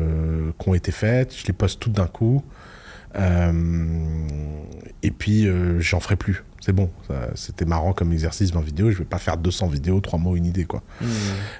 [0.57, 1.35] qui ont été faites.
[1.38, 2.43] Je les poste toutes d'un coup.
[3.15, 4.27] Euh,
[5.03, 6.43] et puis, euh, j'en ferai plus.
[6.59, 6.89] C'est bon.
[7.35, 8.91] C'était marrant comme exercice 20 vidéos.
[8.91, 10.84] Je vais pas faire 200 vidéos, trois mots, une idée, quoi.
[11.01, 11.05] Hmm.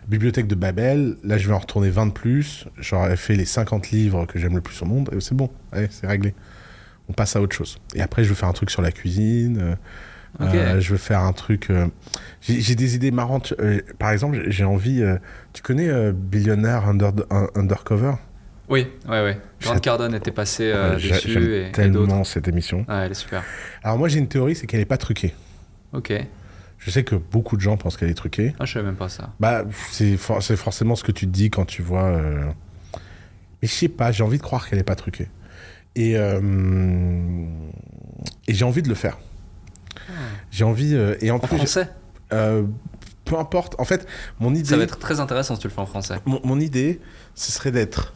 [0.10, 2.68] Bibliothèque de Babel, là je vais en retourner 20 de plus.
[2.78, 5.10] J'aurais fait les 50 livres que j'aime le plus au monde.
[5.16, 6.34] et C'est bon, Allez, c'est réglé.
[7.08, 7.78] On passe à autre chose.
[7.96, 9.60] Et après, je vais faire un truc sur la cuisine.
[9.62, 9.76] euh,
[10.42, 11.70] euh, je vais faire un truc.
[11.70, 11.88] euh,
[12.42, 13.54] J'ai des idées marrantes.
[13.60, 15.02] euh, par exemple, j'ai envie.
[15.54, 18.14] tu connais Billionaire Under, un- Undercover?
[18.70, 19.40] Oui, ouais, ouais.
[19.62, 22.80] Grant Cardone était passé euh, dessus et, et tellement cette émission.
[22.90, 23.44] Ouais, elle est super.
[23.84, 25.34] Alors, moi, j'ai une théorie c'est qu'elle n'est pas truquée.
[25.94, 26.14] Ok.
[26.80, 28.54] Je sais que beaucoup de gens pensent qu'elle est truquée.
[28.60, 29.34] Ah, je savais même pas ça.
[29.40, 32.04] Bah, c'est for- c'est forcément ce que tu te dis quand tu vois.
[32.06, 32.46] euh,
[33.62, 35.30] Mais je sais pas, j'ai envie de croire qu'elle est pas truquée.
[35.96, 36.40] Et, euh,
[38.48, 39.18] et j'ai envie de le faire.
[40.52, 40.94] J'ai envie.
[40.94, 41.90] euh, Et en, En plus, français
[42.30, 43.76] peu importe.
[43.78, 44.08] En fait,
[44.40, 44.70] mon idée.
[44.70, 46.16] Ça va être très intéressant si tu le fais en français.
[46.26, 47.02] Mon, mon idée,
[47.36, 48.14] ce serait d'être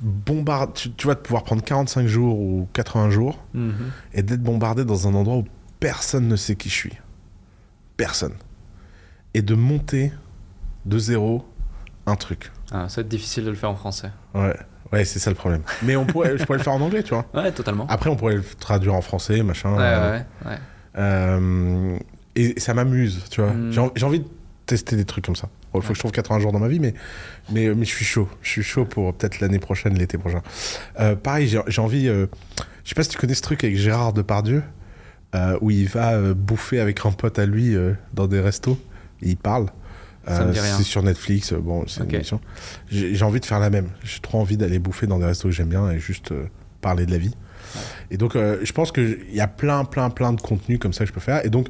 [0.00, 0.72] bombardé.
[0.74, 3.72] Tu, tu vas pouvoir prendre 45 jours ou 80 jours Mhm.
[4.14, 5.44] et d'être bombardé dans un endroit où
[5.80, 6.92] personne ne sait qui je suis.
[7.96, 8.34] Personne.
[9.34, 10.12] Et de monter
[10.86, 11.44] de zéro
[12.06, 12.50] un truc.
[12.70, 14.10] Ah, ça va être difficile de le faire en français.
[14.34, 14.56] Ouais,
[14.92, 15.62] ouais, c'est ça le problème.
[15.82, 17.26] Mais on pourrait, je pourrais le faire en anglais, tu vois.
[17.34, 17.86] Ouais, totalement.
[17.88, 19.72] Après, on pourrait le traduire en français, machin.
[19.74, 20.58] ouais, euh, ouais, ouais.
[20.96, 21.98] euh,
[22.36, 23.52] et ça m'amuse, tu vois.
[23.52, 23.90] Mm.
[23.96, 24.28] J'ai envie de
[24.68, 25.48] tester des trucs comme ça.
[25.72, 26.94] Bon, il faut que je trouve 80 jours dans ma vie, mais,
[27.50, 28.28] mais, mais je suis chaud.
[28.42, 30.42] Je suis chaud pour peut-être l'année prochaine, l'été prochain.
[31.00, 32.08] Euh, pareil, j'ai envie.
[32.08, 32.26] euh,
[32.84, 34.62] je sais pas si tu connais ce truc avec Gérard Depardieu,
[35.34, 38.78] euh, où il va euh, bouffer avec un pote à lui euh, dans des restos.
[39.22, 39.66] Et il parle.
[40.78, 41.52] C'est sur Netflix.
[41.52, 42.40] euh, Bon, c'est une émission.
[42.90, 43.88] J'ai envie de faire la même.
[44.04, 46.44] J'ai trop envie d'aller bouffer dans des restos que j'aime bien et juste euh,
[46.80, 47.34] parler de la vie.
[48.10, 51.04] Et donc, euh, je pense qu'il y a plein, plein, plein de contenus comme ça
[51.04, 51.44] que je peux faire.
[51.44, 51.68] Et donc,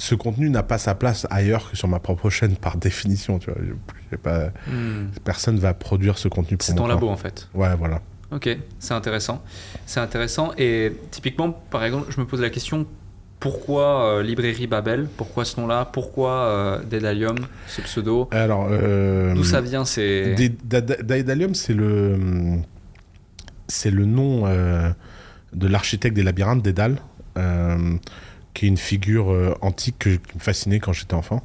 [0.00, 3.38] ce contenu n'a pas sa place ailleurs que sur ma propre chaîne par définition.
[3.38, 5.08] Tu vois, pas, Hmm.
[5.24, 7.48] personne va produire ce contenu pour C'est ton labo en fait.
[7.52, 8.00] Ouais, voilà.
[8.32, 8.48] Ok,
[8.78, 9.42] c'est intéressant.
[9.84, 10.52] C'est intéressant.
[10.56, 12.86] Et typiquement, par exemple, je me pose la question
[13.40, 15.06] pourquoi euh, Librairie Babel?
[15.18, 15.84] Pourquoi ce nom-là?
[15.84, 17.36] Pourquoi euh, Daedalium,
[17.68, 18.28] ce pseudo?
[18.30, 20.34] Alors, euh, D'où ça vient C'est.
[20.64, 22.18] Daedalium, c'est le,
[23.68, 24.90] c'est le nom euh,
[25.52, 26.96] de l'architecte des labyrinthes, Dédale,
[28.60, 31.42] qui est une figure euh, antique que- qui me fascinait quand j'étais enfant,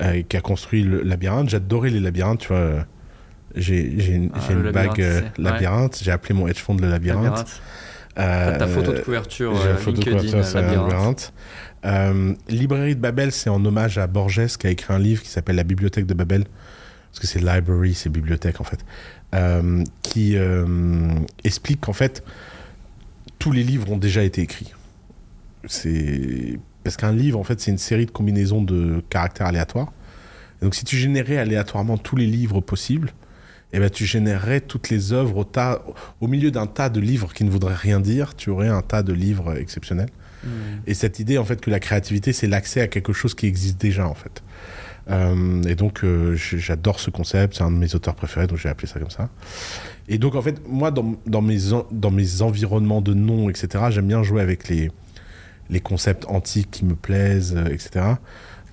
[0.00, 1.48] euh, qui a construit le labyrinthe.
[1.48, 2.86] J'adorais les labyrinthes, tu vois.
[3.56, 5.98] J'ai j'ai une, Ah, j'ai bague euh, labyrinthe.
[6.04, 7.60] J'ai appelé mon hedge fund le labyrinthe.
[8.14, 11.32] Ta photo de couverture j'ai la photo de couverture, c'est labyrinthe.
[11.82, 12.38] labyrinthe.
[12.48, 15.56] Librairie de Babel, c'est en hommage à Borges qui a écrit un livre qui s'appelle
[15.56, 16.44] La Bibliothèque de Babel.
[17.10, 18.84] Parce que c'est library, c'est bibliothèque en fait.
[20.02, 20.36] Qui
[21.42, 22.22] explique qu'en fait,
[23.40, 24.72] tous les livres ont déjà été écrits.
[25.66, 29.92] C'est parce qu'un livre, en fait, c'est une série de combinaisons de caractères aléatoires.
[30.60, 33.12] Et donc, si tu générais aléatoirement tous les livres possibles,
[33.72, 35.82] eh ben, tu générerais toutes les œuvres au, tas,
[36.20, 38.34] au milieu d'un tas de livres qui ne voudraient rien dire.
[38.36, 40.08] Tu aurais un tas de livres exceptionnels.
[40.44, 40.48] Hmm.
[40.86, 43.80] Et cette idée, en fait, que la créativité, c'est l'accès à quelque chose qui existe
[43.80, 44.42] déjà, en fait.
[45.10, 47.54] Euh, et donc, euh, j'adore ce concept.
[47.56, 49.28] C'est un de mes auteurs préférés, donc j'ai appelé ça comme ça.
[50.08, 53.84] Et donc, en fait, moi, dans, dans mes, en- dans mes environnements de noms, etc.,
[53.90, 54.90] j'aime bien jouer avec les,
[55.70, 58.14] les concepts antiques qui me plaisent, euh, etc.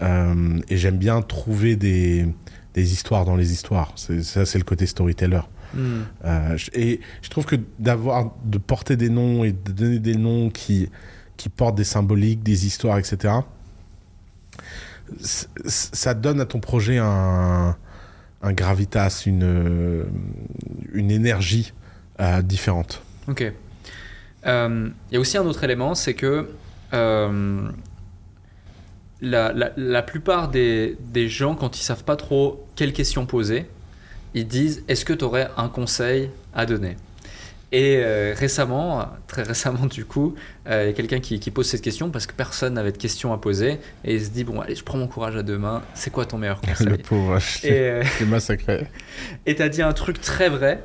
[0.01, 2.27] Euh, et j'aime bien trouver des,
[2.73, 3.93] des histoires dans les histoires.
[3.95, 5.41] Ça, c'est le côté storyteller.
[5.73, 6.01] Hmm.
[6.25, 10.49] Euh, et je trouve que d'avoir, de porter des noms et de donner des noms
[10.49, 10.89] qui,
[11.37, 13.33] qui portent des symboliques, des histoires, etc.,
[15.19, 17.75] ça donne à ton projet un,
[18.41, 20.05] un gravitas, une,
[20.93, 21.73] une énergie
[22.19, 23.03] euh, différente.
[23.27, 23.51] Ok.
[24.45, 26.49] Il y a aussi un autre élément, c'est que
[26.93, 27.69] euh,
[29.21, 33.65] la, la- la plupart des, des gens, quand ils savent pas trop quelles questions poser,
[34.33, 36.97] ils disent Est-ce que tu aurais un conseil à donner?
[37.75, 40.35] Et euh, récemment, très récemment du coup,
[40.67, 42.97] euh, il y a quelqu'un qui, qui pose cette question parce que personne n'avait de
[42.99, 45.57] questions à poser et il se dit Bon, allez, je prends mon courage à deux
[45.57, 46.87] mains, c'est quoi ton meilleur conseil?
[46.87, 47.39] Le pauvre,
[48.19, 48.87] l'ai massacré.
[49.47, 50.83] et tu as dit un truc très vrai.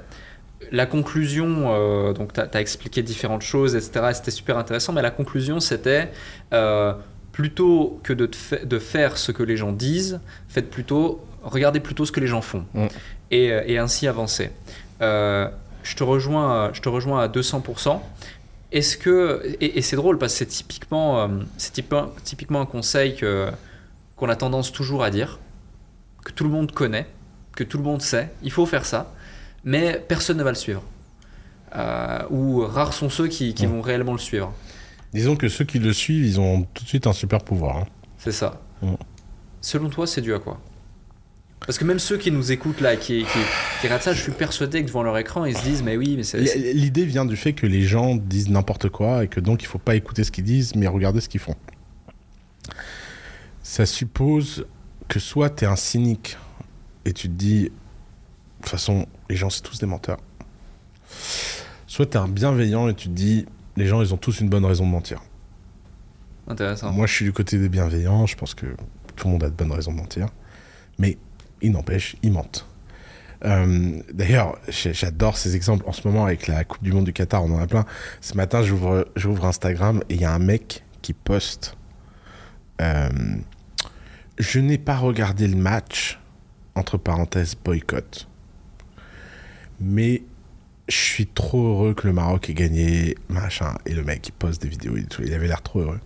[0.72, 4.06] La conclusion, euh, donc tu as, expliqué différentes choses, etc.
[4.10, 6.10] et C'était super intéressant, mais la conclusion, c'était
[6.52, 6.92] euh,
[7.32, 11.80] plutôt que de, te fa- de faire ce que les gens disent, faites plutôt, regardez
[11.80, 12.64] plutôt ce que les gens font.
[12.74, 12.86] Mm.
[13.30, 14.50] Et, euh, et ainsi avancer.
[15.00, 15.48] Euh,
[15.84, 18.00] je, te rejoins, je te rejoins à 200%.
[18.72, 19.40] Est-ce que.
[19.60, 23.16] Et, et c'est drôle parce que c'est typiquement, c'est typi- typiquement un conseil
[24.16, 25.38] qu'on a tendance toujours à dire,
[26.24, 27.06] que tout le monde connaît,
[27.54, 29.14] que tout le monde sait, il faut faire ça,
[29.64, 30.82] mais personne ne va le suivre.
[31.76, 34.52] euh, ou rares sont ceux qui, qui vont réellement le suivre.
[35.12, 37.76] Disons que ceux qui le suivent, ils ont tout de suite un super pouvoir.
[37.78, 37.86] hein.
[38.18, 38.60] C'est ça.
[39.60, 40.60] Selon toi, c'est dû à quoi?
[41.66, 43.38] Parce que même ceux qui nous écoutent là, qui, qui,
[43.80, 46.14] qui regardent ça, je suis persuadé que devant leur écran, ils se disent Mais oui,
[46.16, 46.38] mais c'est.
[46.72, 49.78] L'idée vient du fait que les gens disent n'importe quoi et que donc il faut
[49.78, 51.56] pas écouter ce qu'ils disent, mais regarder ce qu'ils font.
[53.62, 54.66] Ça suppose
[55.08, 56.36] que soit tu es un cynique
[57.04, 57.70] et tu te dis,
[58.58, 60.18] de toute façon, les gens c'est tous des menteurs.
[61.86, 64.48] Soit tu es un bienveillant et tu te dis, les gens ils ont tous une
[64.48, 65.22] bonne raison de mentir.
[66.46, 66.92] Intéressant.
[66.92, 68.66] Moi je suis du côté des bienveillants, je pense que
[69.16, 70.28] tout le monde a de bonnes raisons de mentir.
[70.98, 71.18] Mais
[71.62, 72.66] il n'empêche, ils mentent.
[73.44, 77.44] Euh, D'ailleurs, j'adore ces exemples en ce moment avec la Coupe du Monde du Qatar,
[77.44, 77.84] on en a plein.
[78.20, 81.76] Ce matin, j'ouvre j'ouvre Instagram et il y a un mec qui poste
[82.80, 83.08] euh,
[84.38, 86.18] Je n'ai pas regardé le match,
[86.74, 88.28] entre parenthèses, boycott.
[89.80, 90.22] Mais
[90.88, 93.74] je suis trop heureux que le Maroc ait gagné, machin.
[93.86, 95.22] Et le mec, il poste des vidéos et tout.
[95.22, 96.00] Il avait l'air trop heureux.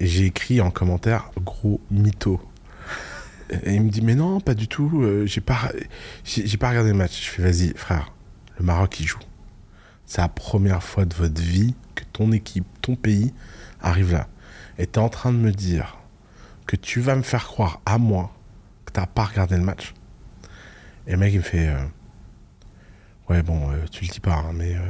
[0.00, 2.40] Et j'ai écrit en commentaire gros mytho.
[3.64, 5.02] Et il me dit mais non pas du tout.
[5.02, 5.70] euh, j'ai pas
[6.24, 7.24] j'ai pas regardé le match.
[7.24, 8.12] Je fais vas-y frère,
[8.58, 9.18] le Maroc il joue.
[10.06, 13.32] C'est la première fois de votre vie que ton équipe, ton pays
[13.80, 14.28] arrive là.
[14.78, 15.98] Et t'es en train de me dire
[16.66, 18.32] que tu vas me faire croire à moi
[18.86, 19.94] que t'as pas regardé le match.
[21.06, 21.84] Et le mec il me fait euh,
[23.28, 24.80] ouais bon euh, tu le dis pas hein, mais euh,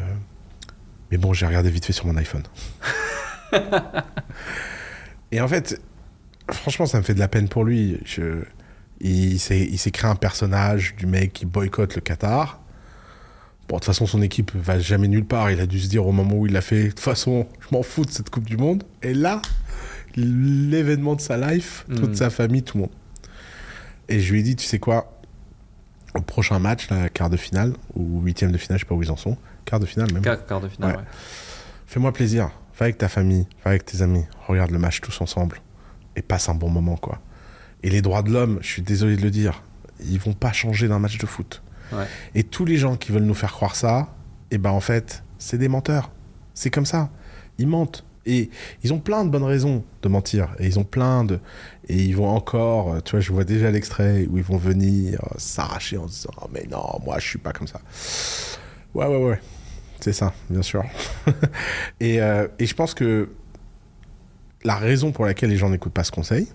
[1.10, 2.42] mais bon j'ai regardé vite fait sur mon iPhone.
[5.32, 5.80] Et en fait,
[6.50, 8.00] franchement, ça me fait de la peine pour lui.
[8.04, 8.44] Je-
[9.00, 12.60] il s'est créé un personnage du mec qui boycotte le Qatar.
[13.68, 15.50] Bon, de toute façon, son équipe va jamais nulle part.
[15.50, 17.66] Il a dû se dire au moment où il l'a fait, de toute façon, je
[17.74, 18.84] m'en fous de cette Coupe du Monde.
[19.02, 19.40] Et là,
[20.16, 22.14] l'événement de sa life, toute Mm.
[22.14, 22.92] sa famille, tout le monde.
[24.08, 25.13] Et je lui ai dit, tu sais quoi,
[26.14, 29.02] au prochain match, la quart de finale, ou huitième de finale, je sais pas où
[29.02, 30.22] ils en sont, quart de finale même.
[30.22, 30.96] Quart, quart de finale, Ouais.
[30.98, 31.04] ouais.
[31.86, 32.50] Fais-moi plaisir.
[32.78, 34.24] Va avec ta famille, va avec tes amis.
[34.48, 35.60] Regarde le match tous ensemble.
[36.16, 37.20] Et passe un bon moment, quoi.
[37.82, 39.62] Et les droits de l'homme, je suis désolé de le dire,
[40.00, 41.62] ils vont pas changer d'un match de foot.
[41.92, 42.06] Ouais.
[42.34, 44.08] Et tous les gens qui veulent nous faire croire ça,
[44.50, 46.10] et ben en fait, c'est des menteurs.
[46.54, 47.10] C'est comme ça.
[47.58, 48.04] Ils mentent.
[48.26, 48.50] Et
[48.82, 50.54] ils ont plein de bonnes raisons de mentir.
[50.58, 51.38] Et ils ont plein de.
[51.88, 53.02] Et ils vont encore.
[53.02, 56.66] Tu vois, je vois déjà l'extrait où ils vont venir s'arracher en disant Oh, Mais
[56.70, 57.80] non, moi, je suis pas comme ça.
[58.94, 59.40] Ouais, ouais, ouais.
[60.00, 60.84] C'est ça, bien sûr.
[62.00, 63.28] et, euh, et je pense que
[64.64, 66.48] la raison pour laquelle les gens n'écoutent pas ce conseil,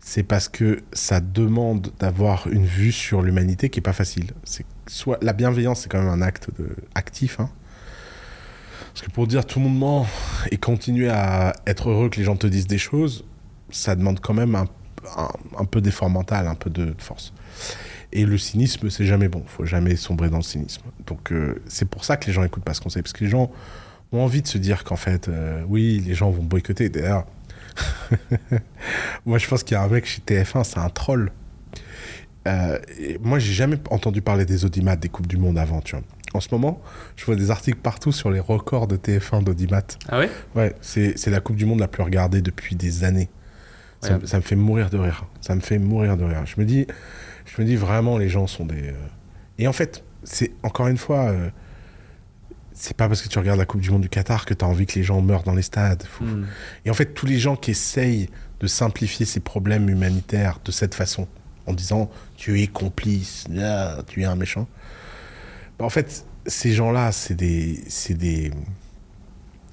[0.00, 4.32] c'est parce que ça demande d'avoir une vue sur l'humanité qui est pas facile.
[4.44, 6.48] C'est soit la bienveillance, c'est quand même un acte
[6.94, 7.38] actif.
[7.38, 7.50] hein.
[9.00, 10.06] Parce que pour dire tout le monde ment
[10.50, 13.24] et continuer à être heureux que les gens te disent des choses,
[13.70, 17.32] ça demande quand même un, peu d'effort mental, un peu de, force.
[18.12, 19.42] Et le cynisme, c'est jamais bon.
[19.46, 20.82] faut jamais sombrer dans le cynisme.
[21.06, 23.00] Donc euh, c'est pour ça que les gens écoutent pas ce conseil.
[23.00, 23.50] Parce que les gens
[24.12, 26.90] ont envie de se dire qu'en fait, euh, oui, les gens vont boycotter.
[26.90, 27.24] D'ailleurs,
[29.24, 31.32] moi je pense qu'il y a un mec chez TF1, c'est un troll.
[32.48, 35.96] Euh, et moi, j'ai jamais entendu parler des audimat des Coupes du Monde avant, tu
[35.96, 36.04] vois.
[36.32, 36.80] En ce moment,
[37.16, 39.82] je vois des articles partout sur les records de TF1 d'audimat.
[40.08, 40.30] Ah ouais?
[40.54, 43.28] Ouais, c'est la Coupe du Monde la plus regardée depuis des années.
[44.00, 44.18] Ça, Ouais.
[44.20, 45.26] me- ça me fait mourir de rire.
[45.40, 46.44] Ça me fait mourir de rire.
[46.46, 46.86] Je me dis,
[47.44, 48.88] je me dis vraiment, les gens sont des.
[48.90, 48.94] euh,
[49.58, 51.50] Et en fait, c'est encore une fois, euh,
[52.72, 54.68] c'est pas parce que tu regardes la Coupe du Monde du Qatar que tu as
[54.68, 56.04] envie que les gens meurent dans les stades.
[56.04, 56.46] Faut- Hmm.
[56.84, 58.28] Et en fait, tous les gens qui essayent
[58.60, 61.26] de simplifier ces problèmes humanitaires de cette façon,
[61.66, 63.44] en disant tu es complice,
[64.08, 64.66] tu es un méchant.
[65.80, 68.50] Bah, en fait, ces gens-là, c'est des, c'est des,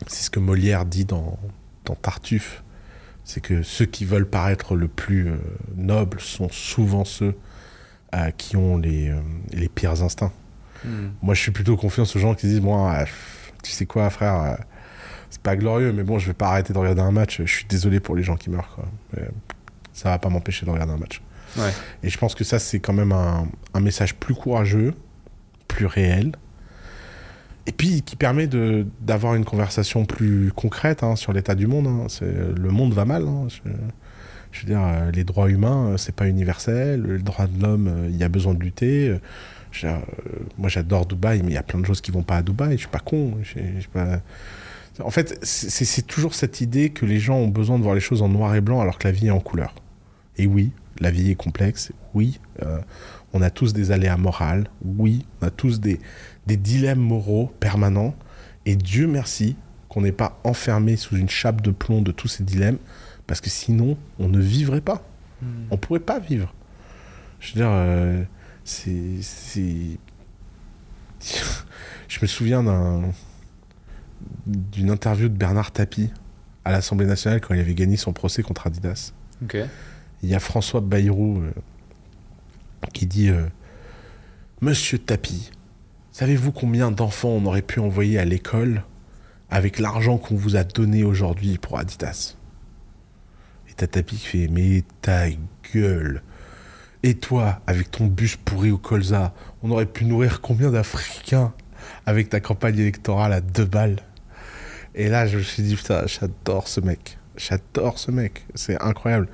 [0.08, 1.38] c'est ce que Molière dit dans,
[1.84, 2.64] dans Tartuffe,
[3.26, 5.38] c'est que ceux qui veulent paraître le plus euh,
[5.76, 7.36] nobles sont souvent ceux
[8.16, 9.20] euh, qui ont les, euh,
[9.52, 10.32] les pires instincts.
[10.86, 11.10] Hmm.
[11.22, 14.60] Moi, je suis plutôt confiance aux gens qui disent Moi, pff, tu sais quoi, frère,
[15.30, 17.42] c'est pas glorieux, mais bon, je vais pas arrêter de regarder un match.
[17.44, 18.86] Je suis désolé pour les gens qui meurent, quoi.
[19.14, 19.24] Mais,
[19.92, 21.22] ça va pas m'empêcher de regarder un match.
[21.58, 21.74] Ouais.
[22.04, 24.94] Et je pense que ça, c'est quand même un, un message plus courageux,
[25.68, 26.32] plus réel,
[27.66, 28.48] et puis qui permet
[29.02, 31.88] d'avoir une conversation plus concrète hein, sur l'état du monde.
[31.88, 32.08] hein.
[32.22, 33.24] Le monde va mal.
[33.28, 33.48] hein.
[34.52, 37.04] Je, veux dire, euh, les droits humains, euh, c'est pas universel.
[37.04, 39.18] Les droits de l'homme, euh, il y a besoin de lutter.
[40.58, 42.72] Moi, j'adore Dubaï, mais il y a plein de choses qui vont pas à Dubaï.
[42.72, 43.38] Je suis pas con.
[45.04, 48.22] En fait, c'est toujours cette idée que les gens ont besoin de voir les choses
[48.22, 49.76] en noir et blanc alors que la vie est en couleur.
[50.38, 51.92] Et oui, la vie est complexe.
[52.16, 52.80] Oui, euh,
[53.34, 54.70] on a tous des aléas morales.
[54.84, 56.00] Oui, on a tous des,
[56.46, 58.16] des dilemmes moraux permanents.
[58.66, 59.56] Et Dieu merci
[59.90, 62.78] qu'on n'est pas enfermé sous une chape de plomb de tous ces dilemmes,
[63.26, 65.04] parce que sinon, on ne vivrait pas.
[65.42, 65.68] Hmm.
[65.72, 66.54] On pourrait pas vivre.
[67.40, 68.24] Je veux dire, euh,
[68.64, 68.90] c'est.
[72.08, 73.12] Je me souviens d'un
[74.46, 76.12] d'une interview de Bernard Tapie
[76.66, 79.14] à l'Assemblée nationale quand il avait gagné son procès contre Adidas.
[80.24, 81.52] Il y a François Bayrou euh,
[82.94, 83.46] qui dit euh,
[84.62, 85.52] Monsieur Tapie,
[86.12, 88.84] savez-vous combien d'enfants on aurait pu envoyer à l'école
[89.50, 92.36] avec l'argent qu'on vous a donné aujourd'hui pour Adidas?
[93.70, 95.28] Et t'as Tapie qui fait Mais ta
[95.74, 96.22] gueule
[97.04, 99.34] Et toi, avec ton bus pourri au colza,
[99.64, 101.54] on aurait pu nourrir combien d'Africains
[102.06, 104.00] avec ta campagne électorale à deux balles?
[104.96, 107.20] Et là, je me suis dit Putain, j'adore ce mec.
[107.38, 108.46] J'adore ce mec.
[108.56, 109.28] C'est incroyable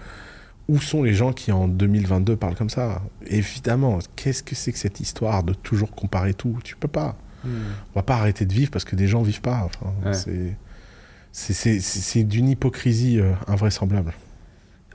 [0.70, 3.02] où sont les gens qui en 2022 parlent comme ça?
[3.28, 6.58] Évidemment, qu'est-ce que c'est que cette histoire de toujours comparer tout?
[6.64, 7.16] Tu peux pas.
[7.44, 7.50] Hmm.
[7.94, 9.62] On va pas arrêter de vivre parce que des gens vivent pas.
[9.66, 10.14] Enfin, Ouais.
[10.14, 10.56] c'est-
[12.24, 14.14] d'une hypocrisie euh, invraisemblable.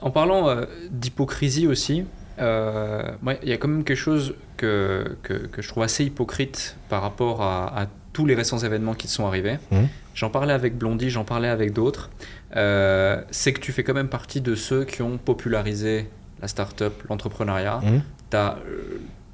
[0.01, 2.05] En parlant euh, d'hypocrisie aussi,
[2.39, 3.11] euh,
[3.43, 7.03] il y a quand même quelque chose que, que, que je trouve assez hypocrite par
[7.03, 9.59] rapport à, à tous les récents événements qui sont arrivés.
[9.73, 9.89] Mhm.
[10.15, 12.11] J'en parlais avec Blondie, j'en parlais avec d'autres.
[12.57, 16.09] Euh, c'est que tu fais quand même partie de ceux qui ont popularisé
[16.41, 17.81] la start-up, l'entrepreneuriat.
[17.83, 18.03] Mhm.
[18.31, 18.59] Tu as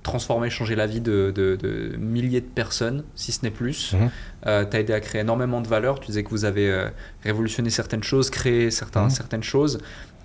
[0.03, 3.95] transformé, changé la vie de, de- de milliers de personnes, si ce n'est plus.
[3.95, 4.11] Mhm.
[4.43, 6.01] tu as aidé à créer énormément de valeur.
[6.01, 6.89] Tu disais que vous avez euh,
[7.23, 9.11] révolutionné certaines choses, créé certains, Mhm.
[9.11, 9.79] certaines choses.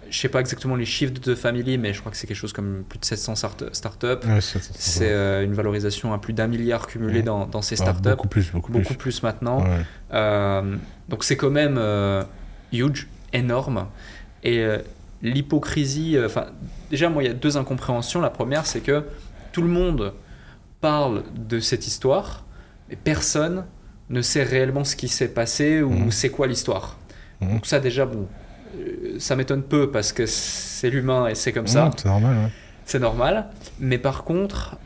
[0.10, 2.36] Je sais pas exactement les chiffres de The Family, mais je crois que c'est quelque
[2.36, 4.26] chose comme plus de 700 start- startups.
[4.28, 7.26] Ouais, c'est- euh, une valorisation à plus d'un milliard cumulé Mhm.
[7.26, 8.10] dans, dans ces Ah, startups.
[8.10, 8.98] beaucoup plus, beaucoup, beaucoup plus.
[8.98, 9.62] plus maintenant.
[9.64, 9.86] Ouais.
[10.14, 10.76] Euh,
[11.10, 12.24] donc c'est quand même euh,
[12.72, 13.88] huge, énorme.
[14.44, 14.80] Et euh,
[15.22, 16.48] l'hypocrisie, euh, enfin
[16.90, 18.22] déjà moi il y a deux incompréhensions.
[18.22, 19.04] La première c'est que
[19.52, 20.14] tout le monde
[20.82, 22.46] parle de cette histoire,
[22.90, 23.66] mais personne
[24.10, 26.12] ne sait réellement ce qui s'est passé ou Mhm.
[26.12, 26.98] c'est quoi l'histoire.
[27.42, 27.54] Mhm.
[27.54, 28.28] Donc ça déjà bon,
[28.78, 32.38] euh, ça m'étonne peu parce que c'est l'humain et c'est comme ça Mhm, c'est normal,
[32.38, 32.50] ouais.
[32.86, 33.48] c'est normal.
[33.80, 34.78] Mais par contre,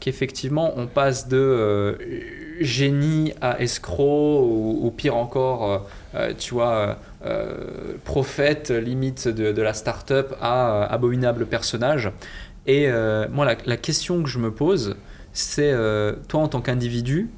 [0.00, 1.98] qu'effectivement, on passe de
[2.60, 5.78] génie à escroc, ou, ou pire encore, euh,
[6.14, 7.54] euh, tu vois, euh,
[8.04, 12.12] prophète limite de, de la start-up à abominable personnage.
[12.66, 12.88] Et
[13.32, 14.96] moi, la, la question que je me pose,
[15.32, 15.72] c'est
[16.28, 17.30] toi en tant qu'individu,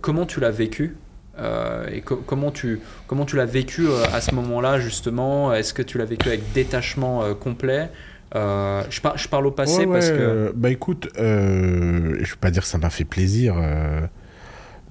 [0.00, 0.96] comment tu l'as vécu
[1.38, 5.54] euh, et co- comment tu, comment tu l'as vécu euh, à ce moment-là justement?
[5.54, 7.88] Est-ce que tu l'as vécu avec détachement euh, complet?
[8.34, 12.62] Je, par- je parle au passé Ouais, parce que bah écoute, je vais pas dire
[12.62, 13.54] que ça m'a fait plaisir,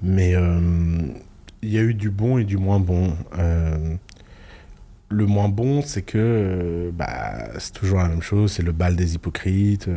[0.02, 0.60] mais euh,
[1.62, 3.16] il y a eu du bon et du moins bon.
[3.38, 3.96] Euh,
[5.10, 8.96] le moins bon, c'est que euh, bah, c'est toujours la même chose, c'est le bal
[8.96, 9.90] des hypocrites,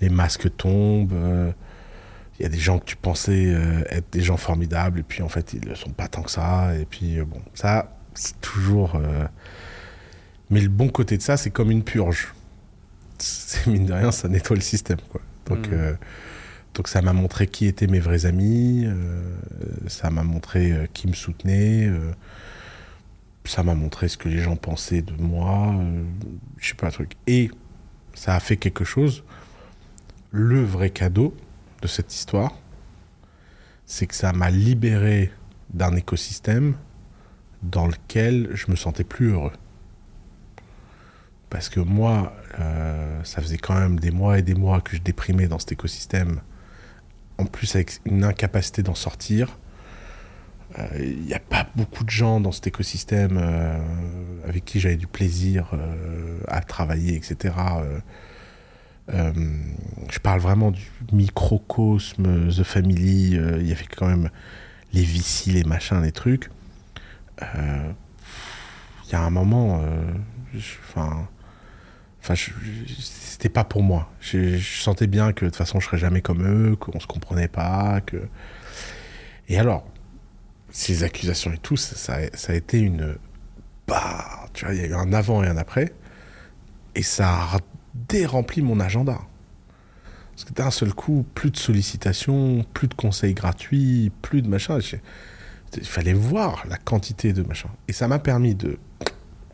[0.00, 1.52] les masques tombent.
[2.38, 3.46] Il y a des gens que tu pensais
[3.90, 6.72] être des gens formidables, et puis en fait, ils ne sont pas tant que ça.
[6.76, 8.94] Et puis, bon, ça, c'est toujours.
[8.94, 9.26] euh,
[10.50, 12.32] Mais le bon côté de ça, c'est comme une purge.
[13.18, 15.20] C'est mine de rien, ça nettoie le système, quoi.
[15.46, 15.72] Donc, Mm.
[15.72, 15.92] euh,
[16.74, 19.36] donc ça m'a montré qui étaient mes vrais amis, euh,
[19.88, 22.12] ça m'a montré euh, qui me soutenait, euh,
[23.44, 25.74] ça m'a montré ce que les gens pensaient de moi,
[26.58, 27.12] je sais pas un truc.
[27.26, 27.50] Et
[28.14, 29.24] ça a fait quelque chose.
[30.30, 31.34] Le vrai cadeau
[31.80, 32.52] de cette histoire,
[33.86, 35.32] c'est que ça m'a libéré
[35.70, 36.74] d'un écosystème
[37.62, 39.52] dans lequel je me sentais plus heureux.
[41.48, 42.36] Parce que moi,
[43.24, 46.42] ça faisait quand même des mois et des mois que je déprimais dans cet écosystème.
[47.38, 49.58] En plus, avec une incapacité d'en sortir.
[50.78, 53.78] Euh, Il n'y a pas beaucoup de gens dans cet écosystème euh,
[54.46, 57.54] avec qui j'avais du plaisir euh, à travailler, etc.
[57.78, 58.00] Euh,
[59.14, 59.32] euh,
[60.10, 60.82] je parle vraiment du
[61.12, 63.36] microcosme, The Family.
[63.38, 64.30] euh, Il y avait quand même
[64.92, 66.50] les VC, les machins, les trucs.
[67.42, 67.92] Euh,
[69.06, 70.12] Il y a un moment, euh,
[72.28, 72.52] enfin,
[72.98, 74.10] c'était pas pour moi.
[74.20, 77.48] Je, sentais bien que de toute façon, je serais jamais comme eux, qu'on se comprenait
[77.48, 78.28] pas, que.
[79.48, 79.86] Et alors,
[80.70, 81.96] ces accusations et tout, ça,
[82.34, 83.16] ça a- été une.
[83.86, 85.94] Bah, tu vois, il y a eu un avant et un après,
[86.94, 87.58] et ça a
[87.94, 89.18] dérempli mon agenda.
[90.32, 94.78] Parce que d'un seul coup, plus de sollicitations, plus de conseils gratuits, plus de machin.
[95.76, 97.70] Il fallait voir la quantité de machin.
[97.88, 98.78] Et ça m'a permis de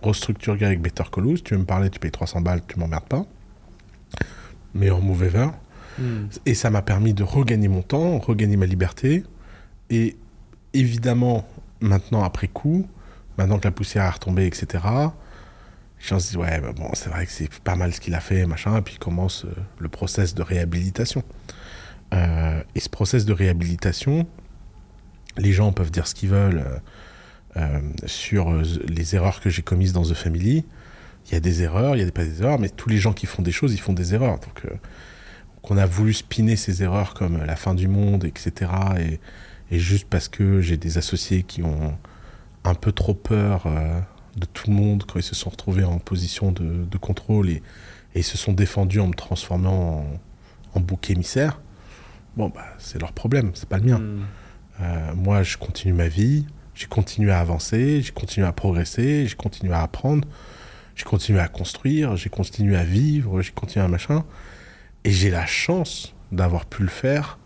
[0.05, 1.43] restructurer avec Better Call.
[1.43, 3.25] Tu veux me parler, tu payes 300 balles, tu m'emmerdes pas.
[4.75, 5.49] Meilleur move ever.
[5.99, 6.27] Hmm.
[6.47, 9.25] Et ça m'a permis de regagner mon temps, regagner ma liberté.
[9.91, 10.17] Et
[10.73, 11.47] évidemment,
[11.81, 12.89] maintenant, après coup,
[13.39, 14.83] maintenant que la poussière est retombée, etc.,
[16.09, 18.21] gens se disent, ouais, bah bon, c'est vrai que c'est pas mal ce qu'il a
[18.21, 18.77] fait, machin.
[18.77, 21.23] Et puis commence euh, le process de réhabilitation.
[22.13, 24.27] Euh, et ce process de réhabilitation,
[25.37, 26.79] les gens peuvent dire ce qu'ils veulent euh,
[28.07, 30.65] sur euh, les erreurs que j'ai commises dans The Family.
[31.27, 33.13] Il y a des erreurs, il y a pas des erreurs, mais tous les gens
[33.13, 34.39] qui font des choses, ils font des erreurs.
[34.41, 34.75] Donc, euh,
[35.63, 38.71] qu'on a voulu spinner ces erreurs comme la fin du monde, etc.
[38.99, 39.21] Et,
[39.75, 41.97] et juste parce que j'ai des associés qui ont
[42.65, 44.01] un peu trop peur euh,
[44.37, 47.63] de tout le monde quand ils se sont retrouvés en position de, de contrôle et,
[48.15, 51.61] et ils se sont défendus en me transformant en, en bouc émissaire,
[52.37, 53.99] bon, bah, c'est leur problème, c'est pas le mien.
[53.99, 54.23] Hmm.
[54.81, 59.37] Euh, moi, je continue ma vie, j'ai continué à avancer, j'ai continué à progresser, j'ai
[59.37, 60.27] continué à apprendre,
[60.97, 64.25] j'ai continué à construire, j'ai continué à vivre, j'ai continué à machin.
[65.05, 67.39] Et j'ai la chance d'avoir pu le faire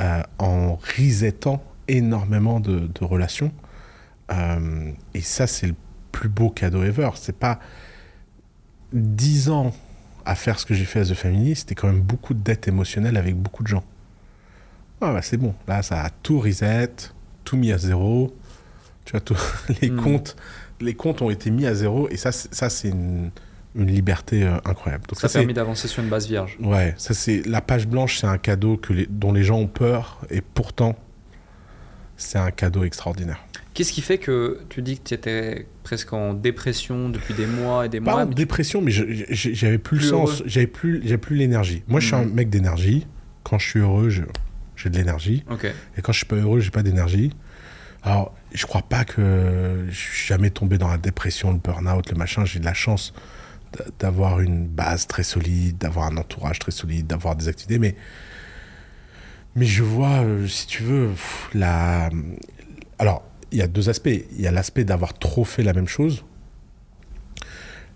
[0.00, 3.52] euh, en resettant énormément de, relations.
[4.30, 5.74] Euh, et ça, c'est le
[6.12, 7.10] plus beau cadeau ever.
[7.16, 7.58] C'est pas
[8.92, 9.72] 10 ans
[10.24, 12.68] à faire ce que j'ai fait à The Family, c'était quand même beaucoup de dettes
[12.68, 13.84] émotionnelles avec beaucoup de gens.
[15.00, 16.92] Ah bah c'est bon, là ça a tout reset,
[17.42, 18.32] tout mis à zéro.
[19.04, 19.36] Tu vois, tout,
[19.82, 19.96] les, Mm.
[20.00, 20.36] comptes,
[20.80, 23.30] les comptes ont été mis à zéro et ça, c'est- ça c'est une,
[23.74, 25.04] une liberté euh, incroyable.
[25.08, 26.56] Donc Ça ça, permis d'avancer sur une base vierge.
[26.60, 29.66] Ouais, ça c'est la page blanche, c'est un cadeau que les, dont les gens ont
[29.66, 30.96] peur et pourtant
[32.16, 33.42] c'est un cadeau extraordinaire.
[33.74, 37.86] Qu'est-ce qui fait que tu dis que tu étais presque en dépression depuis des mois
[37.86, 40.66] et des Pas mois en mais tu- dépression, mais j'avais plus, Plus le sens, j'avais
[40.66, 41.82] plus, j'avais plus l'énergie.
[41.88, 42.34] Moi, je suis un Mhm.
[42.34, 43.06] mec d'énergie.
[43.44, 44.22] Quand je suis heureux, je-
[44.76, 45.42] j'ai de l'énergie.
[45.50, 45.64] Ok.
[45.96, 47.32] Et quand je suis pas heureux, j'ai pas d'énergie.
[48.02, 52.16] Alors, je crois pas que je suis jamais tombé dans la dépression, le burn-out, le
[52.16, 52.44] machin.
[52.44, 53.12] J'ai de la chance
[53.98, 57.78] d'avoir une base très solide, d'avoir un entourage très solide, d'avoir des activités.
[57.78, 57.94] Mais,
[59.54, 61.10] mais je vois, euh, si tu veux,
[61.54, 62.10] la.
[62.98, 64.08] Alors, il y a deux aspects.
[64.08, 66.24] Il y a l'aspect d'avoir trop fait la même chose.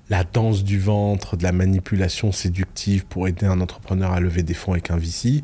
[0.08, 4.54] La danse du ventre, de la manipulation séductive pour aider un entrepreneur à lever des
[4.54, 5.42] fonds avec un VC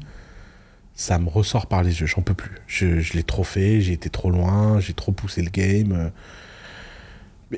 [0.94, 2.58] ça me ressort par les yeux, j'en peux plus.
[2.66, 6.12] Je, je l'ai trop fait, j'ai été trop loin, j'ai trop poussé le game.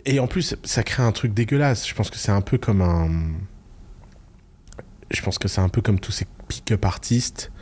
[0.06, 1.86] Et en plus, ça crée un truc dégueulasse.
[1.88, 3.08] Je pense que c'est un peu comme un.
[5.10, 7.52] Je pense que c'est un peu comme tous ces pick-up artistes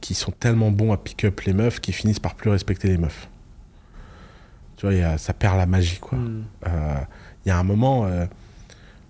[0.00, 3.28] qui sont tellement bons à pick-up les meufs qui finissent par plus respecter les meufs.
[4.76, 6.18] Tu vois, il y a- ça perd la magie, quoi.
[6.18, 6.44] Hmm.
[6.66, 7.00] Euh,
[7.44, 8.26] Il y a un moment, euh,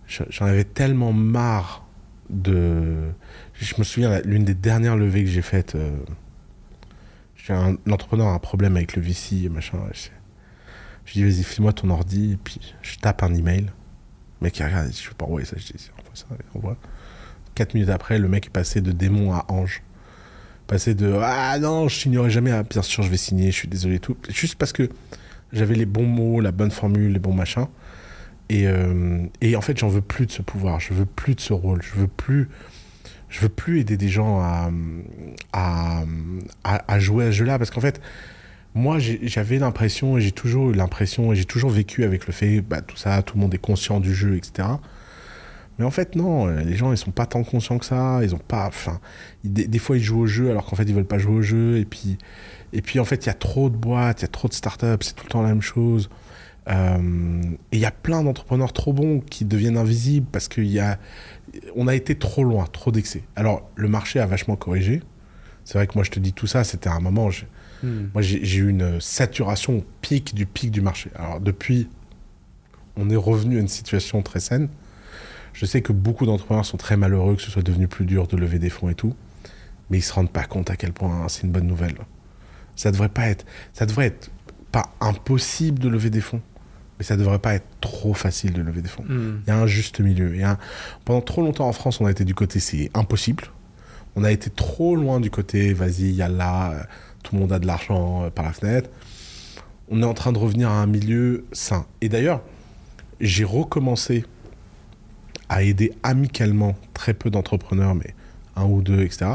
[0.07, 1.87] je- j'en avais tellement marre
[2.29, 3.11] de.
[3.61, 5.97] Je me souviens, l'une des dernières levées que j'ai faites, euh,
[7.49, 9.79] un l'entrepreneur a un problème avec le VC machin.
[9.93, 10.09] Je,
[11.05, 13.67] je dis, vas-y, file-moi ton ordi, puis je tape un email.
[14.41, 15.57] Le mec, il regarde, je peux pas envoyer ça.
[15.57, 16.77] Je dis, envoie ça, envoie.
[17.55, 19.83] Quatre minutes après, le mec est passé de démon à ange.
[20.67, 22.51] Passé de Ah non, je signerai jamais.
[22.51, 24.17] Ah, bien sûr, je vais signer, je suis désolé, et tout.
[24.29, 24.91] Juste parce que
[25.53, 27.69] j'avais les bons mots, la bonne formule, les bons machins.
[28.49, 31.41] Et, euh, et en fait, j'en veux plus de ce pouvoir, je veux plus de
[31.41, 32.49] ce rôle, je veux plus,
[33.29, 34.71] je veux plus aider des gens à,
[35.53, 36.05] à,
[36.65, 37.59] à, jouer à ce jeu-là.
[37.59, 38.01] Parce qu'en fait,
[38.75, 42.61] moi, j'avais l'impression, et j'ai toujours eu l'impression, et j'ai toujours vécu avec le fait,
[42.61, 44.69] bah, tout ça, tout le monde est conscient du jeu, etc.
[45.79, 48.21] Mais en fait, non, euh, les gens, ils sont pas tant conscients que ça.
[48.23, 48.67] Ils ont pas.
[48.67, 48.99] Enfin,
[49.45, 51.79] des fois, ils jouent au jeu alors qu'en fait, ils veulent pas jouer au jeu.
[51.79, 52.17] Et puis,
[52.73, 54.55] et puis en fait, il y a trop de boîtes, il y a trop de
[54.55, 56.09] startups, c'est tout le temps la même chose.
[56.69, 57.43] Euh,
[57.73, 60.99] et il y a plein d'entrepreneurs trop bons qui deviennent invisibles parce qu'il y a.
[61.75, 63.23] On a été trop loin, trop d'excès.
[63.37, 65.03] Alors, le marché a vachement corrigé.
[65.65, 67.31] C'est vrai que moi, je te dis tout ça, c'était un moment.
[67.31, 67.45] je-
[67.83, 68.09] Hmm.
[68.15, 71.11] moi, j'ai eu une saturation au pic du pic du marché.
[71.15, 71.89] Alors, depuis,
[72.97, 74.69] on est revenu à une situation très saine.
[75.53, 78.37] Je sais que beaucoup d'entrepreneurs sont très malheureux que ce soit devenu plus dur de
[78.39, 79.15] lever des fonds et tout,
[79.91, 81.97] mais ils se rendent pas compte à quel point c'est une bonne nouvelle.
[82.77, 84.31] Ça devrait pas être, ça devrait être
[84.73, 86.41] pas impossible de lever des fonds,
[86.99, 89.05] mais ça devrait pas être trop facile de lever des fonds.
[89.09, 89.41] Hmm.
[89.47, 90.35] Il y a un juste milieu.
[90.35, 90.59] Il y a un-
[91.05, 93.45] Pendant trop longtemps en France, on a été du côté c'est impossible.
[94.17, 96.83] On a été trop loin du côté vas-y, yalla, euh,
[97.23, 98.89] tout le monde a de l'argent euh, par la fenêtre.
[99.89, 101.87] On est en train de revenir à un milieu sain.
[102.01, 102.41] Et d'ailleurs,
[103.21, 104.25] j'ai recommencé
[105.49, 108.15] à aider amicalement très peu d'entrepreneurs, mais
[108.57, 109.27] un ou deux, etc.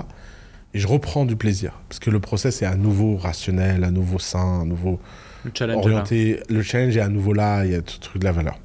[0.74, 1.80] Et je reprends du plaisir.
[1.88, 5.00] Parce que le process est à nouveau rationnel, à nouveau sain, à nouveau
[5.45, 5.85] Le challenge.
[5.85, 6.41] orienté.
[6.49, 8.59] Le challenge est à nouveau là, il y a tout truc de la valeur.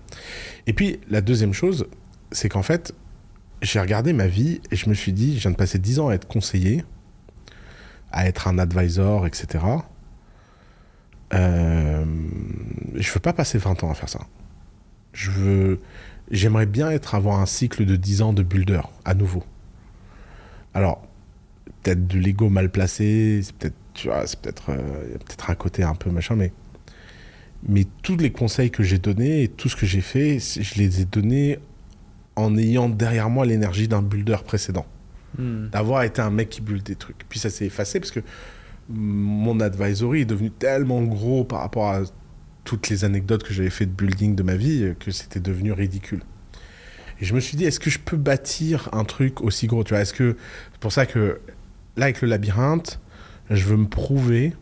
[0.66, 1.86] Et puis, la deuxième chose,
[2.32, 2.94] c'est qu'en fait,
[3.62, 6.08] j'ai regardé ma vie et je me suis dit, je viens de passer 10 ans
[6.08, 6.84] à être conseiller,
[8.12, 9.64] à être un advisor, etc.
[11.34, 12.04] Euh,
[12.94, 14.20] je veux pas passer 20 ans à faire ça.
[15.12, 15.80] Je veux.
[16.30, 19.44] J'aimerais bien être avoir un cycle de 10 ans de builder, à nouveau.
[20.74, 21.06] Alors,
[21.82, 25.82] peut-être de l'ego mal placé, c'est peut-être, tu vois, c'est peut-être, euh, peut-être un côté
[25.84, 26.52] un peu machin, mais,
[27.68, 31.00] mais tous les conseils que j'ai donnés et tout ce que j'ai fait, je les
[31.00, 31.58] ai donnés
[32.36, 34.86] en ayant derrière moi l'énergie d'un builder précédent
[35.38, 35.68] Hmm.
[35.68, 37.28] d'avoir été un mec qui bulle des trucs.
[37.28, 38.20] Puis ça s'est effacé parce que
[38.88, 42.02] mon advisory est devenu tellement gros par rapport à
[42.64, 46.22] toutes les anecdotes que j'avais fait de building de ma vie que c'était devenu ridicule.
[47.20, 49.92] Et je me suis dit, est-ce que je peux bâtir un truc aussi gros Tu
[49.92, 50.36] vois, est-ce que
[50.72, 51.38] c'est pour ça que
[51.96, 52.98] là avec le labyrinthe,
[53.50, 54.54] je veux me prouver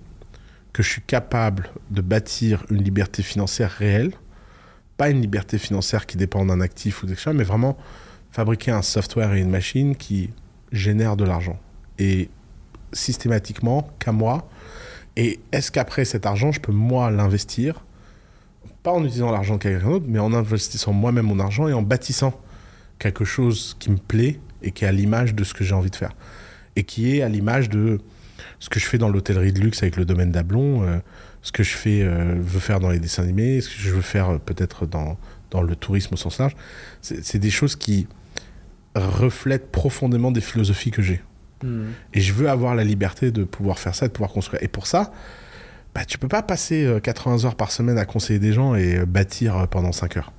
[0.74, 4.12] que je suis capable de bâtir une liberté financière réelle,
[4.98, 7.78] pas une liberté financière qui dépend d'un actif ou choses, mais vraiment
[8.32, 10.30] fabriquer un software et une machine qui
[10.72, 11.58] génère de l'argent
[11.98, 12.28] et
[12.92, 14.48] systématiquement qu'à moi.
[15.16, 17.84] Et est-ce qu'après cet argent, je peux moi l'investir?
[18.82, 22.38] Pas en utilisant l'argent quelqu'un d'autre, mais en investissant moi-même mon argent et en bâtissant
[22.98, 25.90] quelque chose qui me plaît et qui est à l'image de ce que j'ai envie
[25.90, 26.12] de faire.
[26.74, 28.00] Et qui est à l'image de
[28.58, 30.98] ce que je fais dans l'hôtellerie de luxe avec le domaine d'Ablon, euh,
[31.44, 34.00] ce que je fais, euh, veux faire dans les dessins animés, ce que je veux
[34.00, 35.18] faire euh, peut-être dans,
[35.50, 36.56] dans le tourisme au sens large.
[37.02, 38.08] C'est des choses qui
[38.94, 41.22] reflètent profondément des philosophies que j'ai.
[41.62, 41.88] Hmm.
[42.14, 44.62] Et je veux avoir la liberté de pouvoir faire ça, de pouvoir construire.
[44.62, 45.12] Et pour ça,
[45.94, 49.04] bah, tu peux pas passer euh, 80 heures par semaine à conseiller des gens et
[49.04, 50.32] bâtir pendant 5 heures.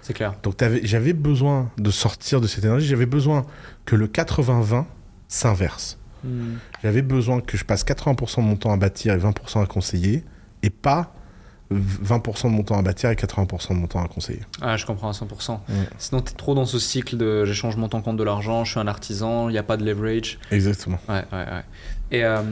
[0.00, 0.34] C'est clair.
[0.42, 3.44] Donc j'avais besoin de sortir de cette énergie, j'avais besoin
[3.84, 4.84] que le 80-20
[5.28, 5.98] s'inverse.
[6.26, 6.56] Hmm.
[6.82, 10.24] J'avais besoin que je passe 80% de mon temps à bâtir et 20% à conseiller,
[10.62, 11.12] et pas
[11.72, 14.42] 20% de mon temps à bâtir et 80% de mon temps à conseiller.
[14.60, 15.52] Ah, je comprends à 100%.
[15.52, 15.58] Ouais.
[15.98, 18.72] Sinon, tu es trop dans ce cycle de j'échange mon temps contre de l'argent, je
[18.72, 20.38] suis un artisan, il n'y a pas de leverage.
[20.50, 20.98] Exactement.
[21.08, 21.64] Ouais, ouais, ouais.
[22.12, 22.42] Et euh,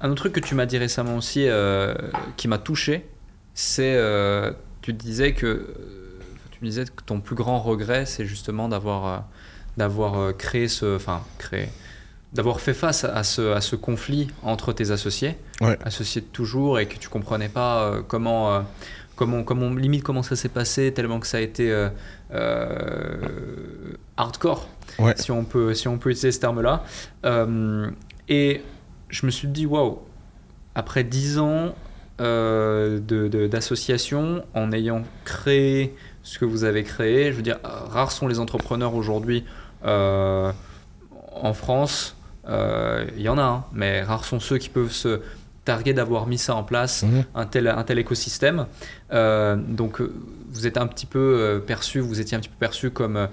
[0.00, 1.94] un autre truc que tu m'as dit récemment aussi, euh,
[2.36, 3.08] qui m'a touché,
[3.54, 5.74] c'est euh, tu disais que
[6.52, 9.24] tu me disais que ton plus grand regret, c'est justement d'avoir
[9.76, 11.68] d'avoir créé ce, enfin créé,
[12.34, 15.78] d'avoir fait face à ce, à ce conflit entre tes associés, Ouais.
[15.84, 18.52] associés de toujours, et que tu comprenais pas euh, comment.
[18.54, 18.60] euh,
[19.16, 21.88] Comment, comment, limite comment ça s'est passé tellement que ça a été euh,
[24.16, 25.14] hardcore Ouais.
[25.16, 26.82] si on peut si on peut utiliser ce terme là
[28.28, 28.62] et
[29.08, 30.00] je me suis dit waouh
[30.74, 31.74] après 10 ans
[32.20, 35.94] euh, de- de- d'association en ayant créé
[36.24, 39.44] ce que vous avez créé je veux dire rares sont les entrepreneurs aujourd'hui
[39.84, 40.52] en
[41.54, 42.16] France
[42.48, 45.20] il y en a un mais rares sont ceux qui peuvent se
[45.64, 47.24] targuer d'avoir mis ça en place Mhm.
[47.34, 48.66] un tel, un tel écosystème.
[49.12, 50.12] Euh, donc, euh,
[50.50, 53.26] vous êtes un petit peu euh, perçu, vous étiez un petit peu perçu comme euh,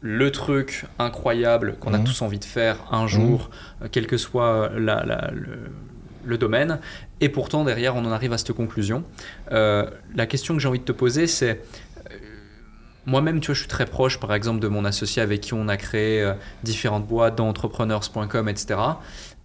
[0.00, 2.04] le truc incroyable qu'on a Mhm.
[2.04, 3.50] tous envie de faire un jour,
[3.82, 5.58] euh, quel que soit la- la- le,
[6.24, 6.80] le domaine.
[7.20, 9.04] Et pourtant, derrière, on en arrive à cette conclusion.
[9.52, 11.89] Euh, la question que j'ai envie de te poser, c'est euh,
[13.06, 15.68] moi-même, tu vois, je suis très proche, par exemple, de mon associé avec qui on
[15.68, 18.78] a créé euh, différentes boîtes dans entrepreneurs.com, etc.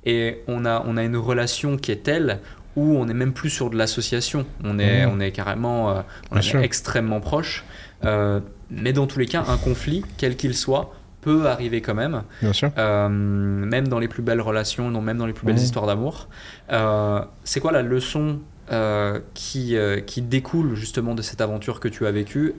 [0.06, 2.40] Et on a, on a une relation qui est telle
[2.76, 4.46] où on n'est même plus sur de l'association.
[4.64, 5.12] On est, Mhm.
[5.16, 6.02] on est carrément euh,
[6.32, 7.64] on est extrêmement proche.
[8.04, 12.22] Euh, mais dans tous les cas, un conflit, quel qu'il soit, peut arriver quand même.
[12.42, 12.70] Bien sûr.
[12.78, 15.62] Même dans les plus belles relations, non, même dans les plus belles Mhm.
[15.64, 16.28] histoires d'amour.
[17.44, 18.40] C'est quoi la leçon
[19.34, 19.76] qui,
[20.06, 22.54] qui découle justement de cette aventure que tu as vécue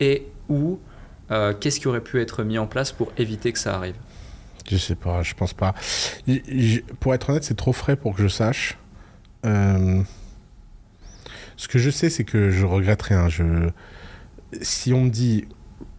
[0.00, 0.78] et où
[1.30, 3.96] euh, qu'est-ce qui aurait pu être mis en place pour éviter que ça arrive?
[4.70, 5.74] Je sais pas, je pense pas.
[7.00, 8.78] Pour être honnête, c'est trop frais pour que je sache.
[9.44, 10.02] Euh,
[11.56, 13.28] Ce que je sais, c'est que je regrette rien.
[14.62, 15.46] Si on me dit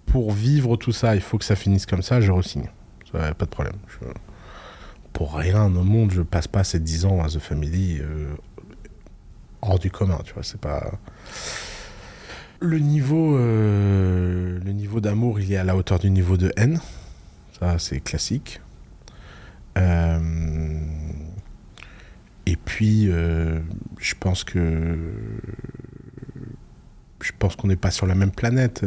[0.05, 2.69] pour vivre tout ça, il faut que ça finisse comme ça, je re-signe.
[3.11, 3.75] Pas de problème.
[5.13, 8.35] Pour rien au monde, je passe pas ces 10 ans à The Family euh,
[9.61, 10.19] hors du commun.
[10.41, 10.91] C'est pas.
[12.59, 16.79] Le niveau, euh, le niveau d'amour, il est à la hauteur du niveau de haine.
[17.59, 18.61] Ça, c'est classique.
[19.77, 20.79] Euh,
[22.45, 23.59] et puis, euh,
[23.99, 24.97] je pense que
[27.21, 28.85] je pense qu'on n'est pas sur la même planète.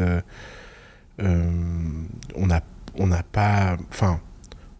[1.19, 2.61] On n'a
[2.97, 4.19] n'a pas, enfin,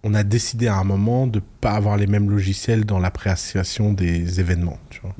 [0.04, 4.40] on a décidé à un moment de pas avoir les mêmes logiciels dans l'appréciation des
[4.40, 4.80] événements.
[5.02, 5.16] Vois.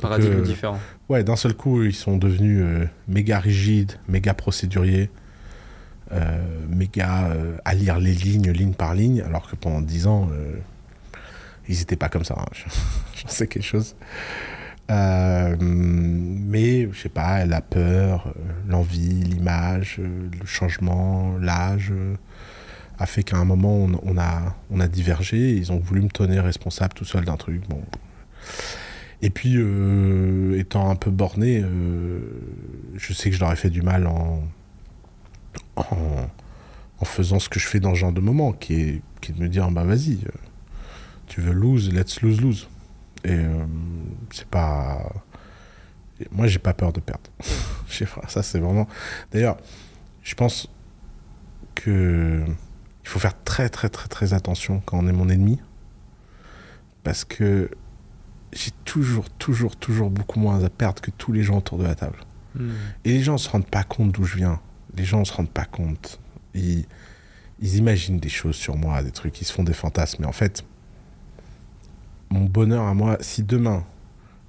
[0.00, 0.78] Paradigme euh, différent.
[1.08, 5.10] Ouais, d'un seul coup, ils sont devenus euh, méga rigides, méga procéduriers,
[6.12, 10.28] euh, méga euh, à lire les lignes, ligne par ligne, alors que pendant dix ans,
[10.32, 10.56] euh,
[11.68, 12.34] ils n'étaient pas comme ça.
[12.38, 12.46] hein.
[13.16, 13.94] J'en sais quelque chose.
[15.60, 18.32] Mais, je sais pas, la peur,
[18.68, 21.92] l'envie, l'image, le changement, l'âge,
[22.98, 25.52] a fait qu'à un moment, on, on a, on a divergé.
[25.54, 27.62] Ils ont voulu me tenir responsable tout seul d'un truc.
[27.68, 27.82] Bon.
[29.22, 32.20] Et puis, euh, étant un peu borné, euh,
[32.96, 34.42] je sais que je leur ai fait du mal en,
[35.76, 39.02] en, faisant ce que je fais dans ce genre de moment, qui est,
[39.32, 40.30] de me dire, bah vas-y, euh,
[41.26, 42.68] tu veux lose, let's lose, lose.
[43.24, 43.38] Et
[44.30, 45.10] c'est pas...
[46.30, 47.30] Moi, j'ai pas peur de perdre.
[48.28, 48.86] Ça c'est vraiment...
[49.32, 49.56] D'ailleurs,
[50.22, 50.68] je pense
[51.74, 52.44] que
[53.06, 55.60] il faut faire très très très très attention quand on est mon ennemi.
[57.04, 57.70] Parce que
[58.56, 61.94] j'ai toujours, toujours, toujours beaucoup moins à perdre que tous les gens autour de la
[61.94, 62.18] table.
[62.54, 62.70] Hmm.
[63.04, 64.60] Et les gens se rendent pas compte d'où je viens.
[64.96, 66.18] les gens ne se rendent pas compte.
[66.54, 66.86] Ils,
[67.60, 70.22] ils imaginent des choses sur moi, des trucs, ils se font des fantasmes.
[70.22, 70.64] Mais en fait,
[72.30, 73.84] mon bonheur à moi, si demain,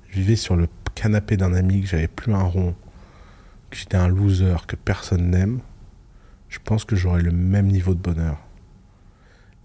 [0.10, 2.76] je vivais sur le canapé d'un ami, que j'avais plus un rond,
[3.70, 5.60] que j'étais un loser, que personne n'aime,
[6.50, 8.38] je pense que j'aurais le même niveau de bonheur.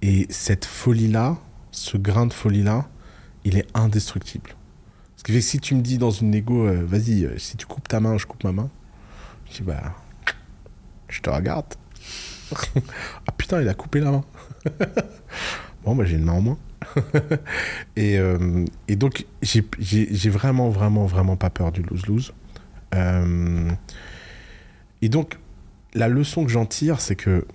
[0.02, 1.38] Et cette folie-là,
[1.70, 2.88] ce grain de folie-là,
[3.44, 4.54] il est indestructible.
[5.16, 7.56] Ce qui fait que si tu me dis dans une négo, euh, vas-y, euh, si
[7.56, 8.68] tu coupes ta main, je coupe ma main,
[9.48, 9.94] je dis, bah,
[11.08, 11.66] je te regarde.
[12.74, 14.24] ah putain, il a coupé la main.
[15.84, 16.58] bon, bah, j'ai une main en moins.
[17.96, 22.32] et, euh, et, donc, j'ai vraiment, vraiment, vraiment pas peur du lose-lose.
[25.02, 25.38] Et donc,
[25.94, 27.46] la leçon que j'en tire, c'est que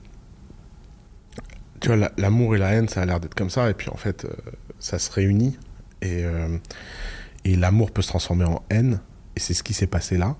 [1.81, 3.97] tu vois, l'amour et la haine, ça a l'air d'être comme ça, et puis en
[3.97, 4.25] fait,
[4.79, 5.57] ça se réunit,
[6.01, 6.23] et,
[7.45, 8.99] et l'amour peut se transformer en haine,
[9.35, 10.35] et c'est ce qui s'est passé là.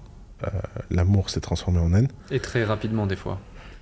[0.89, 2.07] l'amour s'est transformé en haine.
[2.31, 3.39] Et très rapidement, des fois.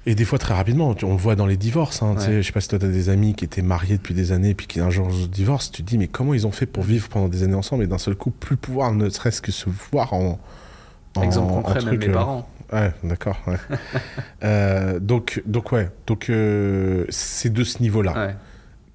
[0.08, 2.04] Et des fois très rapidement, on le voit dans les divorces.
[2.04, 4.32] Hein, Je sais pas si toi tu as des amis qui étaient mariés depuis des
[4.32, 5.72] années puis qui un jour se divorcent.
[5.72, 7.88] Tu te dis mais comment ils ont fait pour vivre pendant des années ensemble et
[7.88, 10.40] d'un seul coup plus pouvoir ne serait-ce que se voir en,
[11.16, 12.50] en exemple concret même mes euh, parents.
[12.72, 13.40] Ouais, d'accord.
[13.48, 13.58] Ouais.
[14.44, 18.34] euh, donc donc ouais, donc euh, c'est de ce niveau-là.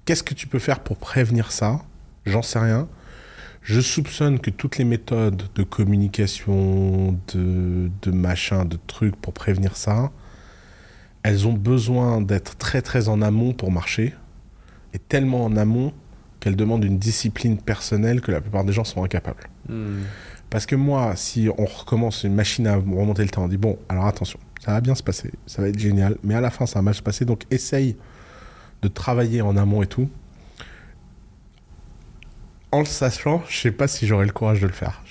[0.05, 1.81] Qu'est-ce que tu peux faire pour prévenir ça
[2.25, 2.87] J'en sais rien.
[3.61, 9.77] Je soupçonne que toutes les méthodes de communication, de, de machin, de trucs pour prévenir
[9.77, 10.11] ça,
[11.23, 14.15] elles ont besoin d'être très très en amont pour marcher,
[14.93, 15.93] et tellement en amont
[16.39, 19.43] qu'elles demandent une discipline personnelle que la plupart des gens sont incapables.
[19.69, 20.01] Hmm.
[20.49, 23.77] Parce que moi, si on recommence une machine à remonter le temps, on dit bon,
[23.87, 26.65] alors attention, ça va bien se passer, ça va être génial, mais à la fin
[26.65, 27.95] ça va mal se passer, donc essaye
[28.81, 30.09] de travailler en amont et tout
[32.71, 35.03] en le sachant, je sais pas si j'aurai le courage de le faire.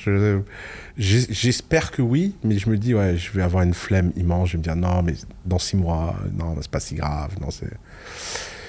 [0.97, 4.49] J'espère que oui, mais je me dis, ouais, je vais avoir une flemme immense.
[4.49, 5.15] Je vais me dire, non, mais
[5.45, 7.37] dans six mois, non, c'est pas si grave.
[7.41, 7.71] Non, c'est.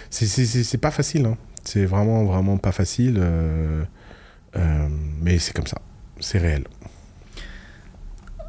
[0.09, 1.25] C'est pas facile.
[1.25, 1.37] Hein.
[1.63, 3.17] C'est vraiment, vraiment pas facile.
[3.17, 3.83] Euh,
[4.57, 4.87] euh,
[5.21, 5.77] mais c'est comme ça.
[6.19, 6.65] C'est réel.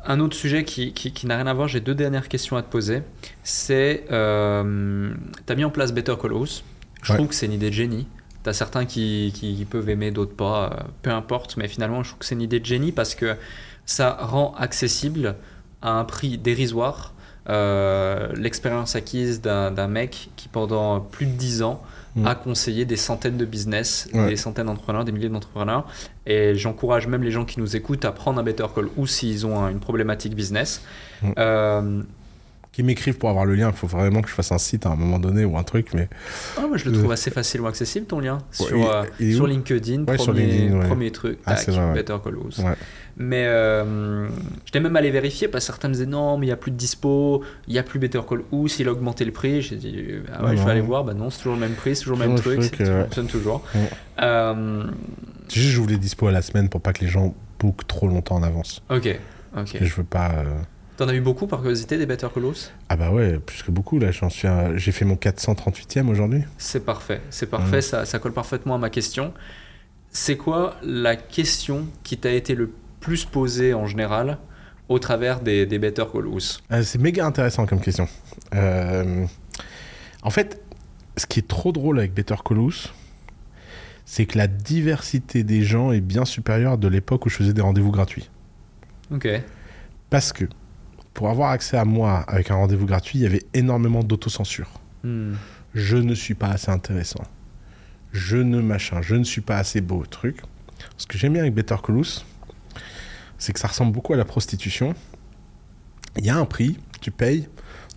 [0.05, 2.71] Un autre sujet qui, qui, n'a rien à voir, j'ai deux dernières questions à te
[2.71, 3.03] poser.
[3.45, 4.05] C'est.
[4.11, 5.15] Euh,
[5.47, 6.33] tu as mis en place Better Call
[7.03, 8.09] Je trouve que c'est une idée de génie.
[8.43, 12.19] T'as certains qui, qui, peuvent aimer, d'autres pas, euh, peu importe, mais finalement, je trouve
[12.21, 13.37] que c'est une idée de génie parce que
[13.87, 15.37] ça rend accessible
[15.81, 17.13] à un prix dérisoire
[17.49, 21.83] euh, l'expérience acquise d'un mec qui, pendant plus de 10 ans,
[22.15, 22.27] mm.
[22.27, 25.87] a conseillé des centaines de business, des centaines d'entrepreneurs, des milliers d'entrepreneurs.
[26.27, 29.45] Et j'encourage même les gens qui nous écoutent à prendre un Better Call ou s'ils
[29.47, 30.83] ont une problématique business.
[31.23, 31.33] Mm.
[31.39, 32.03] Euh,
[32.73, 33.69] qui m'écrivent pour avoir le lien.
[33.69, 35.89] Il faut vraiment que je fasse un site à un moment donné ou un truc.
[35.95, 36.09] Mais
[36.57, 40.05] ah, moi, je le trouve euh, assez facilement accessible ton lien sur, euh, sur LinkedIn.
[40.05, 41.39] premier, premier truc.
[41.45, 41.57] Ah,
[41.93, 42.39] Better Call
[43.19, 44.27] Mais euh,
[44.65, 46.71] j'étais même allé vérifier parce que certains me disaient non, mais il n'y a plus
[46.71, 49.61] de dispo, il n'y a plus Better Call Us, il a augmenté le prix.
[49.61, 49.95] J'ai dit
[50.33, 51.05] ah ouais, je vais aller voir.
[51.05, 53.63] Bah non, c'est toujours le même prix, c'est toujours le même truc, ça fonctionne toujours.
[54.19, 58.37] juste, je voulais dispo à la semaine pour pas que les gens bookent trop longtemps
[58.37, 58.83] en avance.
[58.89, 59.15] Ok.
[59.59, 59.77] ok.
[59.79, 60.43] je veux pas.
[61.03, 62.45] T'en as eu beaucoup par curiosité des Better Call
[62.89, 64.13] Ah bah ouais, plus que beaucoup là.
[64.13, 64.47] J'en suis,
[64.77, 66.45] j'ai fait mon 438e aujourd'hui.
[66.59, 67.81] C'est parfait, c'est parfait.
[67.81, 69.35] Ça, ça, colle parfaitement à ma question.
[70.11, 72.71] C'est quoi la question qui t'a été le
[73.01, 74.39] plus posée en général
[74.89, 76.27] au travers des, des Better Call
[76.71, 78.07] euh, C'est méga intéressant comme question.
[78.55, 79.27] Euh,
[80.23, 80.63] en fait,
[81.17, 82.61] ce qui est trop drôle avec Better Call
[84.05, 87.61] c'est que la diversité des gens est bien supérieure de l'époque où je faisais des
[87.61, 88.31] rendez-vous gratuits.
[89.11, 89.29] Ok.
[90.09, 90.45] Parce que
[91.15, 94.71] pour avoir accès à moi avec un rendez-vous gratuit, il y avait énormément d'autocensure.
[95.05, 95.35] Hmm.
[95.75, 97.25] Je ne suis pas assez intéressant.
[98.13, 100.41] Je ne machin, je ne suis pas assez beau, truc.
[100.97, 102.03] Ce que j'aime bien avec Better Call
[103.39, 104.95] c'est que ça ressemble beaucoup à la prostitution.
[106.17, 107.49] Il y a un prix, tu payes,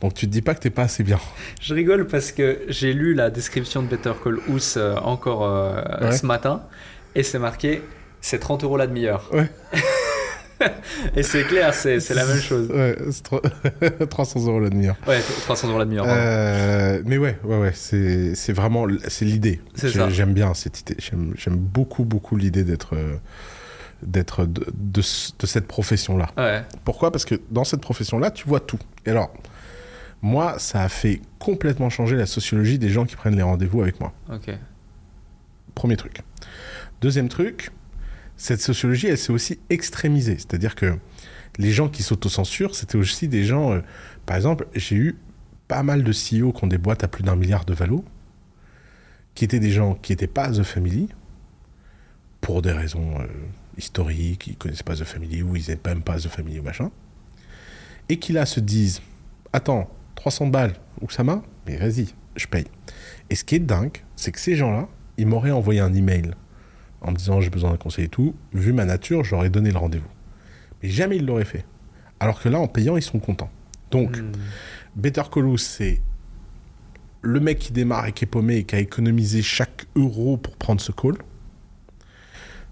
[0.01, 1.19] donc tu te dis pas que t'es pas assez bien.
[1.61, 6.11] Je rigole parce que j'ai lu la description de Better Call Us euh, encore euh,
[6.11, 6.63] ce matin
[7.13, 7.83] et c'est marqué
[8.21, 9.29] c'est 30 euros la demi-heure.
[9.31, 9.51] Ouais.
[11.15, 12.69] Et c'est clair, c'est, la même chose.
[12.69, 12.95] Ouais,
[14.09, 14.95] 300 euros la demi-heure.
[15.07, 16.05] Ouais, 300 euros la demi-heure.
[16.07, 19.61] Euh, mais ouais, ouais, ouais, c'est, c'est vraiment c'est l'idée.
[19.75, 20.95] J'aime bien cette idée.
[20.99, 22.95] J'aime, j'aime beaucoup, beaucoup l'idée d'être,
[24.03, 26.29] d'être de, de, cette profession-là.
[26.37, 26.63] Ouais.
[26.83, 27.11] Pourquoi?
[27.11, 28.79] Parce que dans cette profession-là, tu vois tout.
[29.05, 29.33] Et alors,
[30.21, 33.99] moi, ça a fait complètement changer la sociologie des gens qui prennent les rendez-vous avec
[33.99, 34.13] moi.
[34.31, 34.49] Ok.
[35.75, 36.21] Premier truc.
[37.01, 37.71] Deuxième truc,
[38.37, 40.37] cette sociologie, elle s'est aussi extrémisée.
[40.37, 40.97] C'est-à-dire que
[41.57, 43.73] les gens qui s'autocensurent, c'était aussi des gens.
[43.73, 43.81] Euh,
[44.25, 45.15] par exemple, j'ai eu
[45.67, 48.03] pas mal de CEO qui ont des boîtes à plus d'un milliard de valo,
[49.33, 51.09] qui étaient des gens qui n'étaient pas The Family,
[52.41, 53.27] pour des raisons euh,
[53.77, 56.91] historiques, ils connaissent pas The Family ou ils n'aiment même pas The Family ou machin,
[58.09, 59.01] et qui là se disent
[59.55, 62.65] attends, 300 balles, Oussama Mais vas-y, je paye.
[63.29, 64.87] Et ce qui est dingue, c'est que ces gens-là,
[65.17, 66.31] ils m'auraient envoyé un email
[67.05, 68.35] en me disant j'ai besoin d'un conseil et tout.
[68.53, 70.09] Vu ma nature, j'aurais donné le rendez-vous.
[70.81, 71.65] Mais jamais ils l'auraient fait.
[72.19, 73.49] Alors que là, en payant, ils sont contents.
[73.91, 74.31] Donc, Hmm.
[74.95, 76.01] Better Call c'est
[77.21, 80.55] le mec qui démarre et qui est paumé et qui a économisé chaque euro pour
[80.55, 81.15] prendre ce call.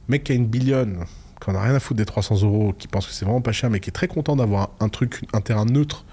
[0.07, 1.05] Mec qui a une billionne,
[1.41, 3.51] qui en a rien à foutre des 300 euros, qui pense que c'est vraiment pas
[3.51, 6.05] cher, mais qui est très content d'avoir un truc, un terrain neutre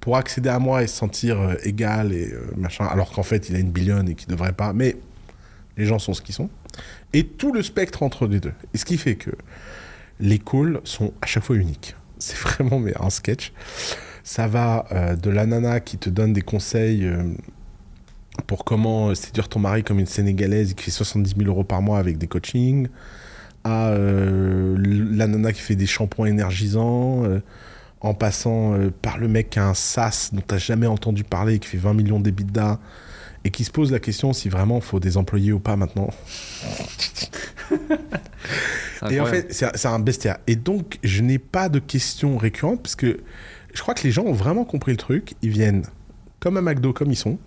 [0.00, 3.48] pour accéder à moi et se sentir euh, égal et euh, machin, alors qu'en fait
[3.48, 4.96] il a une billionne et qu'il devrait pas, mais
[5.76, 6.50] les gens sont ce qu'ils sont.
[7.12, 8.52] Et tout le spectre entre les deux.
[8.74, 9.30] Et ce qui fait que
[10.20, 11.94] les calls sont à chaque fois uniques.
[12.18, 13.52] C'est vraiment mais, un sketch.
[14.24, 17.22] Ça va euh, de la nana qui te donne des conseils euh,
[18.46, 21.98] pour comment séduire ton mari comme une Sénégalaise qui fait 70 000 euros par mois
[21.98, 22.88] avec des coachings,
[23.64, 27.40] à euh, la nana qui fait des shampoings énergisants, euh,
[28.00, 31.58] en passant par le mec qui a un SaaS dont tu jamais entendu parler et
[31.58, 32.78] qui fait 20 millions d'EBITDA
[33.46, 36.10] et qui se pose la question si vraiment il faut des employés ou pas maintenant.
[39.08, 40.38] Et en fait, c'est un- bestiaire.
[40.48, 43.20] Et donc, je n'ai pas de questions récurrentes parce que
[43.72, 45.34] je crois que les gens ont vraiment compris le truc.
[45.42, 45.84] Ils viennent
[46.40, 47.38] comme à McDo, comme ils sont.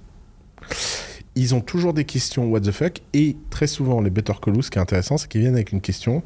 [1.35, 3.01] Ils ont toujours des questions what the fuck.
[3.11, 5.81] Et très souvent, les Better Call ce qui est intéressant, c'est qu'ils viennent avec une
[5.81, 6.23] question.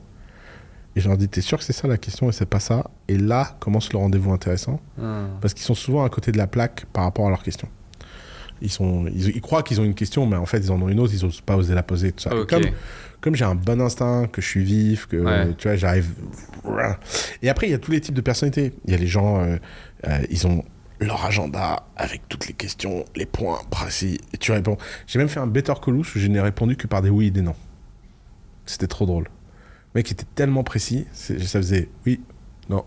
[0.95, 2.91] Et je leur dis, t'es sûr que c'est ça la question et c'est pas ça?
[3.07, 4.79] Et là commence le rendez-vous intéressant.
[5.01, 5.25] Ah.
[5.41, 7.67] Parce qu'ils sont souvent à côté de la plaque par rapport à leur question.
[8.63, 10.89] Ils, sont, ils, ils croient qu'ils ont une question, mais en fait, ils en ont
[10.89, 12.11] une autre, ils n'osent pas oser la poser.
[12.13, 12.31] Tout ça.
[12.33, 12.49] Et Ok.
[12.49, 12.63] Comme,
[13.21, 15.53] comme j'ai un bon instinct, que je suis vif, que Ouais.
[15.57, 16.13] tu vois, j'arrive.
[17.41, 18.73] Et après, il y a tous les types de personnalités.
[18.85, 19.57] Il y a les gens, euh,
[20.07, 20.63] euh, ils ont
[20.99, 24.77] leur agenda avec toutes les questions, les points précis, et tu réponds.
[25.07, 27.31] J'ai même fait un Better Saul où je n'ai répondu que par des oui et
[27.31, 27.55] des non.
[28.65, 29.25] C'était trop drôle.
[29.93, 32.21] Le mec était tellement précis, ça faisait oui,
[32.69, 32.85] non,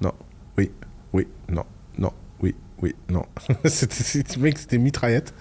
[0.00, 0.12] non,
[0.56, 0.70] oui,
[1.12, 1.64] oui, non,
[2.82, 3.24] oui, non.
[3.64, 5.32] c'était, mec, c'était mitraillette.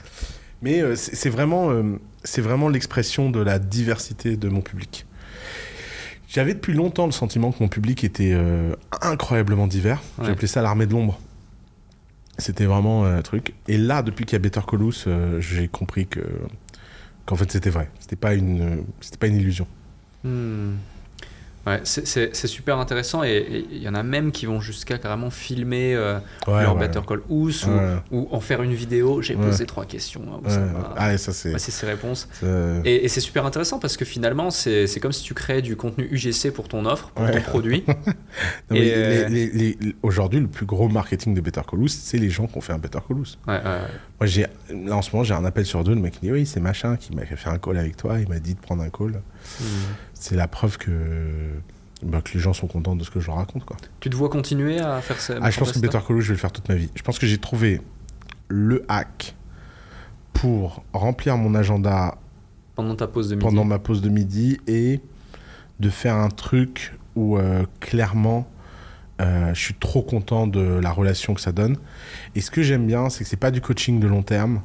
[0.62, 5.06] Mais euh, c'est, vraiment, euh, c'est vraiment l'expression de la diversité de mon public.
[6.28, 10.02] J'avais depuis longtemps le sentiment que mon public était euh, incroyablement divers.
[10.18, 10.26] Ouais.
[10.26, 11.20] J'ai appelé ça l'armée de l'ombre.
[12.38, 13.54] C'était vraiment un truc.
[13.68, 14.62] Et là, depuis qu'il y a Better
[15.40, 16.22] j'ai compris que
[17.26, 17.90] qu'en fait c'était vrai.
[18.00, 19.68] C'était pas une, c'était pas une illusion.
[20.24, 20.76] Hmm.
[21.68, 25.94] Ouais, c'est- super intéressant et il y en a même qui vont jusqu'à carrément filmer
[25.96, 26.18] euh,
[26.48, 26.88] Ouais, leur ouais.
[26.88, 27.50] Better Call ou,
[28.12, 29.22] ou en faire une vidéo.
[29.22, 30.22] J'ai posé trois questions.
[30.44, 30.94] Oussama.
[30.98, 31.58] Ah, ça c'est.
[31.60, 32.28] Ses réponses.
[32.34, 35.76] c'est- Et, et c'est super intéressant parce que finalement, c'est comme si tu créais du
[35.76, 37.84] contenu UGC pour ton offre, pour ton produit.
[38.72, 42.74] Euh, Aujourd'hui, le plus gros marketing de Better Call c'est les gens qui ont fait
[42.74, 43.18] un Better Call.
[43.48, 45.94] Moi, j'ai, là, en ce moment, j'ai un appel sur deux.
[45.96, 48.20] Le mec me dit Oui, c'est machin qui m'a fait un call avec toi.
[48.20, 49.22] Il m'a dit de prendre un call.
[49.60, 49.64] Hmm.
[50.22, 50.92] C'est la preuve que,
[52.04, 53.66] bah, que les gens sont contents de ce que je leur raconte.
[53.66, 53.76] Quoi.
[54.00, 56.28] Tu te vois continuer à faire ça Ah, je pense que Better Call Saul, je
[56.28, 56.92] vais le faire toute ma vie.
[56.94, 57.82] Je pense que j'ai trouvé
[58.50, 59.36] le hack
[60.34, 62.20] pour remplir mon agenda
[62.76, 63.46] pendant ta pause de midi.
[63.46, 65.00] pendant ma pause de midi et
[65.80, 68.48] de faire un truc où euh, clairement
[69.22, 71.78] euh, je suis trop content de la relation que ça donne.
[72.36, 74.62] Et ce que j'aime bien, c'est que c'est pas du coaching de long terme.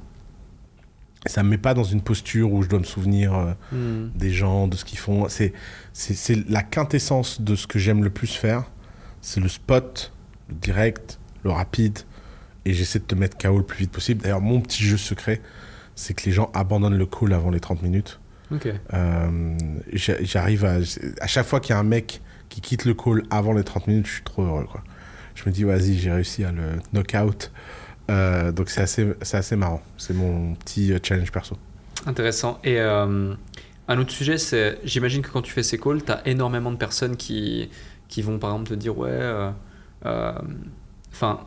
[1.26, 4.10] Ça me met pas dans une posture où je dois me souvenir euh, Hmm.
[4.14, 5.28] des gens, de ce qu'ils font.
[5.28, 5.52] C'est,
[5.92, 8.64] c'est, c'est la quintessence de ce que j'aime le plus faire.
[9.22, 10.12] C'est le spot,
[10.48, 11.98] le direct, le rapide.
[12.64, 14.22] Et j'essaie de te mettre KO le plus vite possible.
[14.22, 15.40] D'ailleurs, mon petit jeu secret,
[15.94, 18.18] c'est que les gens abandonnent le call avant les 30 minutes.
[18.52, 18.68] Ok.
[18.94, 19.56] Euh,
[19.92, 20.76] j'a- J'arrive à.
[21.20, 23.86] À chaque fois qu'il y a un mec qui quitte le call avant les 30
[23.88, 24.66] minutes, je suis trop heureux.
[24.70, 24.82] Quoi.
[25.34, 27.50] Je me dis, vas-y, j'ai réussi à le knock-out.
[28.10, 29.82] Euh, donc c'est assez, c'est assez marrant.
[29.98, 31.56] C'est mon petit euh, challenge perso.
[32.06, 32.60] Intéressant.
[32.62, 33.34] Et euh,
[33.88, 36.76] un autre sujet, c'est j'imagine que quand tu fais ces calls, tu as énormément de
[36.76, 37.68] personnes qui,
[38.08, 40.32] qui vont par exemple te dire Ouais, euh,
[41.12, 41.40] enfin,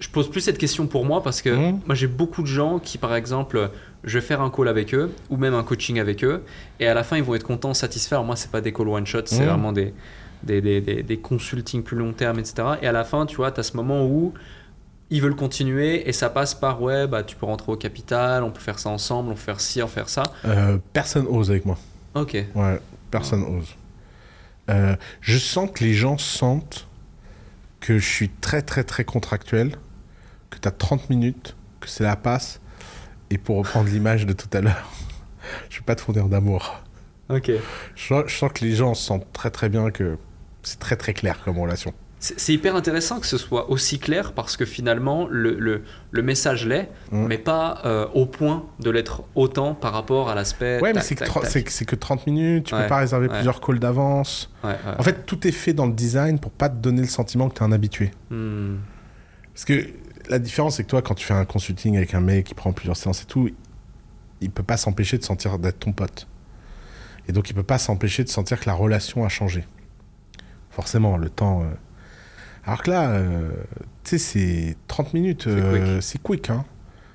[0.00, 1.80] je pose plus cette question pour moi parce que Mhm.
[1.86, 3.70] moi j'ai beaucoup de gens qui, par exemple,
[4.04, 6.44] je vais faire un call avec eux ou même un coaching avec eux
[6.78, 8.14] et à la fin ils vont être contents, satisfaits.
[8.14, 9.48] Alors moi, c'est pas des calls one shot, c'est Mhm.
[9.48, 9.94] vraiment des,
[10.42, 12.54] des, des, des, des consultings plus long terme, etc.
[12.82, 14.34] Et à la fin, tu vois, tu as ce moment où
[15.10, 18.50] ils veulent continuer et ça passe par ouais bah tu peux rentrer au capital on
[18.50, 21.50] peut faire ça ensemble on peut faire ci on peut faire ça Euh, personne ose
[21.50, 21.78] avec moi.
[22.14, 22.78] ok Ouais,
[23.10, 23.74] personne ose.
[24.70, 26.86] Euh, je sens que les gens sentent
[27.80, 29.76] que je suis très très très contractuel,
[30.50, 32.60] que tu as 30 minutes, que c'est la passe.
[33.30, 34.90] Et pour reprendre l'image de tout à l'heure,
[35.70, 36.82] je vais pas te fournir d'amour.
[37.30, 37.50] ok
[37.94, 40.18] je sens que les gens sentent très très bien que
[40.62, 41.94] c'est très très clair comme relation.
[42.20, 46.66] C'est hyper intéressant que ce soit aussi clair parce que finalement le, le, le message
[46.66, 47.26] l'est Mm.
[47.26, 51.04] mais pas euh, au point de l'être autant par rapport à l'aspect Ouais, mais tac,
[51.04, 53.34] c'est que, c'est que- c'est que 30 minutes, tu Ouais, peux pas réserver ouais.
[53.34, 54.52] plusieurs calls d'avance.
[54.64, 54.74] Ouais.
[54.98, 57.54] En fait, tout est fait dans le design pour pas te donner le sentiment que
[57.54, 58.10] tu es un habitué.
[58.30, 58.76] Hmm.
[59.54, 59.86] Parce que
[60.28, 62.72] la différence, c'est que toi, quand tu fais un consulting avec un mec qui prend
[62.72, 63.48] plusieurs séances et tout,
[64.40, 66.26] il peut pas s'empêcher de sentir d'être ton pote.
[67.28, 69.64] Et donc, il peut pas s'empêcher de sentir que la relation a changé.
[70.70, 71.62] Forcément, le temps.
[71.62, 71.66] euh.
[72.68, 73.48] Alors que là, euh,
[74.04, 75.46] tu sais, c'est 30 minutes.
[75.46, 76.50] euh, C'est quick.
[76.50, 76.66] hein.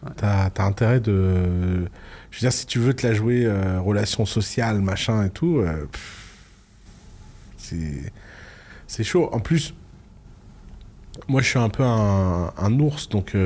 [0.03, 0.09] Ouais.
[0.17, 1.85] T'as as intérêt de.
[2.31, 5.63] Je veux dire, si tu veux te la jouer euh, relation sociale, machin et tout,
[7.57, 8.11] c'est.
[8.87, 9.29] C'est chaud.
[9.31, 9.75] En plus,
[11.27, 13.37] moi, je suis un peu un, un ours, donc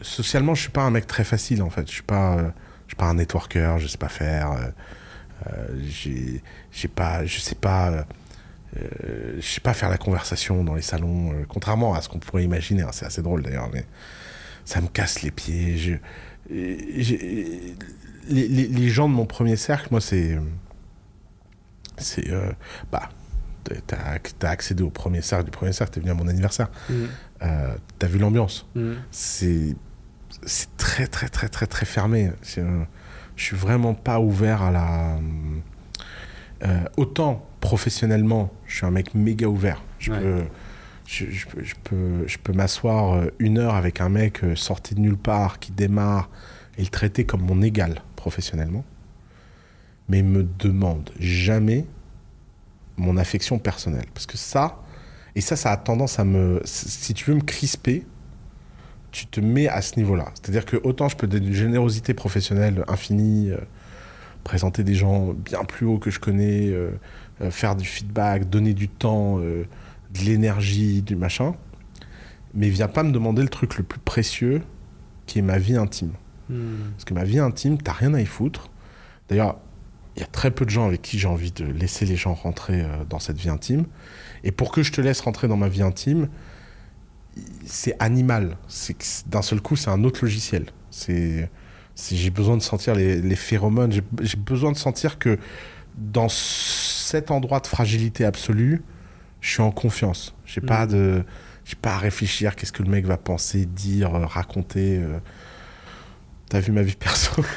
[0.00, 1.86] socialement, je suis pas un mec très facile en fait.
[1.86, 4.72] Je suis pas, je suis pas un networker, je sais pas faire.
[5.82, 6.40] j'ai,
[6.88, 8.06] pas, je sais pas,
[9.38, 12.44] je sais pas faire la conversation dans les salons, euh, contrairement à ce qu'on pourrait
[12.44, 12.82] imaginer.
[12.82, 13.84] hein, c'est assez drôle d'ailleurs, mais
[14.64, 15.76] ça me casse les pieds.
[15.78, 15.96] Je, euh,
[16.50, 20.38] les, les- les gens de mon premier cercle, moi, c'est,
[21.98, 22.50] c'est, euh,
[22.90, 23.08] bah,
[23.86, 26.68] t'as, t'as accédé au premier cercle du premier cercle, t'es venu à mon anniversaire,
[27.42, 28.96] euh, t'as vu l'ambiance Mhm.
[29.10, 29.76] c'est
[30.46, 32.30] c'est très très très très très fermé.
[32.58, 32.84] Euh,
[33.36, 35.18] je suis vraiment pas ouvert à la.
[36.64, 39.82] euh, autant professionnellement, je suis un mec méga ouvert.
[39.98, 40.20] Je Ouais.
[40.20, 40.42] peux.
[41.06, 44.54] Je, je peux, je peux, je peux m'asseoir euh, une heure avec un mec euh,
[44.56, 46.30] sorti de nulle part qui démarre
[46.78, 48.84] et le traiter comme mon égal professionnellement,
[50.08, 51.84] mais il me demande jamais
[52.96, 54.06] mon affection personnelle.
[54.14, 54.82] Parce que ça,
[55.34, 56.60] et ça, ça a tendance à me.
[56.64, 58.06] Si tu veux me crisper,
[59.10, 60.26] tu te mets à ce niveau-là.
[60.34, 63.58] C'est-à-dire que autant je peux donner une générosité professionnelle infinie, euh,
[64.42, 66.90] présenter des gens bien plus hauts que je connais, euh,
[67.40, 69.64] euh, faire du feedback, donner du temps, euh,
[70.12, 71.54] de l'énergie, du machin,
[72.54, 74.62] mais viens pas me demander le truc le plus précieux
[75.26, 76.12] qui est ma vie intime.
[76.48, 76.92] Mhm.
[76.92, 78.70] Parce que ma vie intime, t'as rien à y foutre.
[79.28, 79.58] D'ailleurs,
[80.16, 82.34] il y a très peu de gens avec qui j'ai envie de laisser les gens
[82.34, 83.86] rentrer euh, dans cette vie intime.
[84.44, 86.28] Et pour que je te laisse rentrer dans ma vie intime,
[87.66, 88.56] c'est animal.
[88.68, 88.96] C'est
[89.26, 90.66] d'un seul coup, c'est un autre logiciel.
[90.90, 91.50] C'est,
[91.96, 93.92] j'ai besoin de sentir les, les phéromones.
[93.92, 95.38] J'ai besoin de sentir que
[95.96, 98.82] dans cet endroit de fragilité absolue,
[99.40, 100.34] je suis en confiance.
[100.46, 100.66] J'ai Mhm.
[100.66, 101.22] pas de,
[101.64, 102.56] j'ai pas à réfléchir.
[102.56, 104.98] Qu'est-ce que le mec va penser, dire, euh, raconter.
[104.98, 105.18] euh.
[106.50, 107.42] T'as vu ma vie perso?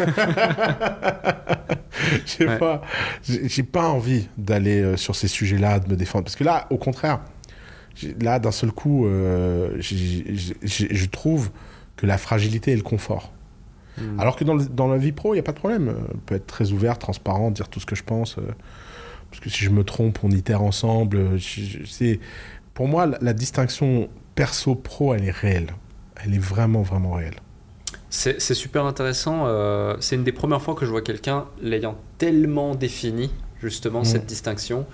[2.26, 2.57] J'ai Ouais.
[2.57, 2.81] pas,
[3.23, 6.23] j'ai j'ai pas envie d'aller euh, sur ces sujets-là, de me défendre.
[6.26, 7.19] Parce que là, au contraire,
[8.22, 11.49] là, d'un seul coup, euh, je trouve
[11.95, 13.34] que la fragilité est le confort.
[13.99, 14.19] Mhm.
[14.19, 15.90] Alors que dans, le- dans la vie pro, il n'y a pas de problème.
[15.90, 18.38] Euh, On peut être très ouvert, transparent, dire tout ce que je pense.
[18.38, 18.41] euh,
[19.30, 21.18] parce que si je me trompe, on itère ensemble.
[21.18, 22.19] euh, je- je- c'est-
[22.74, 25.72] pour moi, la, la distinction perso-pro, elle est réelle.
[26.24, 27.36] Elle est vraiment, vraiment réelle.
[28.10, 29.44] C'est c'est super intéressant.
[29.48, 33.30] euh, c'est une des premières fois que je vois quelqu'un l'ayant tellement défini,
[33.61, 34.06] justement, Mm.
[34.06, 34.86] cette distinction.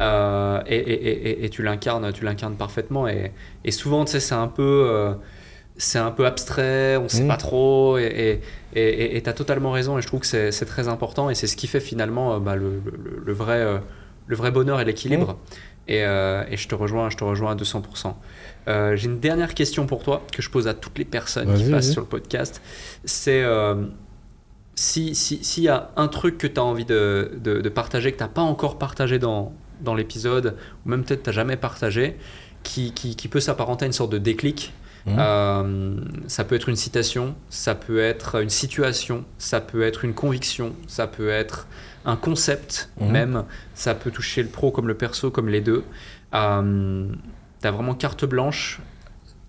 [0.00, 3.08] Euh, et, et- et- et tu l'incarnes, tu l'incarnes parfaitement.
[3.08, 3.32] Et,
[3.64, 5.14] et souvent, tu sais, c'est un peu, euh,
[5.78, 7.28] c'est un peu abstrait, on sait Mm.
[7.28, 7.96] pas trop.
[7.98, 8.40] Et
[8.74, 9.96] tu as totalement raison.
[9.98, 11.30] Et je trouve que c'est très important.
[11.30, 13.78] Et c'est ce qui fait finalement euh, bah, le, le- le vrai, euh,
[14.26, 15.38] le vrai bonheur et l'équilibre.
[15.86, 18.14] Et, euh, et je te rejoins, je te rejoins à 200%.
[18.68, 21.70] Euh, J'ai une dernière question pour toi que je pose à toutes les personnes qui
[21.70, 22.60] passent sur le podcast.
[23.06, 23.86] C'est euh,
[24.74, 28.18] si s'il y a un truc que tu as envie de, de- de partager, que
[28.18, 32.16] tu n'as pas encore partagé dans, dans l'épisode, ou même peut-être tu n'as jamais partagé,
[32.62, 34.72] qui, qui, qui peut s'apparenter à une sorte de déclic.
[35.08, 35.16] Mhm.
[35.18, 40.14] Euh, ça peut être une citation, ça peut être une situation, ça peut être une
[40.14, 41.66] conviction, ça peut être
[42.04, 43.10] un concept Mhm.
[43.10, 43.44] même,
[43.74, 45.84] ça peut toucher le pro comme le perso, comme les deux.
[46.34, 47.06] Euh,
[47.60, 48.80] T'as vraiment carte blanche.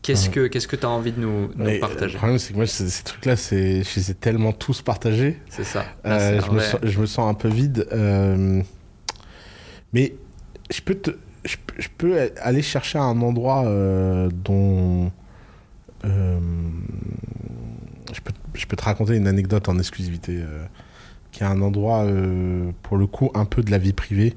[0.01, 0.33] Qu'est-ce Mhm.
[0.33, 2.13] que qu'est-ce que tu as envie de nous, euh, partager?
[2.13, 5.39] Le problème, c'est que moi, ces, trucs-là, c'est- je les ai tellement tous partagés.
[5.49, 5.81] C'est ça.
[6.05, 7.85] Euh, Ah, je, me sens, je me sens un peu vide.
[9.93, 10.15] mais
[10.71, 11.11] je peux, te,
[11.45, 13.63] je, peux- je peux aller chercher un endroit
[14.31, 15.11] dont.
[16.05, 16.39] Euh,
[18.13, 20.37] je, peux, te raconter une anecdote en exclusivité.
[20.37, 20.65] euh,
[21.31, 24.35] qui est un endroit, euh, pour le coup, un peu de la vie privée,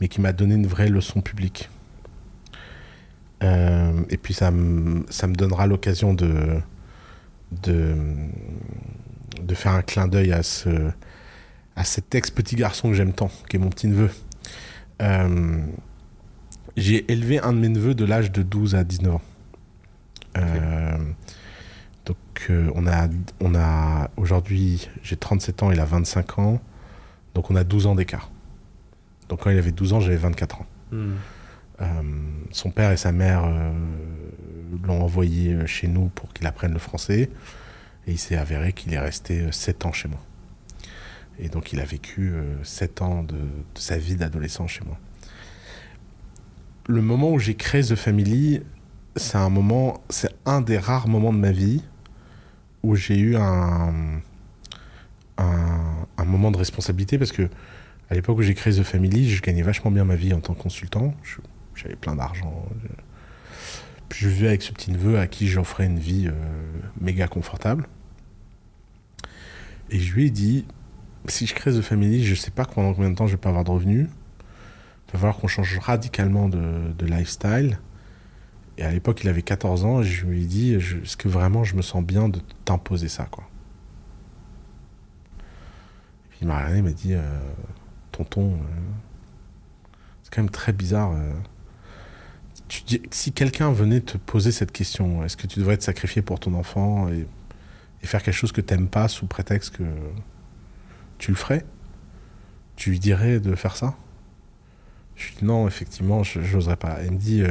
[0.00, 1.70] mais qui m'a donné une vraie leçon publique.
[4.10, 6.60] Et puis ça me, donnera l'occasion de,
[9.54, 10.90] faire un clin d'œil à, ce,
[11.76, 14.10] à cet ex-petit garçon que j'aime tant, qui est mon petit neveu.
[15.00, 15.60] Euh,
[16.76, 19.22] j'ai élevé un de mes neveux de l'âge de 12 à 19 ans.
[20.36, 20.98] Euh,
[22.08, 22.16] donc
[22.48, 23.06] euh, on a,
[23.40, 26.60] on a aujourd'hui, j'ai 37 ans, il a 25 ans,
[27.34, 28.30] donc on a 12 ans d'écart.
[29.28, 30.66] Donc quand il avait 12 ans, j'avais 24 ans.
[30.90, 31.12] Hmm.
[31.82, 31.84] Euh,
[32.50, 33.72] son père et sa mère euh,
[34.84, 37.28] l'ont envoyé chez nous pour qu'il apprenne le français.
[38.06, 40.20] Et il s'est avéré qu'il est resté 7 ans chez moi.
[41.38, 42.32] Et donc il a vécu
[42.62, 44.98] 7 ans de, de sa vie d'adolescent chez moi.
[46.86, 48.62] Le moment où j'ai créé The Family,
[49.18, 51.82] c'est un moment, c'est un des rares moments de ma vie
[52.82, 53.92] où j'ai eu un,
[55.38, 57.48] un, moment de responsabilité parce que
[58.10, 60.54] à l'époque où j'ai créé The Family, je gagnais vachement bien ma vie en tant
[60.54, 61.14] que consultant.
[61.74, 62.66] J'avais plein d'argent.
[64.08, 66.32] Puis je vivais avec ce petit neveu à qui j'offrais une vie euh,
[67.00, 67.86] méga confortable.
[69.90, 70.66] Et je lui ai dit,
[71.26, 73.50] si je crée The Family, je sais pas pendant combien de temps je vais pas
[73.50, 74.06] avoir de revenus.
[75.08, 77.78] Il va falloir qu'on change radicalement de lifestyle.
[78.78, 81.64] Et à l'époque, il avait 14 ans, et je lui ai dit, est-ce que vraiment
[81.64, 83.44] je me sens bien de t'imposer ça, quoi?
[86.24, 87.40] Et puis il m'a regardé, il m'a dit, euh,
[88.12, 88.56] tonton, euh,
[90.22, 91.12] c'est quand même très bizarre.
[91.12, 91.32] euh.
[93.10, 96.54] Si quelqu'un venait te poser cette question, est-ce que tu devrais te sacrifier pour ton
[96.54, 97.26] enfant et,
[98.02, 99.84] et faire quelque chose que t'aimes pas sous prétexte que
[101.16, 101.64] tu le ferais?
[102.76, 103.96] Tu lui dirais de faire ça?
[105.16, 107.00] Je lui dis non, effectivement, je n'oserais pas.
[107.02, 107.42] Me dit,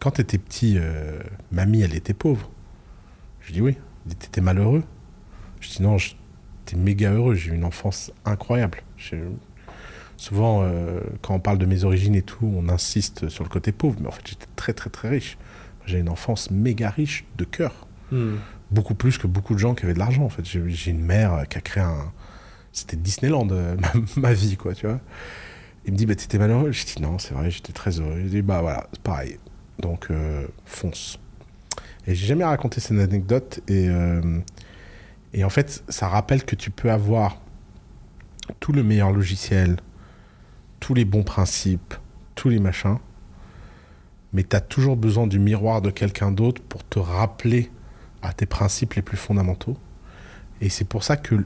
[0.00, 1.18] quand t'étais petit, euh,
[1.52, 2.50] mamie, elle était pauvre.
[3.40, 3.76] Je dis oui.
[4.18, 4.82] T'étais malheureux.
[5.60, 7.34] Je dis non, j'étais méga heureux.
[7.34, 8.82] J'ai eu une enfance incroyable.
[10.16, 13.72] Souvent, euh, quand on parle de mes origines et tout, on insiste sur le côté
[13.72, 15.38] pauvre, mais en fait, j'étais très, très, très riche.
[15.86, 18.38] J'ai une enfance méga riche de cœur Hmm.
[18.72, 21.44] beaucoup plus que beaucoup de gens qui avaient de l'argent en fait j'ai une mère
[21.48, 22.10] qui a créé un
[22.72, 23.76] c'était Disneyland euh,
[24.16, 24.98] ma, ma vie quoi tu vois
[25.86, 28.28] il me dit bah t'étais malheureux je dis non c'est vrai j'étais très heureux il
[28.28, 29.38] dit bah voilà c'est pareil
[29.80, 31.18] donc euh, fonce
[32.06, 34.40] et j'ai jamais raconté cette anecdote et euh,
[35.32, 37.40] et en fait ça rappelle que tu peux avoir
[38.58, 39.76] tout le meilleur logiciel
[40.80, 41.94] tous les bons principes
[42.34, 42.98] tous les machins
[44.32, 47.70] mais tu as toujours besoin du miroir de quelqu'un d'autre pour te rappeler
[48.22, 49.76] à tes principes les plus fondamentaux.
[50.60, 51.44] Et c'est pour ça que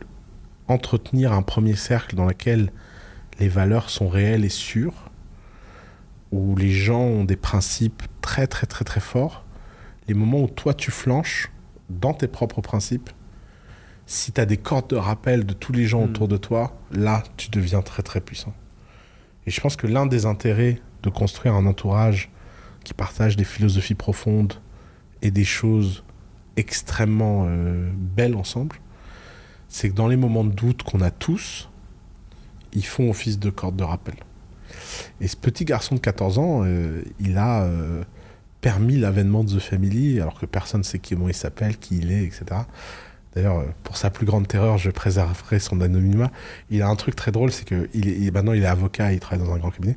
[0.69, 2.73] entretenir un premier cercle dans lequel
[3.39, 5.04] les valeurs sont réelles et sûres,
[6.35, 9.45] où les gens ont des principes très très très très forts,
[10.09, 11.53] les moments où toi tu flanches
[11.89, 13.11] dans tes propres principes,
[14.07, 16.11] si tu as des cordes de rappel de tous les gens Mm.
[16.11, 18.53] autour de toi, là tu deviens très très puissant.
[19.47, 22.31] Et je pense que l'un des intérêts de construire un entourage
[22.83, 24.55] qui partage des philosophies profondes
[25.23, 26.03] et des choses
[26.57, 28.77] extrêmement euh, belles ensemble,
[29.69, 31.71] c'est que dans les moments de doute qu'on a tous,
[32.73, 34.17] ils font office de corde de rappel.
[35.21, 38.03] Et ce petit garçon de 14 ans, euh, il a euh,
[38.61, 42.13] permis l'avènement de The Family, alors que personne ne sait comment il s'appelle, qui il
[42.13, 42.45] est, etc.
[43.35, 46.31] D'ailleurs, euh, pour sa plus grande terreur, je préserverai son anonymat.
[46.71, 49.13] Il a un truc très drôle, c'est que il est, il- maintenant il est avocat,
[49.13, 49.97] il travaille dans un grand cabinet.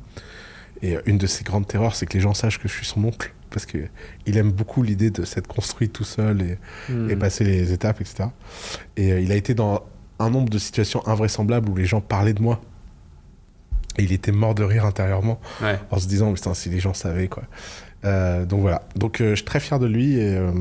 [0.82, 3.02] Et une de ses grandes terreurs, c'est que les gens sachent que je suis son
[3.04, 3.78] oncle, parce que
[4.26, 6.58] il aime beaucoup l'idée de s'être construit tout seul et,
[6.92, 7.10] Hmm.
[7.10, 8.28] et passer les étapes, etc.
[8.96, 9.82] Et euh, il a été dans
[10.20, 12.60] un nombre de situations invraisemblables où les gens parlaient de moi.
[13.98, 15.78] Et il était mort de rire intérieurement Ouais.
[15.90, 17.42] en se disant, putain, si les gens savaient, quoi.
[18.04, 18.82] Euh, donc voilà.
[18.96, 20.52] Donc euh, je suis très fier de lui et, euh,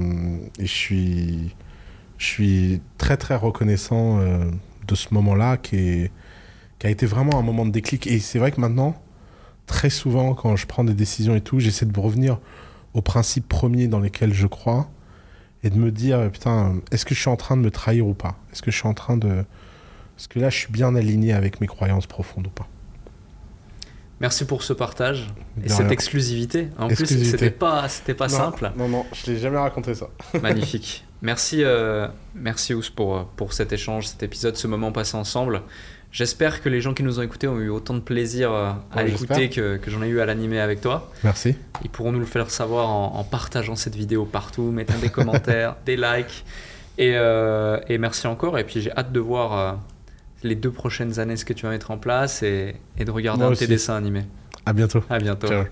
[0.60, 1.56] et je suis,
[2.18, 4.20] je suis très très reconnaissant
[4.88, 6.12] de ce moment-là qui, est-
[6.80, 8.08] qui a été vraiment un moment de déclic.
[8.08, 9.00] Et c'est vrai que maintenant,
[9.68, 12.40] très souvent, quand je prends des décisions et tout, j'essaie de revenir
[12.96, 14.90] aux principes premiers dans lesquels je crois
[15.64, 18.14] et de me dire, putain, est-ce que je suis en train de me trahir ou
[18.16, 18.36] pas?
[18.52, 19.28] Est-ce que je suis en train de...
[20.18, 22.68] Est-ce que là, je suis bien aligné avec mes croyances profondes ou pas?
[24.20, 25.28] Merci pour ce partage
[25.64, 26.70] et cette exclusivité.
[26.78, 28.72] En plus, c'était pas, c'était pas Non, simple.
[28.76, 30.08] Non, non, je l'ai jamais raconté ça.
[30.42, 31.06] Magnifique.
[31.22, 35.62] Merci, euh, merci Ous pour, pour cet échange, cet épisode, ce moment passé ensemble.
[36.12, 38.98] J'espère que les gens qui nous ont écoutés ont eu autant de plaisir euh, à
[38.98, 41.12] Ouais, l'écouter que, que j'en ai eu à l'animer avec toi.
[41.24, 41.56] Merci.
[41.84, 45.76] Ils pourront nous le faire savoir en, en partageant cette vidéo partout, mettant des commentaires,
[45.86, 46.44] des likes.
[46.98, 48.58] Et, euh, et merci encore.
[48.58, 49.74] Et puis j'ai hâte de voir euh,
[50.44, 53.40] les deux prochaines années ce que tu vas mettre en place et, et de regarder
[53.40, 54.26] Moi un de tes dessins animés.
[54.66, 55.04] À bientôt.
[55.10, 55.48] À bientôt.
[55.48, 55.66] Ciao.